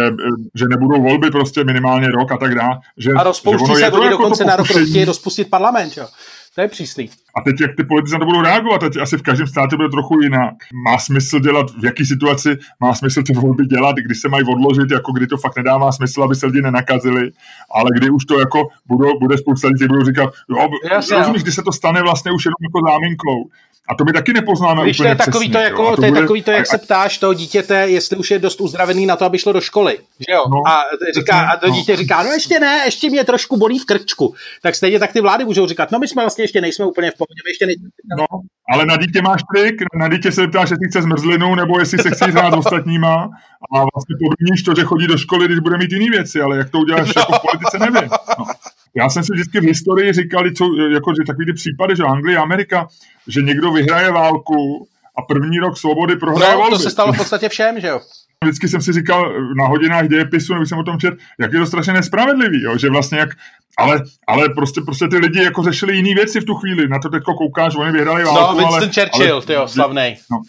že 0.54 0.64
nebudou 0.68 1.02
volby 1.02 1.30
prostě 1.30 1.64
minimálně 1.64 2.08
rok 2.08 2.32
a 2.32 2.36
tak 2.36 2.54
dále. 2.54 2.78
Že, 2.96 3.10
a 3.12 3.22
rozpouští 3.22 3.66
že 3.66 3.74
se, 3.74 3.90
oni 3.90 4.04
jako 4.04 4.10
dokonce 4.10 4.44
na 4.44 4.56
rok 4.56 4.66
rozpustit 5.06 5.50
parlament, 5.50 5.96
jo. 5.96 6.06
To 6.54 6.60
je 6.60 6.68
příslý. 6.68 7.10
A 7.36 7.40
teď, 7.40 7.60
jak 7.60 7.76
ty 7.76 7.84
politici 7.84 8.12
na 8.12 8.18
to 8.18 8.24
budou 8.24 8.42
reagovat, 8.42 8.78
teď 8.78 8.96
asi 8.96 9.16
v 9.18 9.22
každém 9.22 9.46
státě 9.46 9.76
bude 9.76 9.88
trochu 9.88 10.20
jinak. 10.20 10.54
Má 10.88 10.98
smysl 10.98 11.40
dělat, 11.40 11.66
v 11.80 11.84
jaký 11.84 12.04
situaci 12.04 12.56
má 12.80 12.94
smysl 12.94 13.22
ty 13.22 13.32
volby 13.32 13.66
dělat, 13.66 13.96
kdy 13.96 14.14
se 14.14 14.28
mají 14.28 14.44
odložit, 14.44 14.90
jako 14.90 15.12
kdy 15.12 15.26
to 15.26 15.36
fakt 15.36 15.56
nedává 15.56 15.92
smysl, 15.92 16.22
aby 16.22 16.34
se 16.34 16.46
lidi 16.46 16.62
nenakazili, 16.62 17.30
ale 17.74 17.90
kdy 17.96 18.10
už 18.10 18.24
to 18.24 18.38
jako 18.38 18.68
budou, 18.86 19.18
bude 19.18 19.38
spousta 19.38 19.68
lidí, 19.68 19.86
budou 19.86 20.04
říkat, 20.04 20.30
jo, 20.50 20.68
Jasně, 20.92 21.16
rozumíš, 21.16 21.42
kdy 21.42 21.52
se 21.52 21.62
to 21.62 21.72
stane 21.72 22.02
vlastně 22.02 22.32
už 22.32 22.44
jenom 22.44 22.60
jako 22.62 22.80
záminkou. 22.90 23.50
A 23.88 23.94
to 23.94 24.04
my 24.04 24.12
taky 24.12 24.32
nepoznáme 24.32 24.82
Když 24.82 25.00
úplně 25.00 25.14
to 25.16 25.22
je 25.22 25.26
takový 25.26 25.48
přesně, 25.48 25.52
to, 25.52 25.58
jako, 25.58 25.90
to, 25.90 25.96
to 25.96 26.04
je 26.04 26.10
bude, 26.10 26.20
takový 26.20 26.42
to, 26.42 26.50
jak 26.50 26.62
a, 26.62 26.64
se 26.70 26.78
ptáš 26.78 27.18
toho 27.18 27.34
dítěte, 27.34 27.74
jestli 27.74 28.16
už 28.16 28.30
je 28.30 28.38
dost 28.38 28.60
uzdravený 28.60 29.06
na 29.06 29.16
to, 29.16 29.24
aby 29.24 29.38
šlo 29.38 29.52
do 29.52 29.60
školy. 29.60 29.98
Že 30.18 30.34
jo? 30.34 30.42
No, 30.48 30.72
a, 30.72 30.82
říká, 31.14 31.40
a 31.40 31.56
to 31.56 31.68
no. 31.68 31.74
dítě 31.74 31.96
říká, 31.96 32.22
no 32.22 32.30
ještě 32.30 32.60
ne, 32.60 32.82
ještě 32.84 33.10
mě 33.10 33.24
trošku 33.24 33.56
bolí 33.56 33.78
v 33.78 33.84
krčku. 33.84 34.34
Tak 34.62 34.74
stejně 34.74 34.98
tak 34.98 35.12
ty 35.12 35.20
vlády 35.20 35.44
můžou 35.44 35.66
říkat, 35.66 35.90
no 35.90 35.98
my 35.98 36.08
jsme 36.08 36.22
vlastně 36.22 36.44
ještě 36.44 36.60
nejsme 36.60 36.84
úplně 36.84 37.10
v 37.10 37.14
my 37.30 37.50
ještě 37.50 37.66
nejsme. 37.66 37.88
No, 38.18 38.26
ale 38.72 38.87
na 38.87 38.96
dítě 38.96 39.22
máš 39.22 39.40
trik, 39.54 39.74
na 39.98 40.08
dítě 40.08 40.32
se 40.32 40.48
ptáš, 40.48 40.70
jestli 40.70 40.88
chce 40.88 41.02
zmrzlinu, 41.02 41.54
nebo 41.54 41.78
jestli 41.78 41.98
se 41.98 42.10
chce 42.10 42.24
hrát 42.24 42.54
s 42.54 42.56
ostatníma 42.56 43.14
a 43.74 43.76
vlastně 43.78 44.14
podmíníš 44.22 44.62
to, 44.62 44.74
že 44.74 44.84
chodí 44.84 45.06
do 45.06 45.18
školy, 45.18 45.46
když 45.46 45.58
bude 45.58 45.78
mít 45.78 45.92
jiné 45.92 46.10
věci, 46.10 46.40
ale 46.40 46.56
jak 46.58 46.70
to 46.70 46.78
uděláš 46.78 47.14
no. 47.14 47.20
jako 47.20 47.32
v 47.32 47.40
politice, 47.40 47.78
nevím. 47.78 48.10
No. 48.38 48.44
Já 48.96 49.08
jsem 49.08 49.24
si 49.24 49.32
vždycky 49.32 49.60
v 49.60 49.64
historii 49.64 50.12
říkal, 50.12 50.44
co, 50.56 50.64
jako, 50.94 51.12
že 51.20 51.26
takový 51.26 51.46
ty 51.46 51.52
případy, 51.52 51.96
že 51.96 52.02
Anglie, 52.02 52.38
Amerika, 52.38 52.88
že 53.28 53.42
někdo 53.42 53.72
vyhraje 53.72 54.12
válku 54.12 54.88
a 55.18 55.22
první 55.22 55.58
rok 55.58 55.78
svobody 55.78 56.16
prohraje 56.16 56.52
no, 56.52 56.58
volby. 56.58 56.76
to 56.76 56.78
se 56.78 56.90
stalo 56.90 57.12
v 57.12 57.16
podstatě 57.16 57.48
všem, 57.48 57.80
že 57.80 57.87
jo? 57.88 58.00
Vždycky 58.44 58.68
jsem 58.68 58.83
si 58.83 58.92
říkal 58.92 59.33
na 59.57 59.66
hodinách 59.66 60.09
dějepisu, 60.09 60.52
nebo 60.54 60.66
jsem 60.66 60.78
o 60.78 60.83
tom 60.83 60.98
čet, 60.98 61.14
jak 61.40 61.52
je 61.52 61.59
to 61.59 61.66
strašně 61.66 61.92
nespravedlivý, 61.92 62.62
jo? 62.62 62.78
že 62.78 62.90
vlastně 62.90 63.18
jak, 63.18 63.28
ale, 63.78 64.02
ale 64.26 64.48
prostě, 64.48 64.80
prostě 64.80 65.09
ty 65.09 65.18
lidi 65.18 65.42
jako 65.42 65.62
řešili 65.62 65.96
jiné 65.96 66.14
věci 66.14 66.40
v 66.40 66.44
tu 66.44 66.54
chvíli, 66.54 66.88
na 66.88 66.98
to 66.98 67.09
teďko 67.09 67.35
koukáš, 67.35 67.74
oni 67.76 67.92
vyhrali 67.92 68.24
válku, 68.24 68.40
No, 68.40 68.59
Winston 68.59 68.83
ale, 68.83 68.87
Churchill, 68.94 69.35
ale, 69.35 69.46
tyjo, 69.46 69.68
slavnej. 69.68 70.16
No, 70.30 70.42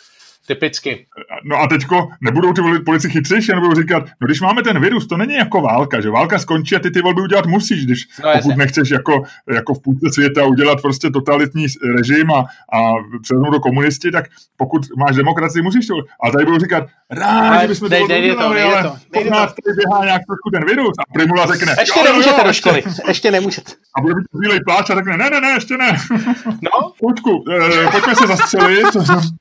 Typicky. 0.48 1.06
No 1.44 1.58
a 1.62 1.68
teďko 1.68 2.08
nebudou 2.22 2.54
ty 2.54 2.62
polici 2.86 3.10
chytřejší, 3.10 3.52
nebudou 3.52 3.82
říkat, 3.82 4.04
no 4.22 4.26
když 4.28 4.42
máme 4.42 4.64
ten 4.64 4.80
virus, 4.80 5.08
to 5.08 5.18
není 5.18 5.34
jako 5.34 5.62
válka, 5.62 6.02
že 6.02 6.10
válka 6.10 6.40
skončí 6.40 6.76
a 6.76 6.80
ty 6.80 6.92
ty 6.92 7.02
volby 7.02 7.22
udělat 7.22 7.46
musíš, 7.46 7.86
když 7.86 8.08
no, 8.08 8.32
pokud 8.32 8.36
jasně. 8.36 8.56
nechceš 8.56 8.90
jako, 8.90 9.24
jako 9.54 9.74
v 9.74 9.82
půlce 9.82 10.10
světa 10.14 10.46
udělat 10.46 10.82
prostě 10.82 11.10
totalitní 11.10 11.66
režim 11.98 12.32
a, 12.32 12.40
a 12.74 12.94
přesnout 13.22 13.52
do 13.52 13.60
komunisti, 13.60 14.12
tak 14.12 14.26
pokud 14.58 14.82
máš 14.98 15.16
demokracii, 15.16 15.62
musíš 15.62 15.88
to. 15.88 15.96
A 16.24 16.32
tady 16.32 16.46
budou 16.46 16.60
říkat, 16.60 16.84
rád, 17.12 17.62
že 17.62 17.68
bychom 17.68 17.90
to 17.90 17.96
nejde 17.96 18.08
to, 18.08 18.14
nejde 18.14 18.36
to, 18.36 18.96
nejde 19.14 19.30
to. 19.30 19.36
tady 19.38 19.76
běhá 19.76 20.06
nějak 20.06 20.22
trošku 20.28 20.50
ten 20.54 20.66
virus 20.66 20.94
a 21.00 21.14
Primula 21.14 21.46
řekne, 21.46 21.76
ještě 21.80 22.04
nemůžete 22.04 22.44
do 22.44 22.54
školy, 22.54 22.84
ještě 23.08 23.32
nemůžete. 23.32 23.72
A 23.98 24.02
bude 24.02 24.14
být 24.16 24.28
chvíli 24.38 24.60
pláč 24.64 24.90
a 24.90 24.96
řekne, 24.96 25.18
ne, 25.18 25.30
ne, 25.30 25.42
ne, 25.42 25.50
ještě 25.50 25.78
ne. 25.78 25.98
No? 26.46 26.92
Počku, 27.00 27.44
eh, 27.52 27.92
pojďme 27.92 28.16
se 28.16 28.28
zastřelit. 28.28 28.86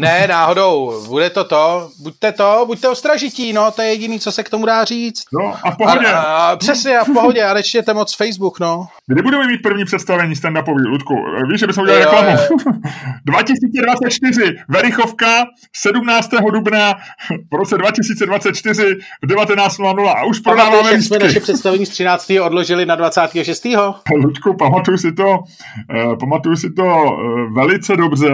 ne, 0.01 0.27
náhodou, 0.29 0.94
bude 1.07 1.31
to 1.31 1.45
to, 1.45 1.91
buďte 2.03 2.33
to, 2.33 2.65
buďte 2.67 2.89
ostražití, 2.89 3.53
no, 3.53 3.71
to 3.71 3.83
je 3.83 3.89
jediný, 3.89 4.21
co 4.21 4.33
se 4.33 4.43
k 4.43 4.51
tomu 4.51 4.67
dá 4.67 4.85
říct. 4.85 5.23
No 5.33 5.55
a 5.63 5.71
v 5.71 5.77
pohodě. 5.77 6.07
A, 6.07 6.21
a, 6.21 6.57
přesně, 6.57 6.99
a 6.99 7.05
v 7.05 7.13
pohodě, 7.13 7.45
a 7.45 7.55
nečtěte 7.55 7.95
moc 7.95 8.15
Facebook, 8.17 8.61
no. 8.61 8.87
Kdy 9.07 9.23
budeme 9.23 9.47
mít 9.47 9.63
první 9.63 9.85
představení 9.85 10.35
stand-upový, 10.35 10.87
Ludku? 10.87 11.15
Víš, 11.51 11.61
že 11.61 11.67
bychom 11.67 11.83
udělali 11.83 12.03
Jo, 12.05 12.11
reklamu. 12.11 12.39
jo. 12.51 12.57
2024, 13.25 14.57
Verichovka, 14.69 15.45
17. 15.77 16.31
dubna 16.53 16.93
v 17.53 17.55
roce 17.57 17.79
2024 17.79 18.97
v 19.23 19.27
19.00 19.27 20.09
a 20.09 20.25
už 20.25 20.39
Pamatuješ, 20.41 20.43
prodáváme 20.43 20.93
jak 20.93 21.03
jsme 21.03 21.19
naše 21.19 21.41
představení 21.41 21.87
z 21.87 21.89
13. 21.89 22.31
odložili 22.43 22.87
na 22.87 22.95
26. 22.97 23.67
Ludku, 24.25 24.57
pamatuju 24.57 24.99
si 24.99 25.13
to, 25.13 25.25
uh, 25.29 26.19
pamatuju 26.19 26.57
si 26.57 26.73
to 26.73 26.83
uh, 26.85 27.55
velice 27.57 27.97
dobře, 27.97 28.31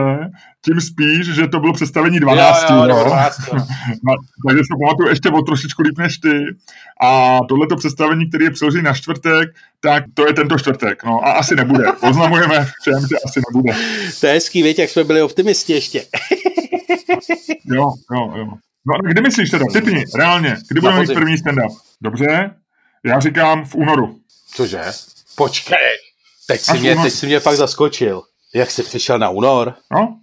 tím 0.64 0.80
spíš, 0.80 1.26
že 1.34 1.48
to 1.48 1.61
bylo 1.61 1.72
představení 1.72 2.20
12. 2.20 2.70
Jo, 2.70 2.76
jo, 2.76 2.86
no. 2.86 3.04
12. 3.04 3.36
No, 4.04 4.14
takže 4.48 4.62
si 4.62 4.68
to 4.68 4.78
pamatuju 4.84 5.08
ještě 5.08 5.28
o 5.28 5.42
trošičku 5.42 5.82
líp 5.82 5.98
než 5.98 6.18
ty. 6.18 6.44
A 7.02 7.38
tohleto 7.48 7.76
představení, 7.76 8.28
které 8.28 8.44
je 8.44 8.50
přeložené 8.50 8.82
na 8.82 8.94
čtvrtek, 8.94 9.48
tak 9.80 10.04
to 10.14 10.26
je 10.26 10.32
tento 10.32 10.58
čtvrtek. 10.58 11.04
No 11.04 11.20
a 11.26 11.32
asi 11.32 11.56
nebude. 11.56 11.84
Oznamujeme 12.00 12.66
všem, 12.80 13.00
že 13.00 13.16
asi 13.24 13.40
nebude. 13.48 13.74
To 14.20 14.26
je 14.26 14.32
hezký, 14.32 14.62
víte, 14.62 14.82
jak 14.82 14.90
jsme 14.90 15.04
byli 15.04 15.22
optimisti 15.22 15.72
ještě. 15.72 16.04
Jo, 17.64 17.92
jo, 18.12 18.32
jo. 18.36 18.46
No 18.86 18.94
a 18.94 18.98
kdy 19.11 19.22
myslíš 19.22 19.50
teda? 19.50 19.64
Typni, 19.72 20.04
reálně. 20.14 20.56
Kdy 20.68 20.80
budeme 20.80 21.00
mít 21.00 21.14
první 21.14 21.34
stand-up? 21.36 21.76
Dobře? 22.00 22.50
Já 23.04 23.20
říkám 23.20 23.64
v 23.64 23.74
únoru. 23.74 24.18
Cože? 24.54 24.80
Počkej. 25.36 25.76
Teď 26.46 26.61
si, 26.61 26.78
mě, 26.78 26.96
teď 26.96 27.12
si 27.12 27.26
mě 27.26 27.40
fakt 27.40 27.56
zaskočil. 27.56 28.22
Jak 28.55 28.70
jsi 28.70 28.82
přišel 28.82 29.18
na 29.18 29.28
únor? 29.30 29.74
No? 29.92 30.18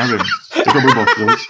Nevím. 0.00 0.18
Je 0.56 0.64
to 0.72 0.80
blbost, 0.80 1.16
víš? 1.18 1.46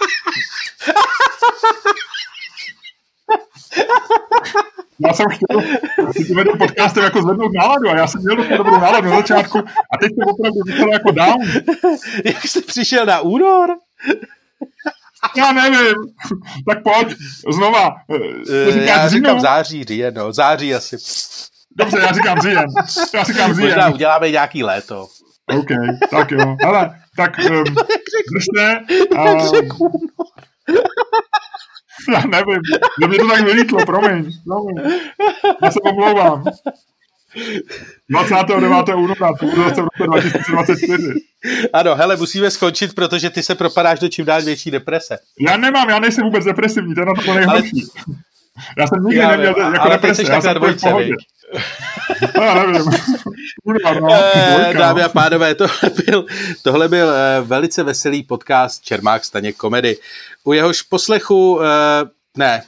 Já 5.07 5.13
jsem 5.13 5.25
chtěl 5.29 5.61
tím 6.27 6.37
jedním 6.37 6.57
podcastem 6.57 7.03
jako 7.03 7.21
zvednout 7.21 7.51
náladu 7.53 7.89
a 7.89 7.95
já 7.95 8.07
jsem 8.07 8.21
měl 8.21 8.35
docela 8.35 8.57
dobrou 8.57 8.79
náladu 8.79 9.09
na 9.09 9.15
začátku 9.17 9.57
a 9.59 9.97
teď 10.01 10.11
jsem 10.11 10.27
opravdu 10.29 10.59
docela 10.67 10.93
jako 10.93 11.11
down. 11.11 11.41
Jak 12.25 12.43
jsi 12.47 12.61
přišel 12.61 13.05
na 13.05 13.19
únor? 13.19 13.69
Já 15.37 15.51
nevím. 15.51 15.95
Tak 16.69 16.83
pojď, 16.83 17.17
znova. 17.53 17.89
Eh, 18.51 18.65
To 18.65 18.71
říkáš 18.71 18.87
Já 18.87 19.07
říkám 19.09 19.39
září, 19.39 19.83
říjen, 19.83 20.13
no. 20.13 20.33
Září 20.33 20.75
asi. 20.75 20.97
Dobře, 21.77 21.99
já 21.99 22.11
říkám 22.13 22.41
říjen. 22.41 22.65
Já 23.13 23.23
říkám 23.23 23.49
Možná 23.49 23.65
říjen. 23.65 23.93
uděláme 23.93 24.31
nějaký 24.31 24.63
léto. 24.63 25.07
OK, 25.49 25.69
tak 26.11 26.31
jo. 26.31 26.57
Hele, 26.61 26.99
tak 27.17 27.37
um, 27.49 27.75
držte. 28.33 28.79
Um, 29.11 29.39
řekl 29.39 29.75
já 32.13 32.19
nevím, 32.19 32.61
že 33.01 33.07
mě 33.07 33.17
to 33.17 33.27
tak 33.27 33.45
vylítlo, 33.45 33.85
promiň. 33.85 34.31
promiň. 34.43 35.01
Já 35.63 35.71
se 35.71 35.79
omlouvám. 35.79 36.43
29. 38.09 38.89
února, 38.95 39.33
to 39.39 39.45
bude 39.45 39.69
zase 39.69 39.81
v 39.81 39.87
roce 39.99 40.03
2024. 40.07 41.03
Ano, 41.73 41.95
hele, 41.95 42.17
musíme 42.17 42.51
skončit, 42.51 42.95
protože 42.95 43.29
ty 43.29 43.43
se 43.43 43.55
propadáš 43.55 43.99
do 43.99 44.07
čím 44.09 44.25
dál 44.25 44.41
větší 44.41 44.71
deprese. 44.71 45.17
Já 45.49 45.57
nemám, 45.57 45.89
já 45.89 45.99
nejsem 45.99 46.23
vůbec 46.23 46.45
depresivní, 46.45 46.95
to 46.95 47.01
je 47.01 47.05
na 47.05 47.13
to 47.13 47.33
nejhorší. 47.33 47.87
Já 48.77 48.87
jsem 48.87 49.03
nikdy 49.03 49.17
Já 49.17 49.31
neměl 49.31 49.53
vím, 49.53 49.63
jako 49.63 49.81
ale 49.81 49.99
já 50.29 50.41
jsem 50.41 50.53
dvojce? 50.53 50.89
No, 52.37 52.43
já 52.43 52.65
nevím. 52.65 52.91
Kurva, 53.63 53.93
no, 53.93 54.07
Eh, 54.13 54.53
dvojka, 54.55 54.79
Dámy 54.79 54.99
no. 54.99 55.05
a 55.05 55.09
pánové, 55.09 55.55
tohle 55.55 55.89
byl, 56.05 56.25
tohle 56.63 56.87
byl 56.87 57.09
eh, 57.09 57.41
velice 57.41 57.83
veselý 57.83 58.23
podcast 58.23 58.83
Čermák 58.83 59.25
Staněk 59.25 59.55
komedy. 59.57 59.97
U 60.43 60.53
jehož 60.53 60.81
poslechu, 60.81 61.61
eh, 61.61 62.09
ne, 62.37 62.63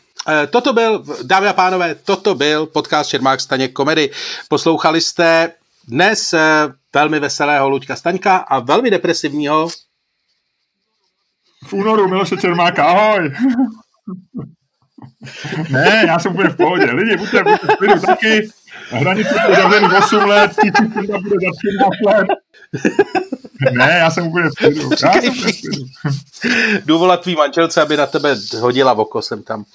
toto 0.49 0.73
byl, 0.73 1.03
dámy 1.23 1.47
a 1.47 1.53
pánové, 1.53 1.95
toto 1.95 2.35
byl 2.35 2.65
podcast 2.65 3.09
Čermák 3.09 3.41
Staněk 3.41 3.73
komedy. 3.73 4.09
Poslouchali 4.49 5.01
jste 5.01 5.51
dnes 5.87 6.35
velmi 6.93 7.19
veselého 7.19 7.69
Luďka 7.69 7.95
Staňka 7.95 8.37
a 8.37 8.59
velmi 8.59 8.89
depresivního 8.91 9.67
V 11.67 11.73
únoru 11.73 12.07
Miloše 12.07 12.37
Čermáka, 12.37 12.85
ahoj. 12.85 13.31
ne, 15.69 16.03
já 16.07 16.19
jsem 16.19 16.31
úplně 16.31 16.49
v 16.49 16.55
pohodě. 16.55 16.85
Lidi, 16.91 17.17
buďte, 17.17 17.43
buďte 17.43 17.67
v 17.67 17.77
klidu 17.77 17.99
taky. 17.99 18.49
Hranice 18.89 19.35
bude 19.45 19.61
zavřený 19.61 19.87
8 19.97 20.25
let, 20.25 20.51
Titi 20.61 20.85
Kunda 20.93 21.17
bude 21.17 21.35
za 21.45 21.51
13 22.03 22.17
let. 22.17 22.27
ne, 23.71 23.95
já 23.99 24.11
jsem 24.11 24.27
úplně 24.27 24.49
v 24.49 24.53
klidu. 24.53 24.89
Já 24.91 25.21
jsem 25.21 25.29
úplně 25.29 25.53
v 25.53 25.61
klidu. 25.61 25.85
důvolat 26.85 27.21
tvý 27.21 27.35
manželce, 27.35 27.81
aby 27.81 27.97
na 27.97 28.05
tebe 28.05 28.35
hodila 28.59 28.93
oko 28.93 29.21
sem 29.21 29.43
tam. 29.43 29.65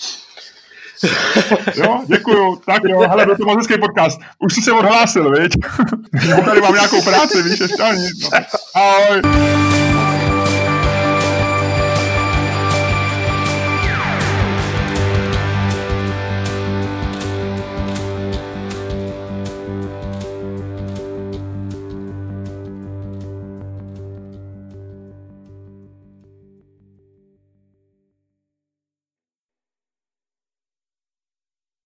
Jo, 1.74 2.00
děkuju. 2.06 2.56
Tak 2.66 2.82
jo, 2.84 3.00
hele, 3.00 3.24
byl 3.26 3.36
to 3.36 3.44
moc 3.44 3.56
hezký 3.56 3.80
podcast. 3.80 4.20
Už 4.38 4.54
jsi 4.54 4.62
se 4.62 4.72
odhlásil, 4.72 5.30
viď? 5.30 5.52
Tady 6.44 6.60
mám 6.60 6.74
nějakou 6.74 7.02
práci, 7.02 7.42
víš, 7.42 7.60
ještě 7.60 7.82
ani. 7.82 8.08
No. 8.22 8.30
Ahoj. 8.74 9.91